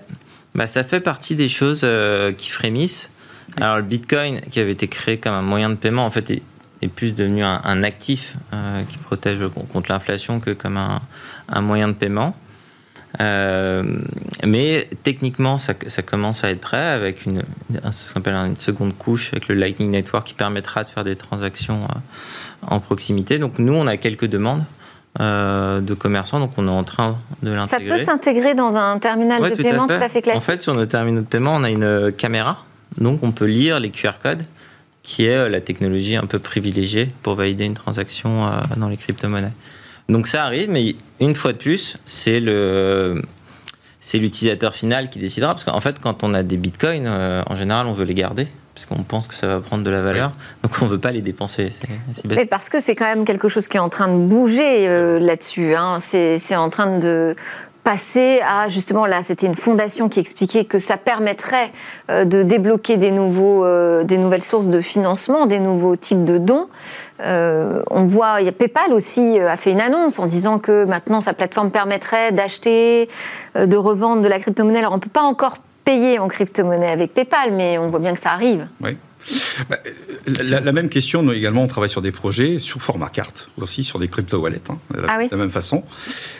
bah, 0.53 0.67
ça 0.67 0.83
fait 0.83 0.99
partie 0.99 1.35
des 1.35 1.47
choses 1.47 1.81
euh, 1.83 2.31
qui 2.31 2.51
frémissent. 2.51 3.11
Alors, 3.57 3.77
le 3.77 3.83
bitcoin, 3.83 4.39
qui 4.51 4.59
avait 4.59 4.71
été 4.71 4.87
créé 4.87 5.17
comme 5.17 5.33
un 5.33 5.41
moyen 5.41 5.69
de 5.69 5.75
paiement, 5.75 6.05
en 6.05 6.11
fait, 6.11 6.29
est, 6.29 6.41
plus 6.95 7.13
devenu 7.13 7.43
un, 7.43 7.83
actif 7.83 8.35
euh, 8.53 8.81
qui 8.83 8.97
protège 8.97 9.39
contre 9.71 9.91
l'inflation 9.91 10.39
que 10.39 10.51
comme 10.51 10.77
un, 10.77 11.01
un 11.49 11.61
moyen 11.61 11.87
de 11.87 11.93
paiement. 11.93 12.35
Euh, 13.19 13.83
mais 14.45 14.89
techniquement, 15.03 15.57
ça, 15.57 15.73
commence 15.73 16.43
à 16.43 16.51
être 16.51 16.61
prêt 16.61 16.77
avec 16.77 17.25
une, 17.25 17.43
ce 17.91 18.13
qu'on 18.13 18.21
appelle 18.21 18.35
une 18.35 18.57
seconde 18.57 18.97
couche 18.97 19.29
avec 19.33 19.47
le 19.47 19.55
Lightning 19.55 19.91
Network 19.91 20.27
qui 20.27 20.33
permettra 20.33 20.83
de 20.83 20.89
faire 20.89 21.03
des 21.03 21.15
transactions 21.15 21.83
euh, 21.83 22.67
en 22.67 22.79
proximité. 22.79 23.37
Donc 23.37 23.59
nous, 23.59 23.73
on 23.73 23.87
a 23.87 23.97
quelques 23.97 24.27
demandes. 24.27 24.63
Euh, 25.19 25.81
de 25.81 25.93
commerçants, 25.93 26.39
donc 26.39 26.51
on 26.55 26.69
est 26.69 26.71
en 26.71 26.85
train 26.85 27.17
de 27.43 27.51
l'intégrer. 27.51 27.89
Ça 27.89 27.97
peut 27.97 28.01
s'intégrer 28.01 28.55
dans 28.55 28.77
un 28.77 28.97
terminal 28.97 29.41
de 29.41 29.61
paiement 29.61 29.85
tout 29.85 29.91
à 29.91 30.07
fait 30.07 30.21
classique. 30.21 30.37
En 30.37 30.39
fait, 30.39 30.61
sur 30.61 30.73
nos 30.73 30.85
terminaux 30.85 31.19
de 31.19 31.25
paiement, 31.25 31.53
on 31.57 31.65
a 31.65 31.69
une 31.69 32.13
caméra, 32.13 32.63
donc 32.97 33.21
on 33.21 33.33
peut 33.33 33.43
lire 33.43 33.81
les 33.81 33.89
QR 33.89 34.11
codes, 34.23 34.45
qui 35.03 35.25
est 35.25 35.49
la 35.49 35.59
technologie 35.59 36.15
un 36.15 36.25
peu 36.25 36.39
privilégiée 36.39 37.11
pour 37.23 37.35
valider 37.35 37.65
une 37.65 37.73
transaction 37.73 38.49
dans 38.77 38.87
les 38.87 38.95
crypto-monnaies. 38.95 39.51
Donc 40.09 40.27
ça 40.27 40.43
arrive, 40.43 40.69
mais 40.69 40.95
une 41.19 41.35
fois 41.35 41.53
de 41.53 41.57
plus, 41.57 41.97
c'est 42.05 42.39
le 42.39 43.21
c'est 44.01 44.17
l'utilisateur 44.17 44.73
final 44.73 45.09
qui 45.09 45.19
décidera. 45.19 45.53
Parce 45.53 45.63
qu'en 45.63 45.79
fait, 45.79 45.99
quand 45.99 46.23
on 46.23 46.33
a 46.33 46.43
des 46.43 46.57
bitcoins, 46.57 47.05
euh, 47.05 47.43
en 47.47 47.55
général, 47.55 47.85
on 47.87 47.93
veut 47.93 48.03
les 48.03 48.15
garder. 48.15 48.47
Parce 48.73 48.85
qu'on 48.85 49.03
pense 49.03 49.27
que 49.27 49.35
ça 49.35 49.47
va 49.47 49.59
prendre 49.59 49.83
de 49.83 49.89
la 49.91 50.01
valeur. 50.01 50.31
Donc 50.63 50.73
on 50.81 50.85
ne 50.85 50.89
veut 50.89 50.99
pas 50.99 51.11
les 51.11 51.21
dépenser. 51.21 51.69
Mais 52.25 52.45
parce 52.45 52.69
que 52.69 52.79
c'est 52.79 52.95
quand 52.95 53.05
même 53.05 53.25
quelque 53.25 53.47
chose 53.47 53.67
qui 53.67 53.77
est 53.77 53.81
en 53.81 53.89
train 53.89 54.07
de 54.07 54.17
bouger 54.17 54.87
euh, 54.87 55.19
là-dessus. 55.19 55.75
Hein. 55.75 55.99
C'est 55.99 56.55
en 56.55 56.69
train 56.69 56.97
de 56.97 57.35
passer 57.83 58.41
à 58.47 58.69
justement 58.69 59.07
là 59.07 59.23
c'était 59.23 59.47
une 59.47 59.55
fondation 59.55 60.07
qui 60.07 60.19
expliquait 60.19 60.65
que 60.65 60.77
ça 60.77 60.97
permettrait 60.97 61.71
euh, 62.11 62.25
de 62.25 62.43
débloquer 62.43 62.97
des 62.97 63.09
nouveaux 63.09 63.65
des 64.03 64.19
nouvelles 64.19 64.43
sources 64.43 64.67
de 64.67 64.81
financement 64.81 65.47
des 65.47 65.57
nouveaux 65.57 65.95
types 65.95 66.23
de 66.23 66.37
dons 66.37 66.67
euh, 67.21 67.81
on 67.89 68.05
voit, 68.05 68.39
PayPal 68.51 68.93
aussi 68.93 69.39
euh, 69.39 69.49
a 69.49 69.57
fait 69.57 69.71
une 69.71 69.81
annonce 69.81 70.19
en 70.19 70.25
disant 70.25 70.59
que 70.59 70.85
maintenant 70.85 71.21
sa 71.21 71.33
plateforme 71.33 71.71
permettrait 71.71 72.31
d'acheter, 72.31 73.09
euh, 73.55 73.65
de 73.65 73.77
revendre 73.77 74.21
de 74.21 74.27
la 74.27 74.39
crypto-monnaie. 74.39 74.79
Alors 74.79 74.93
on 74.93 74.95
ne 74.95 75.01
peut 75.01 75.09
pas 75.09 75.21
encore 75.21 75.57
payer 75.85 76.19
en 76.19 76.27
crypto-monnaie 76.27 76.89
avec 76.89 77.13
PayPal, 77.13 77.51
mais 77.53 77.77
on 77.77 77.89
voit 77.89 77.99
bien 77.99 78.13
que 78.13 78.21
ça 78.21 78.31
arrive. 78.31 78.67
Oui. 78.81 78.97
Bah, 79.69 79.77
la, 80.25 80.71
même 80.71 80.89
question, 80.89 81.21
nous 81.21 81.31
également, 81.31 81.63
on 81.63 81.67
travaille 81.67 81.89
sur 81.91 82.01
des 82.01 82.11
projets 82.11 82.57
sur 82.57 82.81
format 82.81 83.09
carte, 83.09 83.49
aussi 83.57 83.83
sur 83.83 83.99
des 83.99 84.07
crypto-wallets, 84.07 84.61
hein, 84.69 84.77
ah 84.97 85.23
de 85.23 85.29
la 85.29 85.37
même 85.37 85.51
façon. 85.51 85.83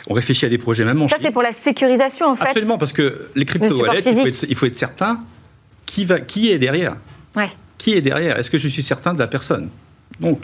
On 0.08 0.14
réfléchit 0.14 0.46
à 0.46 0.48
des 0.48 0.58
projets 0.58 0.84
même 0.84 1.00
en 1.00 1.06
Ça, 1.06 1.16
c'est 1.20 1.30
pour 1.30 1.42
la 1.42 1.52
sécurisation, 1.52 2.26
en 2.26 2.34
fait. 2.34 2.48
Absolument, 2.48 2.78
parce 2.78 2.92
que 2.92 3.28
les 3.36 3.44
crypto-wallets, 3.44 4.02
il, 4.48 4.56
faut 4.56 4.66
être 4.66 4.76
certain 4.76 5.20
qui, 5.86 6.04
va, 6.04 6.18
qui 6.18 6.50
est 6.50 6.58
derrière. 6.58 6.96
Ouais. 7.36 7.50
Qui 7.78 7.94
est 7.94 8.00
derrière? 8.00 8.36
Est-ce 8.36 8.50
que 8.50 8.58
je 8.58 8.66
suis 8.66 8.82
certain 8.82 9.14
de 9.14 9.20
la 9.20 9.28
personne? 9.28 9.70
Donc 10.22 10.40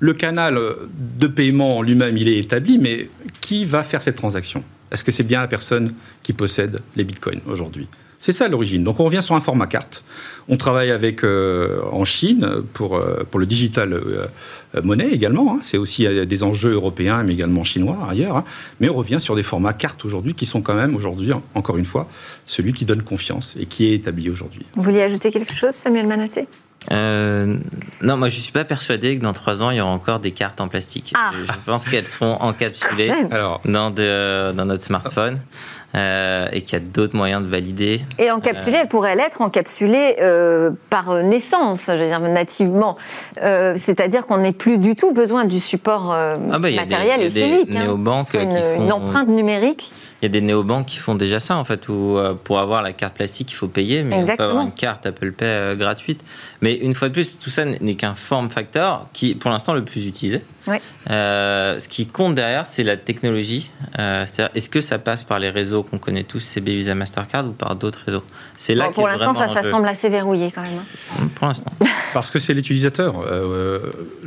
le, 0.00 0.12
canal 0.14 0.58
de 0.94 1.26
paiement 1.26 1.78
en 1.78 1.82
lui-même, 1.82 2.16
il 2.16 2.28
est 2.28 2.38
établi, 2.38 2.78
mais 2.78 3.08
qui 3.40 3.64
va 3.64 3.82
faire 3.82 4.02
cette 4.02 4.16
transaction? 4.16 4.64
Est-ce 4.90 5.04
que 5.04 5.12
c'est 5.12 5.22
bien 5.22 5.40
la 5.40 5.48
personne 5.48 5.92
qui 6.22 6.32
possède 6.32 6.80
les 6.96 7.04
bitcoins 7.04 7.40
aujourd'hui? 7.46 7.88
C'est 8.18 8.32
ça 8.32 8.46
l'origine. 8.46 8.84
Donc 8.84 9.00
on 9.00 9.04
revient 9.04 9.22
sur 9.22 9.34
un 9.34 9.40
format 9.40 9.66
carte. 9.66 10.04
On 10.48 10.56
travaille 10.56 10.92
avec 10.92 11.24
en 11.24 12.04
Chine 12.04 12.62
pour, 12.72 13.02
pour 13.30 13.40
le 13.40 13.46
digital 13.46 14.00
monnaie 14.80 15.10
également. 15.10 15.54
Hein. 15.54 15.58
C'est 15.60 15.76
aussi 15.76 16.06
des 16.06 16.42
enjeux 16.42 16.72
européens, 16.72 17.22
mais 17.24 17.32
également 17.32 17.64
chinois 17.64 17.98
ailleurs. 18.08 18.36
Hein. 18.36 18.44
Mais 18.80 18.88
on 18.88 18.94
revient 18.94 19.18
sur 19.20 19.34
des 19.34 19.42
formats 19.42 19.72
cartes 19.72 20.04
aujourd'hui 20.04 20.34
qui 20.34 20.46
sont 20.46 20.62
quand 20.62 20.74
même 20.74 20.94
aujourd'hui, 20.94 21.32
encore 21.54 21.76
une 21.76 21.84
fois, 21.84 22.08
celui 22.46 22.72
qui 22.72 22.84
donne 22.84 23.02
confiance 23.02 23.56
et 23.60 23.66
qui 23.66 23.86
est 23.86 23.94
établi 23.94 24.30
aujourd'hui. 24.30 24.64
Vous 24.74 24.82
vouliez 24.82 25.02
ajouter 25.02 25.30
quelque 25.30 25.54
chose, 25.54 25.74
Samuel 25.74 26.06
Manassé 26.06 26.46
euh, 26.90 27.56
non, 28.00 28.16
moi 28.16 28.28
je 28.28 28.40
suis 28.40 28.52
pas 28.52 28.64
persuadé 28.64 29.18
que 29.18 29.22
dans 29.22 29.32
trois 29.32 29.62
ans 29.62 29.70
il 29.70 29.76
y 29.76 29.80
aura 29.80 29.92
encore 29.92 30.20
des 30.20 30.32
cartes 30.32 30.60
en 30.60 30.68
plastique. 30.68 31.12
Ah. 31.16 31.30
Je 31.34 31.52
pense 31.64 31.86
qu'elles 31.86 32.06
seront 32.06 32.34
encapsulées 32.40 33.12
dans, 33.64 33.90
dans, 33.90 34.64
notre 34.64 34.82
smartphone. 34.82 35.40
Euh, 35.94 36.48
et 36.52 36.62
qu'il 36.62 36.72
y 36.72 36.76
a 36.76 36.84
d'autres 36.84 37.14
moyens 37.14 37.42
de 37.42 37.48
valider. 37.48 38.00
Et 38.18 38.30
encapsulée, 38.30 38.78
elle 38.80 38.88
pourrait 38.88 39.14
l'être 39.14 39.42
encapsulée 39.42 40.16
euh, 40.22 40.70
par 40.88 41.22
naissance, 41.22 41.84
je 41.86 41.92
veux 41.92 42.06
dire 42.06 42.20
nativement. 42.20 42.96
Euh, 43.42 43.74
c'est-à-dire 43.76 44.24
qu'on 44.24 44.38
n'est 44.38 44.52
plus 44.52 44.78
du 44.78 44.96
tout 44.96 45.12
besoin 45.12 45.44
du 45.44 45.60
support 45.60 46.10
ah 46.10 46.38
bah, 46.58 46.70
matériel 46.70 47.20
et 47.20 47.30
physique. 47.30 47.70
Des 47.70 47.76
hein. 47.76 47.84
néobanques 47.84 48.32
une, 48.32 48.48
qui 48.48 48.56
font... 48.56 48.84
une 48.84 48.92
empreinte 48.92 49.28
numérique. 49.28 49.92
Il 50.22 50.26
y 50.26 50.26
a 50.26 50.28
des 50.28 50.40
néobanques 50.40 50.86
qui 50.86 50.98
font 50.98 51.16
déjà 51.16 51.40
ça, 51.40 51.56
en 51.56 51.64
fait, 51.64 51.88
où 51.88 52.16
pour 52.44 52.60
avoir 52.60 52.80
la 52.82 52.92
carte 52.92 53.14
plastique, 53.14 53.50
il 53.50 53.54
faut 53.54 53.66
payer, 53.66 54.04
mais 54.04 54.16
Exactement. 54.16 54.34
on 54.34 54.36
peut 54.36 54.50
avoir 54.52 54.64
une 54.66 54.72
carte 54.72 55.04
Apple 55.04 55.32
Pay 55.32 55.76
gratuite. 55.76 56.22
Mais 56.60 56.74
une 56.76 56.94
fois 56.94 57.08
de 57.08 57.14
plus, 57.14 57.36
tout 57.38 57.50
ça 57.50 57.64
n'est 57.64 57.96
qu'un 57.96 58.14
form 58.14 58.48
factor 58.48 59.08
qui, 59.12 59.34
pour 59.34 59.50
l'instant, 59.50 59.74
le 59.74 59.84
plus 59.84 60.06
utilisé. 60.06 60.42
Euh, 61.10 61.80
ce 61.80 61.88
qui 61.88 62.06
compte 62.06 62.34
derrière, 62.34 62.66
c'est 62.66 62.84
la 62.84 62.96
technologie. 62.96 63.70
Euh, 63.98 64.24
c'est-à-dire, 64.26 64.52
est-ce 64.54 64.70
que 64.70 64.80
ça 64.80 64.98
passe 64.98 65.24
par 65.24 65.38
les 65.38 65.50
réseaux 65.50 65.82
qu'on 65.82 65.98
connaît 65.98 66.22
tous, 66.22 66.40
CB 66.40 66.76
Visa 66.76 66.94
Mastercard, 66.94 67.46
ou 67.46 67.52
par 67.52 67.74
d'autres 67.76 68.00
réseaux? 68.06 68.22
C'est 68.56 68.74
là 68.74 68.86
bon, 68.86 68.92
Pour 68.92 69.08
l'instant, 69.08 69.34
ça, 69.34 69.48
ça 69.48 69.68
semble 69.68 69.88
assez 69.88 70.08
verrouillé 70.08 70.52
quand 70.52 70.62
même. 70.62 70.80
Hein. 71.18 71.28
Pour 71.34 71.48
l'instant. 71.48 71.72
Parce 72.14 72.30
que 72.30 72.38
c'est 72.38 72.54
l'utilisateur. 72.54 73.16
Euh, 73.26 73.80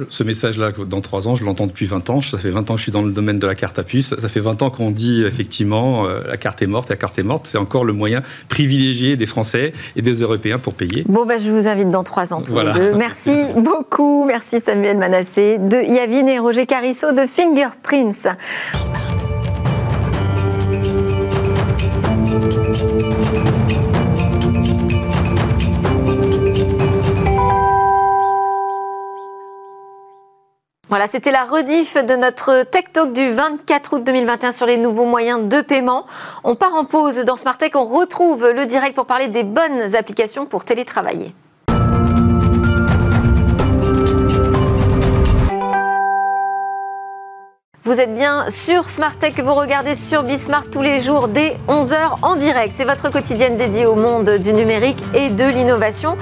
ce 0.09 0.23
message-là, 0.23 0.71
dans 0.71 1.01
trois 1.01 1.27
ans, 1.27 1.35
je 1.35 1.45
l'entends 1.45 1.67
depuis 1.67 1.85
20 1.85 2.09
ans. 2.09 2.21
Ça 2.21 2.37
fait 2.37 2.49
20 2.49 2.69
ans 2.69 2.73
que 2.73 2.79
je 2.79 2.83
suis 2.83 2.91
dans 2.91 3.03
le 3.03 3.11
domaine 3.11 3.39
de 3.39 3.47
la 3.47 3.55
carte 3.55 3.79
à 3.79 3.83
puce. 3.83 4.15
Ça 4.15 4.29
fait 4.29 4.39
20 4.39 4.61
ans 4.61 4.69
qu'on 4.69 4.91
dit 4.91 5.23
effectivement 5.23 5.84
la 6.27 6.37
carte 6.37 6.61
est 6.61 6.67
morte, 6.67 6.89
la 6.89 6.95
carte 6.95 7.19
est 7.19 7.23
morte. 7.23 7.47
C'est 7.47 7.57
encore 7.57 7.85
le 7.85 7.93
moyen 7.93 8.21
privilégié 8.49 9.15
des 9.15 9.25
Français 9.25 9.73
et 9.95 10.01
des 10.01 10.21
Européens 10.21 10.59
pour 10.59 10.73
payer. 10.73 11.03
Bon, 11.07 11.25
ben, 11.25 11.39
je 11.39 11.51
vous 11.51 11.67
invite 11.67 11.89
dans 11.89 12.03
trois 12.03 12.33
ans 12.33 12.41
tous 12.41 12.57
les 12.57 12.71
deux. 12.71 12.93
Merci 12.95 13.37
beaucoup. 13.57 14.25
Merci 14.25 14.59
Samuel 14.59 14.97
Manassé 14.97 15.57
de 15.57 15.77
Yavin 15.77 16.27
et 16.27 16.39
Roger 16.39 16.65
Carissot 16.65 17.11
de 17.11 17.25
Fingerprints. 17.25 18.27
Voilà, 30.87 31.07
c'était 31.07 31.31
la 31.31 31.43
rediff 31.43 31.95
de 31.95 32.15
notre 32.15 32.61
Tech 32.63 32.83
Talk 32.93 33.11
du 33.11 33.31
24 33.31 33.93
août 33.93 34.03
2021 34.03 34.51
sur 34.51 34.67
les 34.67 34.77
nouveaux 34.77 35.05
moyens 35.05 35.49
de 35.49 35.61
paiement. 35.61 36.05
On 36.43 36.55
part 36.55 36.75
en 36.75 36.85
pause 36.85 37.25
dans 37.25 37.35
Smart 37.35 37.57
Tech, 37.57 37.71
on 37.73 37.85
retrouve 37.85 38.47
le 38.51 38.67
direct 38.67 38.95
pour 38.95 39.07
parler 39.07 39.27
des 39.27 39.43
bonnes 39.43 39.95
applications 39.95 40.45
pour 40.45 40.63
télétravailler. 40.63 41.33
Vous 47.83 47.99
êtes 47.99 48.13
bien 48.13 48.49
sur 48.49 48.89
Smart 48.89 49.15
Tech 49.15 49.33
vous 49.43 49.53
regardez 49.53 49.95
sur 49.95 50.23
Bismart 50.23 50.69
tous 50.71 50.81
les 50.81 50.99
jours 50.99 51.27
dès 51.27 51.57
11h 51.67 52.17
en 52.21 52.35
direct. 52.35 52.73
C'est 52.75 52.85
votre 52.85 53.11
quotidienne 53.11 53.57
dédiée 53.57 53.85
au 53.87 53.95
monde 53.95 54.29
du 54.37 54.53
numérique 54.53 54.97
et 55.15 55.29
de 55.29 55.45
l'innovation. 55.45 56.15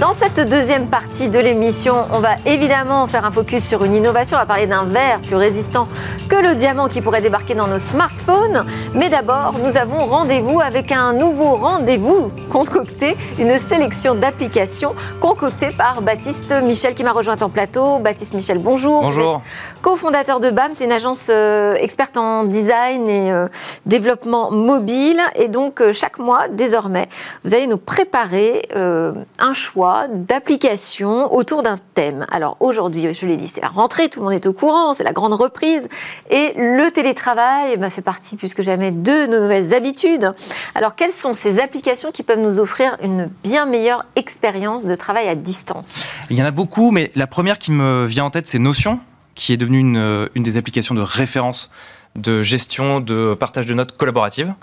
Dans 0.00 0.12
cette 0.12 0.46
deuxième 0.46 0.88
partie 0.88 1.30
de 1.30 1.38
l'émission, 1.38 1.94
on 2.12 2.20
va 2.20 2.36
évidemment 2.44 3.06
faire 3.06 3.24
un 3.24 3.30
focus 3.30 3.64
sur 3.64 3.82
une 3.82 3.94
innovation. 3.94 4.36
On 4.36 4.40
va 4.40 4.46
parler 4.46 4.66
d'un 4.66 4.84
verre 4.84 5.20
plus 5.22 5.36
résistant 5.36 5.88
que 6.28 6.36
le 6.36 6.54
diamant 6.54 6.88
qui 6.88 7.00
pourrait 7.00 7.22
débarquer 7.22 7.54
dans 7.54 7.66
nos 7.66 7.78
smartphones. 7.78 8.66
Mais 8.92 9.08
d'abord, 9.08 9.54
nous 9.64 9.78
avons 9.78 10.04
rendez-vous 10.04 10.60
avec 10.60 10.92
un 10.92 11.14
nouveau 11.14 11.56
rendez-vous 11.56 12.30
concocté, 12.50 13.16
une 13.38 13.56
sélection 13.56 14.14
d'applications 14.14 14.94
concoctées 15.18 15.70
par 15.70 16.02
Baptiste 16.02 16.54
Michel 16.62 16.94
qui 16.94 17.02
m'a 17.02 17.12
rejoint 17.12 17.38
en 17.40 17.48
plateau. 17.48 17.98
Baptiste 17.98 18.34
Michel, 18.34 18.58
bonjour. 18.58 19.00
Bonjour. 19.00 19.40
Co-fondateur 19.80 20.40
de 20.40 20.50
BAM, 20.50 20.74
c'est 20.74 20.84
une 20.84 20.92
agence 20.92 21.28
euh, 21.32 21.74
experte 21.76 22.18
en 22.18 22.44
design 22.44 23.08
et 23.08 23.32
euh, 23.32 23.48
développement 23.86 24.50
mobile. 24.50 25.20
Et 25.36 25.48
donc, 25.48 25.80
euh, 25.80 25.94
chaque 25.94 26.18
mois, 26.18 26.48
désormais, 26.48 27.06
vous 27.44 27.54
allez 27.54 27.66
nous 27.66 27.78
préparer 27.78 28.68
un 28.74 29.54
choix 29.54 29.85
d'applications 30.12 31.32
autour 31.34 31.62
d'un 31.62 31.78
thème. 31.94 32.26
Alors 32.30 32.56
aujourd'hui, 32.60 33.12
je 33.12 33.26
l'ai 33.26 33.36
dit, 33.36 33.48
c'est 33.48 33.60
la 33.60 33.68
rentrée, 33.68 34.08
tout 34.08 34.20
le 34.20 34.24
monde 34.24 34.34
est 34.34 34.46
au 34.46 34.52
courant, 34.52 34.94
c'est 34.94 35.04
la 35.04 35.12
grande 35.12 35.34
reprise. 35.34 35.88
Et 36.30 36.52
le 36.56 36.90
télétravail 36.90 37.76
m'a 37.78 37.90
fait 37.90 38.02
partie 38.02 38.36
plus 38.36 38.54
que 38.54 38.62
jamais 38.62 38.90
de 38.90 39.26
nos 39.26 39.40
nouvelles 39.40 39.74
habitudes. 39.74 40.32
Alors 40.74 40.94
quelles 40.94 41.12
sont 41.12 41.34
ces 41.34 41.60
applications 41.60 42.12
qui 42.12 42.22
peuvent 42.22 42.40
nous 42.40 42.58
offrir 42.58 42.96
une 43.02 43.30
bien 43.42 43.66
meilleure 43.66 44.04
expérience 44.16 44.86
de 44.86 44.94
travail 44.94 45.28
à 45.28 45.34
distance? 45.34 46.06
Il 46.30 46.38
y 46.38 46.42
en 46.42 46.46
a 46.46 46.50
beaucoup, 46.50 46.90
mais 46.90 47.10
la 47.14 47.26
première 47.26 47.58
qui 47.58 47.72
me 47.72 48.06
vient 48.06 48.24
en 48.24 48.30
tête, 48.30 48.46
c'est 48.46 48.58
Notion, 48.58 49.00
qui 49.34 49.52
est 49.52 49.56
devenue 49.56 49.78
une, 49.78 50.28
une 50.34 50.42
des 50.42 50.56
applications 50.56 50.94
de 50.94 51.02
référence 51.02 51.70
de 52.16 52.42
gestion 52.42 53.00
de 53.00 53.34
partage 53.38 53.66
de 53.66 53.74
notes 53.74 53.96
collaborative. 53.96 54.54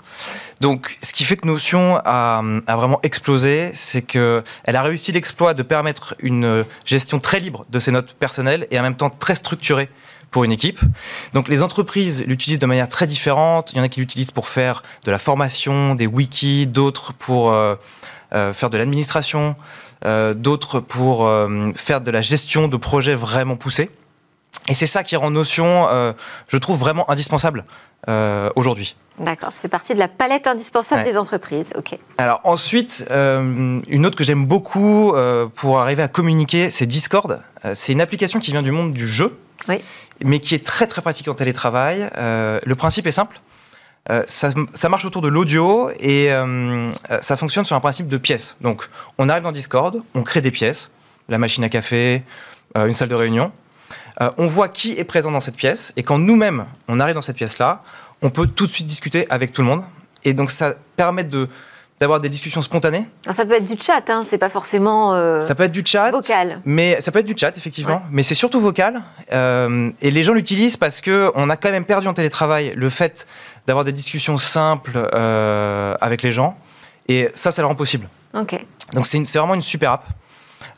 Donc, 0.60 0.96
ce 1.02 1.12
qui 1.12 1.24
fait 1.24 1.36
que 1.36 1.46
Notion 1.46 2.00
a, 2.04 2.42
vraiment 2.68 3.00
explosé, 3.02 3.70
c'est 3.74 4.02
qu'elle 4.02 4.42
a 4.66 4.82
réussi 4.82 5.12
l'exploit 5.12 5.54
de 5.54 5.62
permettre 5.62 6.14
une 6.20 6.64
gestion 6.84 7.18
très 7.18 7.40
libre 7.40 7.64
de 7.70 7.78
ses 7.78 7.90
notes 7.90 8.14
personnelles 8.14 8.66
et 8.70 8.78
en 8.78 8.82
même 8.82 8.96
temps 8.96 9.10
très 9.10 9.34
structurée 9.34 9.88
pour 10.34 10.42
une 10.42 10.50
équipe. 10.50 10.80
Donc 11.32 11.48
les 11.48 11.62
entreprises 11.62 12.24
l'utilisent 12.26 12.58
de 12.58 12.66
manière 12.66 12.88
très 12.88 13.06
différente. 13.06 13.72
Il 13.72 13.78
y 13.78 13.80
en 13.80 13.84
a 13.84 13.88
qui 13.88 14.00
l'utilisent 14.00 14.32
pour 14.32 14.48
faire 14.48 14.82
de 15.04 15.12
la 15.12 15.18
formation, 15.18 15.94
des 15.94 16.08
wikis, 16.08 16.66
d'autres 16.66 17.12
pour 17.12 17.52
euh, 17.52 17.76
euh, 18.32 18.52
faire 18.52 18.68
de 18.68 18.76
l'administration, 18.76 19.54
euh, 20.04 20.34
d'autres 20.34 20.80
pour 20.80 21.30
faire 21.76 22.00
de 22.00 22.10
la 22.10 22.20
gestion 22.20 22.66
de 22.66 22.76
projets 22.76 23.14
vraiment 23.14 23.54
poussés. 23.54 23.90
Et 24.68 24.74
c'est 24.74 24.86
ça 24.86 25.02
qui 25.02 25.16
rend 25.16 25.30
Notion, 25.30 25.88
euh, 25.88 26.12
je 26.48 26.56
trouve, 26.56 26.78
vraiment 26.78 27.10
indispensable 27.10 27.64
euh, 28.08 28.50
aujourd'hui. 28.56 28.96
D'accord, 29.18 29.52
ça 29.52 29.60
fait 29.60 29.68
partie 29.68 29.94
de 29.94 29.98
la 29.98 30.08
palette 30.08 30.46
indispensable 30.46 31.02
des 31.04 31.18
entreprises. 31.18 31.72
Ok. 31.76 31.98
Alors 32.18 32.40
ensuite, 32.44 33.06
euh, 33.10 33.80
une 33.86 34.06
autre 34.06 34.16
que 34.16 34.24
j'aime 34.24 34.46
beaucoup 34.46 35.14
pour 35.54 35.80
arriver 35.80 36.02
à 36.02 36.08
communiquer, 36.08 36.70
c'est 36.70 36.86
Discord. 36.86 37.40
c'est 37.74 37.92
une 37.92 38.00
application 38.00 38.40
qui 38.40 38.50
vient 38.50 38.62
du 38.62 38.72
monde 38.72 38.92
du 38.92 39.06
jeu, 39.06 39.38
oui. 39.68 39.82
mais 40.24 40.40
qui 40.40 40.54
est 40.54 40.64
très 40.64 40.86
très 40.86 41.02
pratique 41.02 41.28
en 41.28 41.34
télétravail. 41.34 42.10
le 42.16 42.74
principe 42.74 43.06
est 43.06 43.12
simple. 43.12 43.40
Ça, 44.26 44.50
ça, 44.74 44.88
marche 44.90 45.04
autour 45.04 45.22
de 45.22 45.28
l'audio 45.28 45.90
et 46.00 46.30
ça 47.20 47.36
fonctionne 47.36 47.64
sur 47.64 47.76
un 47.76 47.80
principe 47.80 48.08
de 48.08 48.18
pièces. 48.18 48.56
Donc, 48.62 48.88
on 49.18 49.28
arrive 49.28 49.44
dans 49.44 49.52
Discord, 49.52 50.02
on 50.14 50.22
crée 50.22 50.40
des 50.40 50.50
pièces, 50.50 50.90
la 51.28 51.38
machine 51.38 51.62
à 51.64 51.68
café, 51.68 52.22
une 52.74 52.94
salle 52.94 53.08
de 53.08 53.14
réunion. 53.14 53.52
Euh, 54.20 54.30
on 54.38 54.46
voit 54.46 54.68
qui 54.68 54.92
est 54.98 55.04
présent 55.04 55.30
dans 55.30 55.40
cette 55.40 55.56
pièce, 55.56 55.92
et 55.96 56.02
quand 56.02 56.18
nous-mêmes, 56.18 56.66
on 56.88 57.00
arrive 57.00 57.14
dans 57.14 57.22
cette 57.22 57.36
pièce-là, 57.36 57.82
on 58.22 58.30
peut 58.30 58.46
tout 58.46 58.66
de 58.66 58.72
suite 58.72 58.86
discuter 58.86 59.26
avec 59.30 59.52
tout 59.52 59.62
le 59.62 59.68
monde. 59.68 59.82
Et 60.24 60.34
donc, 60.34 60.50
ça 60.50 60.74
permet 60.96 61.24
de 61.24 61.48
d'avoir 62.00 62.18
des 62.18 62.28
discussions 62.28 62.60
spontanées. 62.60 63.08
ça 63.30 63.44
peut 63.44 63.52
être 63.52 63.64
du 63.64 63.80
chat, 63.80 64.10
hein, 64.10 64.22
c'est 64.24 64.36
pas 64.36 64.48
forcément. 64.48 65.14
Euh, 65.14 65.42
ça 65.42 65.54
peut 65.54 65.62
être 65.62 65.72
du 65.72 65.84
chat. 65.86 66.10
Vocal. 66.10 66.60
Mais 66.64 67.00
ça 67.00 67.12
peut 67.12 67.20
être 67.20 67.24
du 67.24 67.36
chat, 67.38 67.56
effectivement. 67.56 68.02
Mais 68.10 68.24
c'est 68.24 68.34
surtout 68.34 68.60
vocal. 68.60 69.00
Euh, 69.32 69.90
et 70.00 70.10
les 70.10 70.24
gens 70.24 70.32
l'utilisent 70.32 70.76
parce 70.76 71.00
que 71.00 71.30
on 71.36 71.48
a 71.48 71.56
quand 71.56 71.70
même 71.70 71.84
perdu 71.84 72.08
en 72.08 72.12
télétravail 72.12 72.72
le 72.74 72.90
fait 72.90 73.28
d'avoir 73.68 73.84
des 73.84 73.92
discussions 73.92 74.38
simples 74.38 74.98
avec 76.00 76.22
les 76.22 76.32
gens. 76.32 76.58
Et 77.06 77.28
ça, 77.34 77.52
ça 77.52 77.62
le 77.62 77.68
rend 77.68 77.76
possible. 77.76 78.08
Ok. 78.36 78.58
Donc 78.92 79.06
c'est 79.06 79.22
vraiment 79.38 79.54
une 79.54 79.62
super 79.62 79.92
app. 79.92 80.04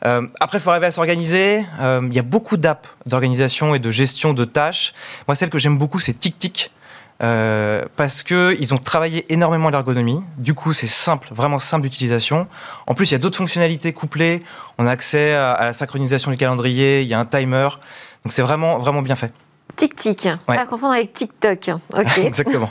Euh, 0.05 0.27
après, 0.39 0.57
il 0.57 0.61
faut 0.61 0.69
arriver 0.69 0.87
à 0.87 0.91
s'organiser. 0.91 1.65
Euh, 1.79 2.01
il 2.09 2.15
y 2.15 2.19
a 2.19 2.23
beaucoup 2.23 2.57
d'apps 2.57 2.87
d'organisation 3.05 3.75
et 3.75 3.79
de 3.79 3.91
gestion 3.91 4.33
de 4.33 4.45
tâches. 4.45 4.93
Moi, 5.27 5.35
celle 5.35 5.49
que 5.49 5.59
j'aime 5.59 5.77
beaucoup, 5.77 5.99
c'est 5.99 6.13
TicTic. 6.13 6.71
Euh, 7.23 7.81
parce 7.95 8.21
qu'ils 8.21 8.75
ont 8.75 8.77
travaillé 8.77 9.25
énormément 9.33 9.71
l'ergonomie. 9.71 10.21
Du 10.37 10.53
coup, 10.53 10.73
c'est 10.73 10.85
simple, 10.85 11.29
vraiment 11.31 11.57
simple 11.57 11.81
d'utilisation. 11.83 12.47
En 12.85 12.93
plus, 12.93 13.09
il 13.09 13.13
y 13.13 13.15
a 13.15 13.17
d'autres 13.17 13.37
fonctionnalités 13.37 13.91
couplées. 13.91 14.39
On 14.77 14.85
a 14.85 14.91
accès 14.91 15.33
à, 15.33 15.57
la 15.61 15.73
synchronisation 15.73 16.29
du 16.29 16.37
calendrier, 16.37 17.01
il 17.01 17.07
y 17.07 17.15
a 17.15 17.19
un 17.19 17.25
timer. 17.25 17.69
Donc, 18.23 18.33
c'est 18.33 18.43
vraiment, 18.43 18.77
vraiment 18.77 19.01
bien 19.01 19.15
fait. 19.15 19.33
Tic-tic, 19.75 20.27
pas 20.45 20.65
confondre 20.65 20.93
avec 20.93 21.13
TikTok. 21.13 21.71
Ok. 21.93 22.17
Exactement. 22.23 22.69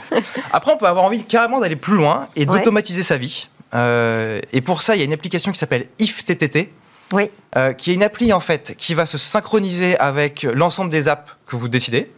Après, 0.53 0.71
on 0.71 0.77
peut 0.77 0.87
avoir 0.87 1.03
envie 1.03 1.23
carrément 1.23 1.59
d'aller 1.59 1.75
plus 1.75 1.95
loin 1.97 2.27
et 2.37 2.45
d'automatiser 2.45 3.03
sa 3.03 3.17
vie. 3.17 3.49
et 3.73 4.61
pour 4.61 4.81
ça, 4.81 4.95
il 4.95 4.99
y 4.99 5.01
a 5.01 5.05
une 5.05 5.13
application 5.13 5.51
qui 5.51 5.59
s'appelle 5.59 5.87
IFTTT 5.99 6.69
oui. 7.13 7.29
Euh, 7.55 7.73
qui 7.73 7.91
est 7.91 7.93
une 7.93 8.03
appli 8.03 8.33
en 8.33 8.39
fait 8.39 8.75
qui 8.77 8.93
va 8.93 9.05
se 9.05 9.17
synchroniser 9.17 9.97
avec 9.99 10.43
l'ensemble 10.43 10.91
des 10.91 11.07
apps 11.07 11.31
que 11.45 11.55
vous 11.55 11.67
décidez. 11.67 12.11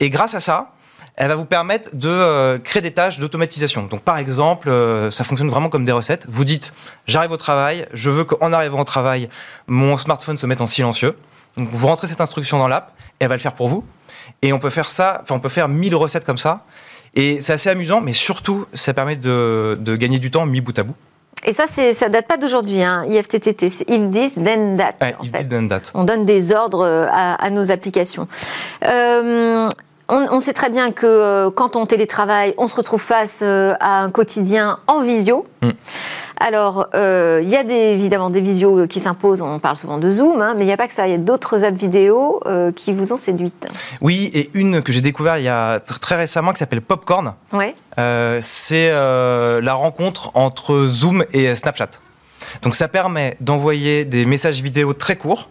Et 0.00 0.10
grâce 0.10 0.34
à 0.34 0.40
ça, 0.40 0.72
elle 1.16 1.28
va 1.28 1.34
vous 1.34 1.44
permettre 1.44 1.90
de 1.94 2.08
euh, 2.08 2.58
créer 2.58 2.80
des 2.80 2.92
tâches 2.92 3.18
d'automatisation. 3.18 3.84
Donc 3.84 4.02
par 4.02 4.18
exemple, 4.18 4.68
euh, 4.68 5.10
ça 5.10 5.24
fonctionne 5.24 5.48
vraiment 5.50 5.68
comme 5.68 5.84
des 5.84 5.92
recettes. 5.92 6.26
Vous 6.28 6.44
dites, 6.44 6.72
j'arrive 7.06 7.32
au 7.32 7.36
travail, 7.36 7.86
je 7.92 8.08
veux 8.08 8.24
qu'en 8.24 8.52
arrivant 8.52 8.80
au 8.80 8.84
travail, 8.84 9.28
mon 9.66 9.96
smartphone 9.96 10.38
se 10.38 10.46
mette 10.46 10.60
en 10.60 10.66
silencieux. 10.66 11.16
Donc 11.56 11.68
vous 11.72 11.86
rentrez 11.86 12.06
cette 12.06 12.20
instruction 12.20 12.58
dans 12.58 12.68
l'app, 12.68 12.92
et 13.18 13.24
elle 13.24 13.28
va 13.28 13.34
le 13.34 13.40
faire 13.40 13.54
pour 13.54 13.68
vous. 13.68 13.84
Et 14.42 14.52
on 14.52 14.60
peut 14.60 14.70
faire 14.70 14.90
ça, 14.90 15.20
enfin 15.22 15.34
on 15.34 15.40
peut 15.40 15.48
faire 15.48 15.68
1000 15.68 15.96
recettes 15.96 16.24
comme 16.24 16.38
ça. 16.38 16.64
Et 17.14 17.40
c'est 17.40 17.54
assez 17.54 17.68
amusant, 17.70 18.00
mais 18.00 18.12
surtout, 18.12 18.66
ça 18.74 18.94
permet 18.94 19.16
de, 19.16 19.96
gagner 19.98 20.20
du 20.20 20.30
temps 20.30 20.46
mis 20.46 20.60
bout 20.60 20.78
à 20.78 20.84
bout. 20.84 20.94
Et 21.44 21.52
ça, 21.52 21.66
ça 21.66 22.08
date 22.08 22.26
pas 22.26 22.36
d'aujourd'hui, 22.36 22.82
hein, 22.82 23.04
IFTTT. 23.08 23.68
C'est 23.70 23.88
if 23.88 24.10
this, 24.10 24.34
then 24.34 24.76
that. 24.76 24.94
Ouais, 25.00 25.14
en 25.18 25.24
if 25.24 25.30
fait. 25.30 25.38
this, 25.38 25.48
then 25.48 25.68
that. 25.68 25.82
On 25.94 26.04
donne 26.04 26.24
des 26.24 26.52
ordres 26.52 26.84
euh, 26.84 27.06
à, 27.10 27.34
à 27.34 27.50
nos 27.50 27.70
applications. 27.70 28.26
Euh, 28.84 29.68
on, 30.08 30.26
on 30.30 30.40
sait 30.40 30.52
très 30.52 30.70
bien 30.70 30.90
que 30.90 31.06
euh, 31.06 31.50
quand 31.50 31.76
on 31.76 31.86
télétravaille, 31.86 32.54
on 32.58 32.66
se 32.66 32.74
retrouve 32.74 33.00
face 33.00 33.40
euh, 33.42 33.74
à 33.80 34.00
un 34.02 34.10
quotidien 34.10 34.78
en 34.86 35.00
visio. 35.00 35.46
Mm. 35.62 35.70
Alors, 36.40 36.86
euh, 36.94 37.40
il 37.42 37.48
y 37.48 37.56
a 37.56 37.64
des, 37.64 37.74
évidemment 37.74 38.30
des 38.30 38.40
visios 38.40 38.86
qui 38.86 39.00
s'imposent. 39.00 39.42
On 39.42 39.58
parle 39.58 39.76
souvent 39.76 39.98
de 39.98 40.10
Zoom, 40.10 40.40
hein, 40.40 40.54
mais 40.56 40.64
il 40.64 40.66
n'y 40.66 40.72
a 40.72 40.76
pas 40.76 40.86
que 40.86 40.94
ça. 40.94 41.06
Il 41.08 41.10
y 41.10 41.14
a 41.14 41.18
d'autres 41.18 41.64
apps 41.64 41.76
vidéo 41.78 42.40
euh, 42.46 42.70
qui 42.72 42.92
vous 42.92 43.12
ont 43.12 43.16
séduite. 43.16 43.66
Oui, 44.00 44.30
et 44.34 44.50
une 44.54 44.82
que 44.82 44.92
j'ai 44.92 45.00
découvert 45.00 45.38
il 45.38 45.44
y 45.44 45.48
a 45.48 45.78
tr- 45.78 45.98
très 45.98 46.16
récemment 46.16 46.52
qui 46.52 46.58
s'appelle 46.58 46.80
Popcorn. 46.82 47.34
Ouais. 47.52 47.74
Euh, 47.98 48.38
c'est 48.40 48.90
la 48.90 49.74
rencontre 49.74 50.30
entre 50.34 50.86
Zoom 50.86 51.24
et 51.32 51.54
Snapchat. 51.56 51.90
Donc 52.62 52.76
ça 52.76 52.86
permet 52.88 53.36
d'envoyer 53.40 54.04
des 54.04 54.24
messages 54.24 54.62
vidéo 54.62 54.92
très 54.92 55.16
courts 55.16 55.48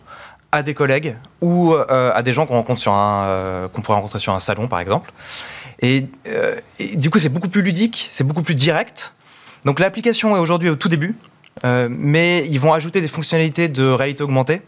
à 0.53 0.63
des 0.63 0.73
collègues 0.73 1.17
ou 1.41 1.75
à 1.75 2.21
des 2.23 2.31
gens 2.33 2.45
qu'on 2.45 2.53
rencontre 2.55 2.79
sur 2.79 2.93
un 2.93 3.69
qu'on 3.73 3.81
pourrait 3.81 3.97
rencontrer 3.97 4.19
sur 4.19 4.33
un 4.33 4.39
salon 4.39 4.67
par 4.69 4.79
exemple. 4.79 5.11
Et, 5.81 6.07
et 6.79 6.95
du 6.95 7.09
coup 7.09 7.19
c'est 7.19 7.29
beaucoup 7.29 7.49
plus 7.49 7.61
ludique, 7.61 8.07
c'est 8.09 8.23
beaucoup 8.23 8.41
plus 8.41 8.55
direct. 8.55 9.13
Donc 9.65 9.79
l'application 9.79 10.35
est 10.35 10.39
aujourd'hui 10.39 10.69
au 10.69 10.75
tout 10.75 10.87
début, 10.89 11.15
euh, 11.65 11.87
mais 11.91 12.45
ils 12.47 12.59
vont 12.59 12.73
ajouter 12.73 13.01
des 13.01 13.07
fonctionnalités 13.07 13.67
de 13.67 13.87
réalité 13.89 14.23
augmentée. 14.23 14.61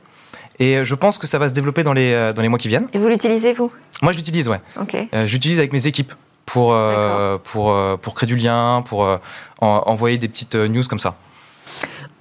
Et 0.60 0.84
je 0.84 0.96
pense 0.96 1.18
que 1.18 1.26
ça 1.28 1.40
va 1.40 1.48
se 1.48 1.54
développer 1.54 1.84
dans 1.84 1.94
les, 1.94 2.12
euh, 2.14 2.34
dans 2.34 2.42
les 2.42 2.50
mois 2.50 2.60
qui 2.60 2.68
viennent. 2.68 2.88
Et 2.94 2.98
vous 3.00 3.08
l'utilisez, 3.08 3.54
vous? 3.54 3.72
Moi, 4.02 4.12
je 4.12 4.18
l'utilise, 4.18 4.48
ouais. 4.50 4.60
Ok. 4.80 4.96
Euh, 5.14 5.26
J'utilise 5.26 5.58
avec 5.58 5.72
mes 5.72 5.88
équipes 5.88 6.14
pour, 6.46 6.74
euh, 6.74 7.38
pour, 7.38 7.72
euh, 7.72 7.96
pour 7.96 8.14
créer 8.16 8.28
du 8.28 8.36
lien, 8.36 8.84
pour 8.86 9.06
euh, 9.06 9.18
en- 9.62 9.84
envoyer 9.86 10.18
des 10.18 10.28
petites 10.28 10.56
euh, 10.56 10.68
news 10.68 10.84
comme 10.90 11.00
ça. 11.00 11.16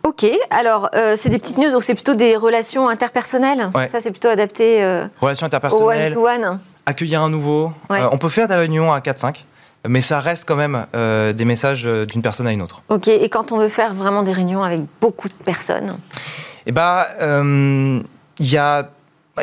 Ok, 0.05 0.25
alors 0.51 0.89
euh, 0.95 1.15
c'est 1.17 1.29
des 1.29 1.39
petites 1.39 1.59
news, 1.59 1.71
donc 1.71 1.83
c'est 1.83 1.95
plutôt 1.95 2.15
des 2.15 2.37
relations 2.37 2.89
interpersonnelles. 2.89 3.71
Ouais. 3.75 3.89
Ça, 3.89 4.01
c'est 4.01 4.11
plutôt 4.13 4.29
adapté 4.29 4.83
euh, 4.83 5.07
Relations 5.21 5.45
au 5.45 5.49
interpersonnelles, 5.49 6.17
one-to-one. 6.17 6.61
accueillir 6.87 7.21
un 7.23 7.31
nouveau. 7.31 7.73
Ouais. 7.91 8.01
Euh, 8.01 8.09
on 8.13 8.19
peut 8.19 8.29
faire 8.29 8.47
des 8.49 8.55
réunions 8.55 8.93
à 8.93 9.01
4-5, 9.01 9.45
mais 9.87 10.01
ça 10.01 10.21
reste 10.21 10.47
quand 10.49 10.57
même 10.57 10.87
euh, 10.95 11.33
des 11.33 11.45
messages 11.45 11.87
euh, 11.87 12.07
d'une 12.07 12.23
personne 12.23 12.47
à 12.47 12.53
une 12.53 12.63
autre. 12.63 12.83
Ok, 12.89 13.09
et 13.09 13.29
quand 13.29 13.53
on 13.53 13.59
veut 13.59 13.69
faire 13.69 13.95
vraiment 13.95 14.23
des 14.23 14.33
réunions 14.33 14.63
avec 14.63 14.81
beaucoup 15.01 15.29
de 15.29 15.35
personnes 15.45 15.97
Et 16.67 16.73
bah, 16.73 17.07
euh, 17.21 18.01
il 18.39 18.51
y 18.53 18.57
a. 18.57 18.91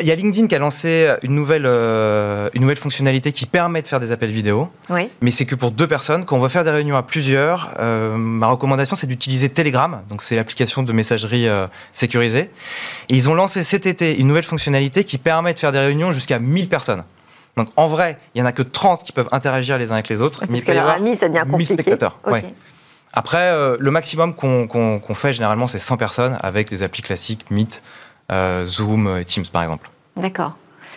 Il 0.02 0.06
y 0.06 0.10
a 0.12 0.14
LinkedIn 0.14 0.46
qui 0.46 0.54
a 0.54 0.58
lancé 0.58 1.10
une 1.22 1.34
nouvelle, 1.34 1.62
euh, 1.64 2.50
une 2.52 2.60
nouvelle 2.60 2.76
fonctionnalité 2.76 3.32
qui 3.32 3.46
permet 3.46 3.80
de 3.80 3.88
faire 3.88 3.98
des 3.98 4.12
appels 4.12 4.28
vidéo, 4.28 4.68
Oui. 4.90 5.08
mais 5.22 5.30
c'est 5.30 5.46
que 5.46 5.54
pour 5.54 5.70
deux 5.70 5.86
personnes. 5.86 6.26
Quand 6.26 6.36
on 6.36 6.40
veut 6.40 6.50
faire 6.50 6.64
des 6.64 6.70
réunions 6.70 6.98
à 6.98 7.02
plusieurs, 7.02 7.70
euh, 7.78 8.14
ma 8.18 8.46
recommandation 8.48 8.94
c'est 8.94 9.06
d'utiliser 9.06 9.48
Telegram, 9.48 10.02
donc 10.10 10.22
c'est 10.22 10.36
l'application 10.36 10.82
de 10.82 10.92
messagerie 10.92 11.48
euh, 11.48 11.66
sécurisée. 11.94 12.50
Et 13.08 13.14
ils 13.14 13.30
ont 13.30 13.34
lancé 13.34 13.64
cet 13.64 13.86
été 13.86 14.18
une 14.20 14.26
nouvelle 14.26 14.44
fonctionnalité 14.44 15.02
qui 15.02 15.16
permet 15.16 15.54
de 15.54 15.58
faire 15.58 15.72
des 15.72 15.78
réunions 15.78 16.12
jusqu'à 16.12 16.38
1000 16.40 16.68
personnes. 16.68 17.02
Donc 17.56 17.68
en 17.76 17.88
vrai, 17.88 18.18
il 18.34 18.38
y 18.38 18.42
en 18.42 18.46
a 18.46 18.52
que 18.52 18.62
30 18.62 19.02
qui 19.02 19.12
peuvent 19.12 19.28
interagir 19.32 19.78
les 19.78 19.90
uns 19.90 19.94
avec 19.94 20.08
les 20.08 20.20
autres. 20.20 20.44
Parce 20.46 20.64
que 20.64 20.72
leur 20.72 20.88
ami, 20.90 21.16
ça 21.16 21.28
devient 21.28 21.42
1000 21.44 21.50
compliqué. 21.52 21.72
spectateurs. 21.74 22.18
Ouais. 22.26 22.44
Après, 23.14 23.50
euh, 23.50 23.76
le 23.80 23.90
maximum 23.90 24.34
qu'on 24.34 25.14
fait 25.14 25.32
généralement, 25.32 25.66
c'est 25.66 25.78
100 25.78 25.96
personnes 25.96 26.36
avec 26.42 26.68
des 26.68 26.82
applis 26.82 27.02
classiques, 27.02 27.50
Meet, 27.50 27.82
euh, 28.30 28.66
Zoom, 28.66 29.06
euh, 29.06 29.22
Teams 29.24 29.46
par 29.50 29.62
exemple. 29.62 29.88
D'accord. 30.16 30.52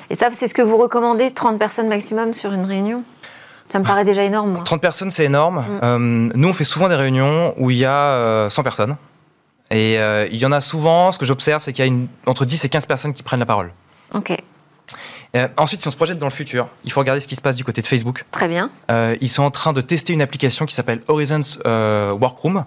Et 0.10 0.16
ça, 0.16 0.30
c'est 0.34 0.48
ce 0.50 0.54
que 0.54 0.62
vous 0.62 0.76
recommandez 0.78 1.32
30 1.32 1.58
personnes 1.58 1.88
maximum 1.88 2.34
sur 2.34 2.52
une 2.54 2.66
réunion? 2.66 3.04
Ça 3.72 3.80
me 3.80 3.86
paraît 3.86 4.04
déjà 4.04 4.24
énorme, 4.24 4.52
moi. 4.54 4.62
30 4.66 4.82
personnes, 4.82 5.10
c'est 5.12 5.26
énorme. 5.26 5.60
Mm. 5.60 5.80
Euh, 5.84 5.98
nous, 6.36 6.48
on 6.50 6.54
fait 6.54 6.64
souvent 6.64 6.90
des 6.90 6.96
réunions 6.96 7.54
où 7.58 7.70
il 7.72 7.78
y 7.78 7.86
a 7.86 7.94
euh, 7.94 8.50
100 8.50 8.64
personnes. 8.64 8.98
Et 9.72 10.00
euh, 10.00 10.28
il 10.32 10.38
y 10.40 10.46
en 10.46 10.52
a 10.52 10.60
souvent, 10.60 11.12
ce 11.12 11.20
que 11.20 11.26
j'observe, 11.26 11.62
c'est 11.64 11.72
qu'il 11.72 11.86
y 11.86 11.88
a 11.88 11.92
une- 11.92 12.08
entre 12.26 12.44
10 12.46 12.66
et 12.66 12.70
15 12.70 12.86
personnes 12.88 13.14
qui 13.14 13.22
prennent 13.24 13.40
la 13.40 13.46
parole. 13.46 13.72
Ok, 14.16 14.36
Euh, 15.36 15.48
ensuite, 15.58 15.82
si 15.82 15.88
on 15.88 15.92
se 15.92 15.96
projette 15.96 16.18
dans 16.18 16.26
le 16.26 16.32
futur, 16.32 16.68
il 16.84 16.92
faut 16.92 17.00
regarder 17.00 17.22
ce 17.22 17.28
qui 17.28 17.36
se 17.36 17.42
passe 17.42 17.56
du 17.56 17.64
côté 17.64 17.82
de 17.82 17.88
Facebook. 17.88 18.26
très 18.32 18.48
bien. 18.48 18.72
Euh, 18.90 19.16
ils 19.22 19.30
sont 19.30 19.44
en 19.44 19.52
train 19.52 19.74
de 19.74 19.82
tester 19.82 20.14
une 20.14 20.22
application 20.22 20.66
qui 20.66 20.74
s'appelle 20.74 21.02
Horizons 21.08 21.42
euh, 21.68 22.12
Workroom. 22.14 22.66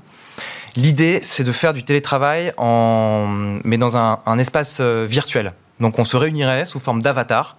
L'idée, 0.76 1.20
c'est 1.22 1.44
de 1.44 1.52
faire 1.52 1.74
du 1.74 1.82
télétravail, 1.82 2.52
en, 2.56 3.26
mais 3.64 3.78
dans 3.78 3.96
un, 3.96 4.20
un 4.24 4.38
espace 4.38 4.80
virtuel. 4.80 5.52
Donc, 5.80 5.98
on 5.98 6.04
se 6.04 6.16
réunirait 6.16 6.64
sous 6.64 6.80
forme 6.80 7.02
d'avatar 7.02 7.56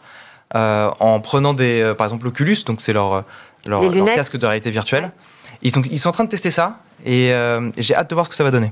en 0.55 1.19
prenant 1.19 1.53
des, 1.53 1.93
par 1.97 2.07
exemple, 2.07 2.25
l'Oculus, 2.25 2.57
donc 2.65 2.79
c'est 2.81 2.93
leur, 2.93 3.23
leur, 3.67 3.89
leur 3.91 4.05
casque 4.15 4.39
de 4.39 4.45
réalité 4.45 4.71
virtuelle. 4.71 5.05
Ouais. 5.05 5.11
Ils, 5.63 5.73
sont, 5.73 5.83
ils 5.89 5.99
sont 5.99 6.09
en 6.09 6.11
train 6.13 6.23
de 6.23 6.29
tester 6.29 6.49
ça 6.51 6.79
et 7.05 7.33
j'ai 7.77 7.93
hâte 7.95 8.09
de 8.09 8.15
voir 8.15 8.25
ce 8.25 8.29
que 8.31 8.35
ça 8.35 8.43
va 8.43 8.51
donner. 8.51 8.71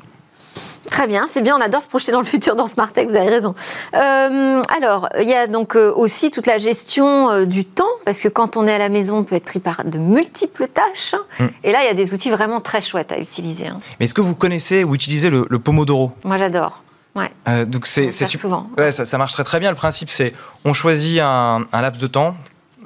Très 0.89 1.07
bien, 1.07 1.25
c'est 1.29 1.41
bien, 1.41 1.55
on 1.55 1.61
adore 1.61 1.81
se 1.81 1.87
projeter 1.87 2.11
dans 2.11 2.19
le 2.19 2.25
futur 2.25 2.55
dans 2.55 2.67
Smart 2.67 2.91
Tech, 2.91 3.07
vous 3.07 3.15
avez 3.15 3.29
raison. 3.29 3.53
Euh, 3.93 4.61
alors, 4.75 5.07
il 5.21 5.27
y 5.29 5.33
a 5.33 5.47
donc 5.47 5.75
euh, 5.75 5.93
aussi 5.95 6.31
toute 6.31 6.47
la 6.47 6.57
gestion 6.57 7.29
euh, 7.29 7.45
du 7.45 7.63
temps, 7.65 7.85
parce 8.03 8.19
que 8.19 8.27
quand 8.27 8.57
on 8.57 8.65
est 8.67 8.73
à 8.73 8.77
la 8.79 8.89
maison, 8.89 9.19
on 9.19 9.23
peut 9.23 9.35
être 9.35 9.45
pris 9.45 9.59
par 9.59 9.83
de 9.85 9.97
multiples 9.97 10.67
tâches. 10.67 11.15
Mm. 11.39 11.45
Et 11.63 11.71
là, 11.71 11.83
il 11.83 11.85
y 11.85 11.89
a 11.89 11.93
des 11.93 12.13
outils 12.13 12.31
vraiment 12.31 12.61
très 12.61 12.81
chouettes 12.81 13.11
à 13.11 13.19
utiliser. 13.19 13.67
hein. 13.67 13.79
Mais 13.99 14.05
est-ce 14.05 14.13
que 14.13 14.21
vous 14.21 14.35
connaissez 14.35 14.83
ou 14.83 14.95
utilisez 14.95 15.29
le, 15.29 15.45
le 15.49 15.59
Pomodoro? 15.59 16.11
Moi, 16.23 16.37
j'adore. 16.37 16.83
Ouais, 17.15 17.29
Euh, 17.47 17.65
Donc, 17.65 17.83
on 17.85 17.87
c'est 17.89 18.11
souvent. 18.25 18.67
Ouais, 18.77 18.91
ça, 18.91 19.05
ça 19.05 19.17
marche 19.17 19.33
très 19.33 19.43
très 19.43 19.59
bien. 19.59 19.69
Le 19.69 19.75
principe, 19.75 20.09
c'est 20.09 20.33
on 20.65 20.73
choisit 20.73 21.19
un, 21.21 21.65
un 21.71 21.81
laps 21.81 22.01
de 22.01 22.07
temps, 22.07 22.35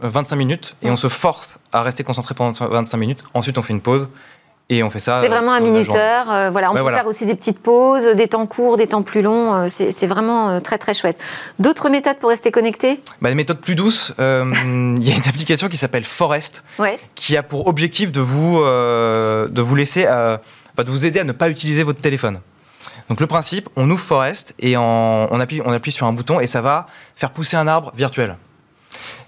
euh, 0.04 0.10
25 0.10 0.36
minutes, 0.36 0.76
et 0.82 0.90
Mm. 0.90 0.94
on 0.94 0.98
se 0.98 1.08
force 1.08 1.60
à 1.72 1.82
rester 1.82 2.04
concentré 2.04 2.34
pendant 2.36 2.52
25 2.52 2.98
minutes. 2.98 3.24
Ensuite, 3.34 3.58
on 3.58 3.62
fait 3.62 3.74
une 3.74 3.82
pause 3.82 4.10
et 4.70 4.82
on 4.84 4.90
fait 4.90 5.00
ça. 5.00 5.20
C'est 5.22 5.28
euh, 5.28 5.30
vraiment 5.30 5.52
un 5.54 5.60
minuteur. 5.60 6.32
euh, 6.32 6.50
voilà, 6.50 6.70
on 6.70 6.74
Ouais, 6.74 6.80
peut 6.80 6.82
voilà. 6.84 6.98
faire 6.98 7.08
aussi 7.08 7.26
des 7.26 7.36
petites 7.36 7.60
pauses, 7.60 8.06
des 8.16 8.28
temps 8.28 8.46
courts, 8.48 8.78
des 8.78 8.88
temps 8.88 9.04
plus 9.04 9.22
longs. 9.22 9.54
euh, 9.54 9.66
c'est 9.68 10.08
vraiment 10.08 10.50
euh, 10.50 10.60
très 10.60 10.78
très 10.78 10.94
chouette. 10.94 11.20
D'autres 11.60 11.90
méthodes 11.90 12.18
pour 12.20 12.30
rester 12.30 12.52
connecté? 12.52 13.00
Bah, 13.22 13.30
des 13.30 13.36
méthodes 13.36 13.60
plus 13.62 13.76
douces, 13.76 14.14
euh, 14.20 14.46
il 14.98 15.08
y 15.08 15.12
a 15.12 15.16
une 15.16 15.28
application 15.28 15.68
qui 15.70 15.78
s'appelle 15.78 16.04
Forest, 16.04 16.64
Ouais. 16.80 16.98
qui 17.16 17.38
a 17.38 17.44
pour 17.44 17.68
objectif 17.68 18.12
de 18.12 18.22
vous, 18.22 18.60
euh, 18.62 19.48
de 19.48 19.62
vous 19.62 19.76
laisser, 19.76 20.06
euh, 20.08 20.38
de 20.78 20.92
vous 20.92 21.06
aider 21.06 21.20
à 21.20 21.24
ne 21.24 21.32
pas 21.32 21.50
utiliser 21.50 21.84
votre 21.84 22.00
téléphone. 22.02 22.40
Donc 23.10 23.20
le 23.20 23.28
principe, 23.28 23.70
on 23.76 23.90
ouvre 23.90 24.02
Forest 24.02 24.56
et 24.60 24.78
en- 24.78 25.28
on, 25.32 25.40
appuie, 25.40 25.62
on 25.64 25.72
appuie 25.72 25.92
sur 25.92 26.08
un 26.08 26.14
bouton 26.14 26.40
et 26.40 26.48
ça 26.48 26.62
va 26.62 26.88
faire 27.16 27.30
pousser 27.32 27.56
un 27.56 27.68
arbre 27.68 27.92
virtuel. 27.96 28.36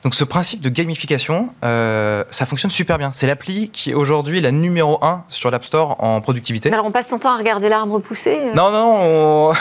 Donc 0.04 0.16
ce 0.16 0.24
principe 0.24 0.62
de 0.62 0.70
gamification, 0.70 1.50
euh, 1.64 2.24
ça 2.30 2.46
fonctionne 2.46 2.72
super 2.72 2.98
bien. 2.98 3.12
C'est 3.14 3.28
l'appli 3.28 3.70
qui 3.70 3.92
est 3.92 3.94
aujourd'hui 3.94 4.42
la 4.42 4.52
numéro 4.52 5.04
1 5.04 5.24
sur 5.30 5.52
l'App 5.52 5.66
Store 5.66 6.02
en 6.04 6.22
productivité. 6.22 6.72
Alors, 6.72 6.86
on 6.86 6.92
passe 6.92 7.10
son 7.10 7.20
temps 7.20 7.32
à 7.32 7.38
regarder 7.38 7.70
l'arbre 7.70 8.00
pousser 8.00 8.40
euh, 8.42 8.54
Non, 8.54 8.72
non, 8.72 8.96
on, 8.96 9.54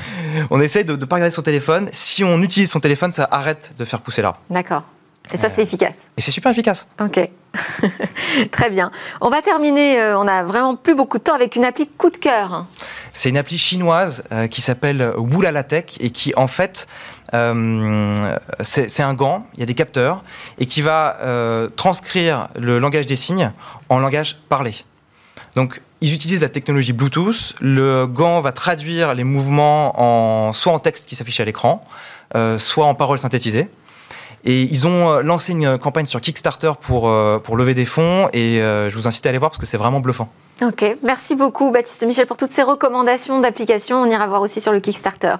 on 0.50 0.60
essaye 0.60 0.84
de 0.84 0.94
ne 0.94 1.04
pas 1.04 1.16
regarder 1.16 1.34
son 1.34 1.42
téléphone. 1.42 1.88
Si 1.92 2.24
on 2.24 2.40
utilise 2.42 2.70
son 2.70 2.80
téléphone, 2.80 3.12
ça 3.12 3.28
arrête 3.30 3.74
de 3.78 3.84
faire 3.84 4.00
pousser 4.00 4.22
l'arbre. 4.22 4.40
D'accord. 4.48 4.84
Et 5.32 5.36
ça, 5.36 5.48
c'est 5.48 5.62
efficace. 5.62 6.10
Et 6.16 6.20
c'est 6.20 6.30
super 6.30 6.50
efficace. 6.50 6.86
Ok. 7.00 7.28
Très 8.50 8.70
bien. 8.70 8.90
On 9.20 9.28
va 9.28 9.42
terminer, 9.42 10.00
euh, 10.00 10.18
on 10.18 10.26
a 10.26 10.42
vraiment 10.42 10.76
plus 10.76 10.94
beaucoup 10.94 11.18
de 11.18 11.22
temps 11.22 11.34
avec 11.34 11.56
une 11.56 11.64
appli 11.64 11.86
coup 11.86 12.10
de 12.10 12.16
cœur. 12.16 12.66
C'est 13.12 13.28
une 13.28 13.36
appli 13.36 13.58
chinoise 13.58 14.24
euh, 14.32 14.46
qui 14.46 14.60
s'appelle 14.60 15.12
Wulalatech 15.16 15.98
et 16.00 16.10
qui, 16.10 16.32
en 16.36 16.46
fait, 16.46 16.86
euh, 17.34 18.12
c'est 18.60 19.02
un 19.02 19.14
gant, 19.14 19.46
il 19.54 19.60
y 19.60 19.62
a 19.62 19.66
des 19.66 19.74
capteurs, 19.74 20.22
et 20.58 20.66
qui 20.66 20.82
va 20.82 21.16
transcrire 21.76 22.48
le 22.58 22.78
langage 22.78 23.06
des 23.06 23.16
signes 23.16 23.52
en 23.88 23.98
langage 23.98 24.36
parlé. 24.48 24.74
Donc, 25.54 25.80
ils 26.00 26.14
utilisent 26.14 26.40
la 26.40 26.48
technologie 26.48 26.92
Bluetooth. 26.92 27.54
Le 27.60 28.06
gant 28.06 28.40
va 28.40 28.52
traduire 28.52 29.14
les 29.14 29.24
mouvements 29.24 30.00
en, 30.00 30.52
soit 30.52 30.72
en 30.72 30.78
texte 30.78 31.08
qui 31.08 31.14
s'affiche 31.14 31.40
à 31.40 31.44
l'écran, 31.44 31.84
soit 32.58 32.86
en 32.86 32.94
paroles 32.94 33.18
synthétisées. 33.18 33.68
Et 34.44 34.62
ils 34.62 34.86
ont 34.86 35.10
euh, 35.10 35.22
lancé 35.22 35.52
une 35.52 35.78
campagne 35.78 36.06
sur 36.06 36.20
Kickstarter 36.20 36.72
pour, 36.80 37.08
euh, 37.08 37.38
lever 37.56 37.74
des 37.74 37.84
fonds, 37.84 38.28
et 38.32 38.60
euh, 38.62 38.88
je 38.88 38.96
vous 38.96 39.06
incite 39.06 39.26
à 39.26 39.28
aller 39.28 39.38
voir 39.38 39.50
parce 39.50 39.60
que 39.60 39.66
c'est 39.66 39.76
vraiment 39.76 40.00
bluffant. 40.00 40.28
Ok, 40.62 40.96
merci 41.02 41.34
beaucoup 41.34 41.70
Baptiste 41.70 42.06
Michel 42.06 42.26
pour 42.26 42.36
toutes 42.36 42.50
ces 42.50 42.62
recommandations 42.62 43.40
d'applications. 43.40 44.00
On 44.00 44.06
ira 44.06 44.26
voir 44.26 44.42
aussi 44.42 44.60
sur 44.60 44.72
le 44.72 44.80
Kickstarter. 44.80 45.34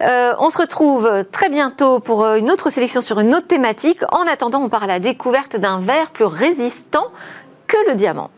On 0.00 0.50
se 0.50 0.58
retrouve 0.58 1.24
très 1.30 1.50
bientôt 1.50 2.00
pour 2.00 2.24
une 2.26 2.50
autre 2.50 2.70
sélection 2.70 3.02
sur 3.02 3.20
une 3.20 3.34
autre 3.34 3.46
thématique. 3.46 4.00
En 4.12 4.22
attendant, 4.22 4.62
on 4.62 4.70
part 4.70 4.84
à 4.84 4.86
la 4.86 4.98
découverte 4.98 5.56
d'un 5.56 5.80
verre 5.80 6.10
plus 6.10 6.24
résistant 6.24 7.06
que 7.66 7.76
le 7.88 7.96
diamant. 7.96 8.30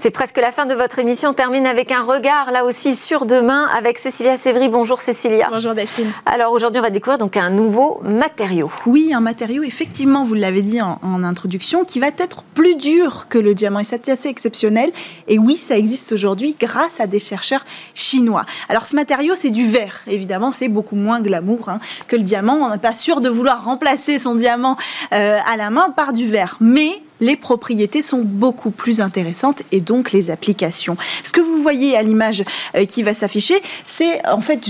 C'est 0.00 0.10
presque 0.10 0.38
la 0.38 0.50
fin 0.50 0.64
de 0.64 0.72
votre 0.72 0.98
émission. 0.98 1.28
On 1.28 1.34
termine 1.34 1.66
avec 1.66 1.92
un 1.92 2.00
regard, 2.00 2.52
là 2.52 2.64
aussi, 2.64 2.94
sur 2.94 3.26
demain 3.26 3.66
avec 3.76 3.98
Cécilia 3.98 4.38
Sévry. 4.38 4.70
Bonjour 4.70 4.98
Cécilia. 4.98 5.50
Bonjour 5.52 5.74
Delphine. 5.74 6.10
Alors 6.24 6.52
aujourd'hui, 6.52 6.80
on 6.80 6.82
va 6.82 6.88
découvrir 6.88 7.18
donc 7.18 7.36
un 7.36 7.50
nouveau 7.50 8.00
matériau. 8.02 8.70
Oui, 8.86 9.12
un 9.12 9.20
matériau, 9.20 9.62
effectivement, 9.62 10.24
vous 10.24 10.32
l'avez 10.32 10.62
dit 10.62 10.80
en, 10.80 11.22
introduction, 11.22 11.84
qui 11.84 12.00
va 12.00 12.06
être 12.06 12.42
plus 12.54 12.76
dur 12.76 13.26
que 13.28 13.36
le 13.36 13.52
diamant. 13.52 13.80
Et 13.80 13.84
c'est 13.84 14.08
assez 14.08 14.30
exceptionnel. 14.30 14.90
Et 15.28 15.38
oui, 15.38 15.58
ça 15.58 15.76
existe 15.76 16.12
aujourd'hui 16.12 16.56
grâce 16.58 16.98
à 16.98 17.06
des 17.06 17.20
chercheurs 17.20 17.66
chinois. 17.94 18.46
Alors 18.70 18.86
ce 18.86 18.96
matériau, 18.96 19.34
c'est 19.34 19.50
du 19.50 19.66
verre. 19.66 20.00
Évidemment, 20.06 20.50
c'est 20.50 20.68
beaucoup 20.68 20.96
moins 20.96 21.20
glamour 21.20 21.68
hein, 21.68 21.78
que 22.08 22.16
le 22.16 22.22
diamant. 22.22 22.54
On 22.54 22.70
n'est 22.70 22.78
pas 22.78 22.94
sûr 22.94 23.20
de 23.20 23.28
vouloir 23.28 23.64
remplacer 23.64 24.18
son 24.18 24.34
diamant 24.34 24.78
euh, 25.12 25.38
à 25.44 25.58
la 25.58 25.68
main 25.68 25.90
par 25.90 26.14
du 26.14 26.24
verre. 26.24 26.56
Mais 26.58 27.02
les 27.20 27.36
propriétés 27.36 28.02
sont 28.02 28.22
beaucoup 28.22 28.70
plus 28.70 29.00
intéressantes 29.00 29.62
et 29.72 29.80
donc 29.80 30.12
les 30.12 30.30
applications. 30.30 30.96
Ce 31.22 31.32
que 31.32 31.40
vous 31.40 31.62
voyez 31.62 31.96
à 31.96 32.02
l'image 32.02 32.44
euh, 32.76 32.84
qui 32.84 33.02
va 33.02 33.14
s'afficher, 33.14 33.60
c'est 33.84 34.26
en 34.26 34.40
fait 34.40 34.60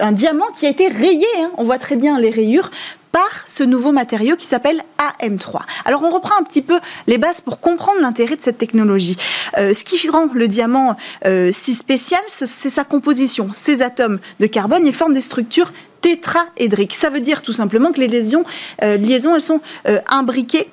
un 0.00 0.12
diamant 0.12 0.46
qui 0.58 0.66
a 0.66 0.70
été 0.70 0.88
rayé. 0.88 1.26
Hein. 1.38 1.50
On 1.58 1.64
voit 1.64 1.78
très 1.78 1.96
bien 1.96 2.18
les 2.18 2.30
rayures 2.30 2.70
par 3.12 3.44
ce 3.46 3.64
nouveau 3.64 3.92
matériau 3.92 4.36
qui 4.36 4.46
s'appelle 4.46 4.82
AM3. 4.98 5.60
Alors 5.86 6.02
on 6.04 6.10
reprend 6.10 6.38
un 6.38 6.42
petit 6.42 6.60
peu 6.60 6.78
les 7.06 7.16
bases 7.16 7.40
pour 7.40 7.60
comprendre 7.60 8.00
l'intérêt 8.00 8.36
de 8.36 8.42
cette 8.42 8.58
technologie. 8.58 9.16
Euh, 9.56 9.72
ce 9.72 9.84
qui 9.84 10.06
rend 10.08 10.28
le 10.32 10.48
diamant 10.48 10.96
euh, 11.24 11.50
si 11.50 11.74
spécial, 11.74 12.20
c'est 12.28 12.68
sa 12.68 12.84
composition. 12.84 13.48
Ces 13.52 13.80
atomes 13.82 14.18
de 14.38 14.46
carbone, 14.46 14.86
ils 14.86 14.92
forment 14.92 15.14
des 15.14 15.22
structures 15.22 15.72
tétraédriques. 16.02 16.94
Ça 16.94 17.08
veut 17.08 17.20
dire 17.20 17.40
tout 17.40 17.54
simplement 17.54 17.90
que 17.90 18.00
les 18.00 18.08
liaisons 18.08 18.44
elles 18.80 19.40
sont 19.40 19.60
imbriquées 20.08 20.68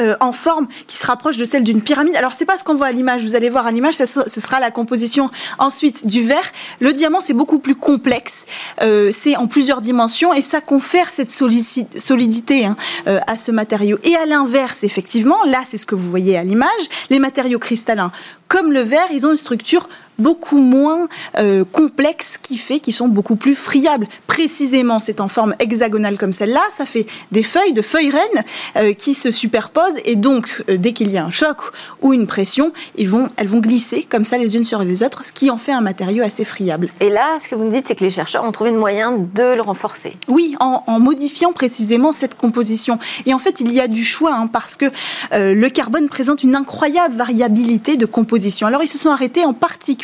euh, 0.00 0.16
en 0.18 0.32
forme 0.32 0.66
qui 0.88 0.96
se 0.96 1.06
rapproche 1.06 1.36
de 1.36 1.44
celle 1.44 1.62
d'une 1.62 1.80
pyramide. 1.80 2.16
Alors 2.16 2.32
c'est 2.32 2.46
pas 2.46 2.58
ce 2.58 2.64
qu'on 2.64 2.74
voit 2.74 2.88
à 2.88 2.92
l'image. 2.92 3.22
Vous 3.22 3.36
allez 3.36 3.48
voir 3.48 3.64
à 3.64 3.70
l'image, 3.70 3.94
ce 3.94 4.04
sera 4.04 4.58
la 4.58 4.72
composition 4.72 5.30
ensuite 5.60 6.04
du 6.04 6.24
verre. 6.26 6.50
Le 6.80 6.92
diamant 6.92 7.20
c'est 7.20 7.32
beaucoup 7.32 7.60
plus 7.60 7.76
complexe. 7.76 8.46
Euh, 8.82 9.10
c'est 9.12 9.36
en 9.36 9.46
plusieurs 9.46 9.80
dimensions 9.80 10.34
et 10.34 10.42
ça 10.42 10.60
confère 10.60 11.12
cette 11.12 11.30
solidité 11.30 12.64
hein, 12.64 12.76
euh, 13.06 13.20
à 13.28 13.36
ce 13.36 13.52
matériau. 13.52 13.98
Et 14.02 14.16
à 14.16 14.26
l'inverse, 14.26 14.82
effectivement, 14.82 15.44
là 15.44 15.60
c'est 15.64 15.78
ce 15.78 15.86
que 15.86 15.94
vous 15.94 16.10
voyez 16.10 16.36
à 16.36 16.42
l'image. 16.42 16.70
Les 17.08 17.20
matériaux 17.20 17.60
cristallins 17.60 18.10
comme 18.48 18.72
le 18.72 18.82
verre, 18.82 19.08
ils 19.12 19.26
ont 19.26 19.30
une 19.30 19.36
structure 19.36 19.88
beaucoup 20.18 20.58
moins 20.58 21.08
euh, 21.38 21.64
complexe 21.64 22.38
qui 22.38 22.58
fait 22.58 22.80
qu'ils 22.80 22.94
sont 22.94 23.08
beaucoup 23.08 23.36
plus 23.36 23.54
friables. 23.54 24.06
Précisément, 24.26 25.00
c'est 25.00 25.20
en 25.20 25.28
forme 25.28 25.54
hexagonale 25.58 26.18
comme 26.18 26.32
celle-là, 26.32 26.62
ça 26.72 26.86
fait 26.86 27.06
des 27.32 27.42
feuilles 27.42 27.72
de 27.72 27.82
feuilles 27.82 28.10
reines 28.10 28.44
euh, 28.76 28.92
qui 28.92 29.14
se 29.14 29.30
superposent 29.30 29.98
et 30.04 30.16
donc 30.16 30.62
euh, 30.68 30.76
dès 30.76 30.92
qu'il 30.92 31.10
y 31.10 31.18
a 31.18 31.24
un 31.24 31.30
choc 31.30 31.58
ou 32.02 32.12
une 32.12 32.26
pression, 32.26 32.72
ils 32.96 33.08
vont, 33.08 33.28
elles 33.36 33.48
vont 33.48 33.60
glisser 33.60 34.04
comme 34.08 34.24
ça 34.24 34.38
les 34.38 34.56
unes 34.56 34.64
sur 34.64 34.82
les 34.82 35.02
autres, 35.02 35.24
ce 35.24 35.32
qui 35.32 35.50
en 35.50 35.58
fait 35.58 35.72
un 35.72 35.80
matériau 35.80 36.24
assez 36.24 36.44
friable. 36.44 36.88
Et 37.00 37.10
là, 37.10 37.38
ce 37.38 37.48
que 37.48 37.54
vous 37.54 37.64
me 37.64 37.70
dites, 37.70 37.86
c'est 37.86 37.94
que 37.94 38.04
les 38.04 38.10
chercheurs 38.10 38.44
ont 38.44 38.52
trouvé 38.52 38.70
un 38.70 38.78
moyen 38.78 39.12
de 39.12 39.54
le 39.54 39.60
renforcer. 39.60 40.16
Oui, 40.28 40.56
en, 40.60 40.82
modifiant 41.00 41.52
précisément 41.52 42.12
cette 42.12 42.36
composition. 42.36 42.98
Et 43.26 43.34
en 43.34 43.38
fait, 43.38 43.60
il 43.60 43.72
y 43.72 43.80
a 43.80 43.88
du 43.88 44.04
choix 44.04 44.34
hein, 44.34 44.46
parce 44.46 44.76
que 44.76 44.86
le 45.32 45.68
carbone 45.68 46.08
présente 46.08 46.42
une 46.42 46.54
incroyable 46.54 47.14
variabilité 47.14 47.96
de 47.96 48.06
composition 48.06 48.66
alors 48.66 48.82
ils 48.82 48.88
se 48.88 48.98
sont 48.98 49.10
arrêtés 49.10 49.44
en 49.44 49.52
particulier 49.52 50.03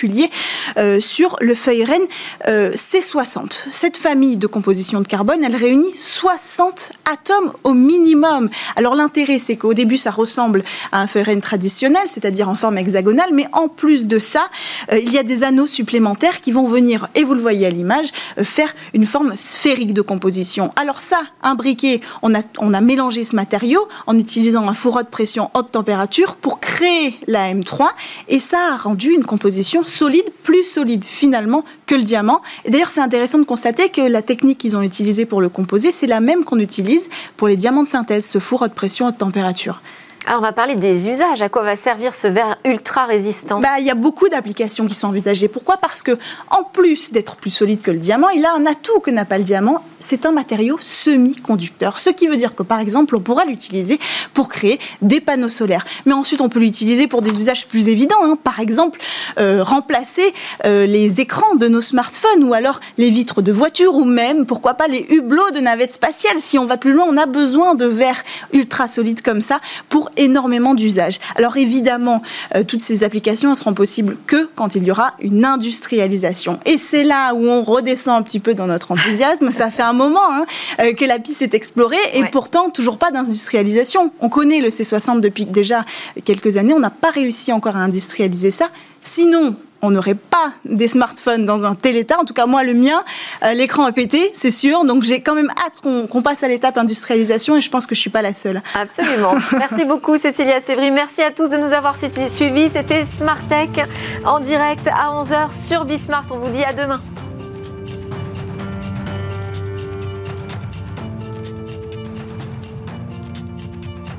euh, 0.77 1.01
sur 1.01 1.37
le 1.41 1.55
feuille-reine 1.55 2.03
euh, 2.49 2.73
C60. 2.73 3.67
Cette 3.71 3.97
famille 3.97 4.37
de 4.37 4.47
composition 4.47 5.01
de 5.01 5.07
carbone, 5.07 5.43
elle 5.45 5.57
réunit 5.57 5.93
60 5.95 6.91
atomes 7.11 7.53
au 7.65 7.75
minimum. 7.75 8.49
Alors 8.77 8.95
l'intérêt, 8.95 9.39
c'est 9.39 9.57
qu'au 9.57 9.75
début, 9.75 9.97
ça 9.97 10.11
ressemble 10.11 10.63
à 10.93 11.01
un 11.01 11.07
feuille-reine 11.07 11.41
traditionnel, 11.41 12.03
c'est-à-dire 12.07 12.49
en 12.49 12.55
forme 12.55 12.79
hexagonale, 12.79 13.31
mais 13.33 13.47
en 13.53 13.69
plus 13.69 14.07
de 14.07 14.19
ça, 14.19 14.49
euh, 14.93 14.99
il 14.99 15.13
y 15.13 15.19
a 15.19 15.23
des 15.23 15.43
anneaux 15.43 15.67
supplémentaires 15.67 16.41
qui 16.41 16.53
vont 16.53 16.67
venir, 16.67 17.09
et 17.15 17.25
vous 17.25 17.35
le 17.35 17.41
voyez 17.41 17.67
à 17.67 17.71
l'image, 17.71 18.09
faire 18.43 18.75
une 18.95 19.07
forme 19.07 19.37
sphérique 19.37 19.93
de 19.93 20.03
composition. 20.03 20.73
Alors 20.77 21.01
ça, 21.01 21.21
imbriqué, 21.43 22.01
on 22.23 22.35
a, 22.35 22.41
on 22.59 22.75
a 22.75 22.81
mélangé 22.81 23.25
ce 23.25 23.37
matériau 23.37 23.87
en 24.07 24.19
utilisant 24.19 24.69
un 24.69 24.75
fourreau 24.75 25.03
de 25.03 25.09
pression 25.09 25.51
haute 25.55 25.73
température 25.73 26.37
pour 26.37 26.61
créer 26.61 27.17
la 27.27 27.53
M3 27.53 27.89
et 28.29 28.41
ça 28.41 28.59
a 28.73 28.77
rendu 28.77 29.11
une 29.13 29.25
composition 29.25 29.85
solide, 29.91 30.31
plus 30.43 30.65
solide 30.65 31.05
finalement 31.05 31.65
que 31.87 31.95
le 31.95 32.03
diamant. 32.03 32.41
Et 32.65 32.71
d'ailleurs, 32.71 32.91
c'est 32.91 33.01
intéressant 33.01 33.39
de 33.39 33.45
constater 33.45 33.89
que 33.91 34.01
la 34.01 34.23
technique 34.23 34.59
qu'ils 34.59 34.77
ont 34.77 34.83
utilisée 34.83 35.27
pour 35.27 35.41
le 35.41 35.49
composer, 35.49 35.93
c'est 35.93 36.07
la 36.07 36.21
même 36.21 36.45
qu'on 36.45 36.59
utilise 36.59 37.09
pour 37.37 37.49
les 37.49 37.57
diamants 37.57 37.83
de 37.83 37.89
synthèse, 37.89 38.27
ce 38.27 38.39
four 38.39 38.63
haute 38.63 38.75
pression, 38.75 39.07
haute 39.07 39.19
température. 39.19 39.83
Alors, 40.27 40.41
on 40.41 40.43
va 40.43 40.53
parler 40.53 40.77
des 40.77 41.09
usages. 41.09 41.41
À 41.41 41.49
quoi 41.49 41.63
va 41.63 41.77
servir 41.77 42.15
ce 42.15 42.29
verre 42.29 42.57
ultra 42.65 43.07
résistant? 43.07 43.61
Bah, 43.61 43.79
Il 43.79 43.87
y 43.87 43.91
a 43.91 43.95
beaucoup 43.95 44.29
d'applications 44.29 44.87
qui 44.87 44.95
sont 44.95 45.09
envisagées. 45.09 45.49
Pourquoi? 45.49 45.79
Parce 45.79 46.03
que, 46.03 46.19
en 46.51 46.63
plus 46.63 47.11
d'être 47.11 47.37
plus 47.37 47.51
solide 47.51 47.81
que 47.81 47.91
le 47.91 47.99
diamant, 47.99 48.29
il 48.29 48.45
a 48.45 48.53
un 48.55 48.67
atout 48.67 49.01
que 49.01 49.11
n'a 49.11 49.25
pas 49.25 49.39
le 49.39 49.45
diamant. 49.45 49.83
C'est 50.01 50.27
un 50.27 50.33
matériau 50.33 50.79
semi-conducteur. 50.81 52.01
Ce 52.01 52.11
qui 52.11 52.27
veut 52.27 52.37
dire 52.37 52.55
que, 52.55 52.63
par 52.63 52.81
exemple, 52.81 53.17
on 53.17 53.21
pourra 53.21 53.45
l'utiliser 53.45 54.01
pour 54.35 54.49
créer 54.49 54.81
des 55.03 55.21
panneaux 55.21 55.49
solaires. 55.49 55.85
Mais 56.07 56.13
ensuite, 56.13 56.41
on 56.41 56.49
peut 56.49 56.59
l'utiliser 56.59 57.07
pour 57.07 57.23
des 57.23 57.41
usages 57.41 57.67
plus 57.67 57.89
évidents. 57.89 58.17
Hein. 58.25 58.37
Par 58.43 58.61
exemple, 58.61 58.99
euh, 59.39 59.63
remplacer 59.63 60.33
euh, 60.65 60.87
les 60.87 61.21
écrans 61.21 61.55
de 61.55 61.69
nos 61.69 61.81
smartphones 61.81 62.45
ou 62.45 62.55
alors 62.55 62.81
les 62.99 63.11
vitres 63.11 63.43
de 63.43 63.53
voitures 63.53 63.95
ou 63.95 64.05
même, 64.05 64.47
pourquoi 64.47 64.75
pas, 64.75 64.89
les 64.89 65.07
hublots 65.11 65.51
de 65.55 65.61
navettes 65.61 65.93
spatiales. 65.93 66.39
Si 66.39 66.59
on 66.59 66.65
va 66.65 66.77
plus 66.77 66.93
loin, 66.93 67.07
on 67.09 67.17
a 67.17 67.27
besoin 67.27 67.75
de 67.75 67.87
verres 67.87 68.23
ultra 68.53 68.89
solides 68.89 69.21
comme 69.23 69.41
ça 69.41 69.61
pour 69.89 70.11
énormément 70.17 70.75
d'usages. 70.75 71.19
Alors 71.37 71.57
évidemment, 71.57 72.23
euh, 72.55 72.65
toutes 72.65 72.83
ces 72.83 73.05
applications 73.05 73.51
ne 73.51 73.55
seront 73.55 73.75
possibles 73.75 74.17
que 74.27 74.49
quand 74.55 74.75
il 74.75 74.85
y 74.85 74.91
aura 74.91 75.13
une 75.21 75.45
industrialisation. 75.45 76.59
Et 76.65 76.77
c'est 76.79 77.05
là 77.05 77.35
où 77.35 77.47
on 77.47 77.63
redescend 77.63 78.17
un 78.17 78.23
petit 78.23 78.41
peu 78.41 78.55
dans 78.55 78.67
notre 78.67 78.93
enthousiasme. 78.93 79.53
Ça 79.53 79.71
fait 79.71 79.83
moment 79.93 80.33
hein, 80.33 80.45
euh, 80.81 80.93
que 80.93 81.05
la 81.05 81.19
piste 81.19 81.43
est 81.43 81.55
explorée 81.55 81.97
et 82.15 82.25
pourtant 82.25 82.71
toujours 82.71 82.99
pas 82.99 83.11
d'industrialisation. 83.11 84.13
On 84.21 84.29
connaît 84.29 84.61
le 84.61 84.69
C60 84.69 85.21
depuis 85.21 85.45
déjà 85.45 85.85
quelques 86.25 86.57
années, 86.57 86.75
on 86.75 86.81
n'a 86.81 86.91
pas 86.91 87.11
réussi 87.11 87.53
encore 87.53 87.77
à 87.77 87.81
industrialiser 87.81 88.51
ça. 88.51 88.69
Sinon, 89.03 89.57
on 89.83 89.91
n'aurait 89.91 90.15
pas 90.15 90.53
des 90.65 90.89
smartphones 90.89 91.47
dans 91.47 91.67
un 91.67 91.75
tel 91.75 91.97
état. 91.97 92.19
En 92.19 92.25
tout 92.25 92.35
cas, 92.35 92.47
moi, 92.47 92.65
le 92.65 92.75
mien, 92.75 93.03
euh, 93.43 93.53
l'écran 93.53 93.85
a 93.85 93.93
pété, 93.93 94.31
c'est 94.35 94.51
sûr. 94.51 94.85
Donc, 94.85 95.03
j'ai 95.03 95.21
quand 95.21 95.35
même 95.35 95.51
hâte 95.51 95.81
qu'on 95.81 96.23
passe 96.23 96.43
à 96.43 96.49
l'étape 96.49 96.77
industrialisation 96.77 97.57
et 97.57 97.61
je 97.61 97.71
pense 97.71 97.87
que 97.87 97.95
je 97.95 98.01
ne 98.01 98.03
suis 98.03 98.11
pas 98.11 98.23
la 98.23 98.35
seule. 98.35 98.63
Absolument. 98.75 99.35
Merci 99.53 99.85
beaucoup, 99.85 100.17
Cécilia 100.17 100.61
Sévry. 100.61 100.91
Merci 100.91 101.23
à 101.23 101.31
tous 101.31 101.51
de 101.51 101.57
nous 101.57 101.73
avoir 101.73 101.97
suivis. 101.97 102.71
C'était 102.71 103.05
Smart 103.05 103.41
Tech 103.49 103.87
en 104.25 104.41
direct 104.41 104.89
à 104.89 105.23
11h 105.23 105.67
sur 105.67 105.85
Bismart. 105.85 106.27
On 106.31 106.39
vous 106.39 106.51
dit 106.51 106.65
à 106.65 106.73
demain. 106.73 107.01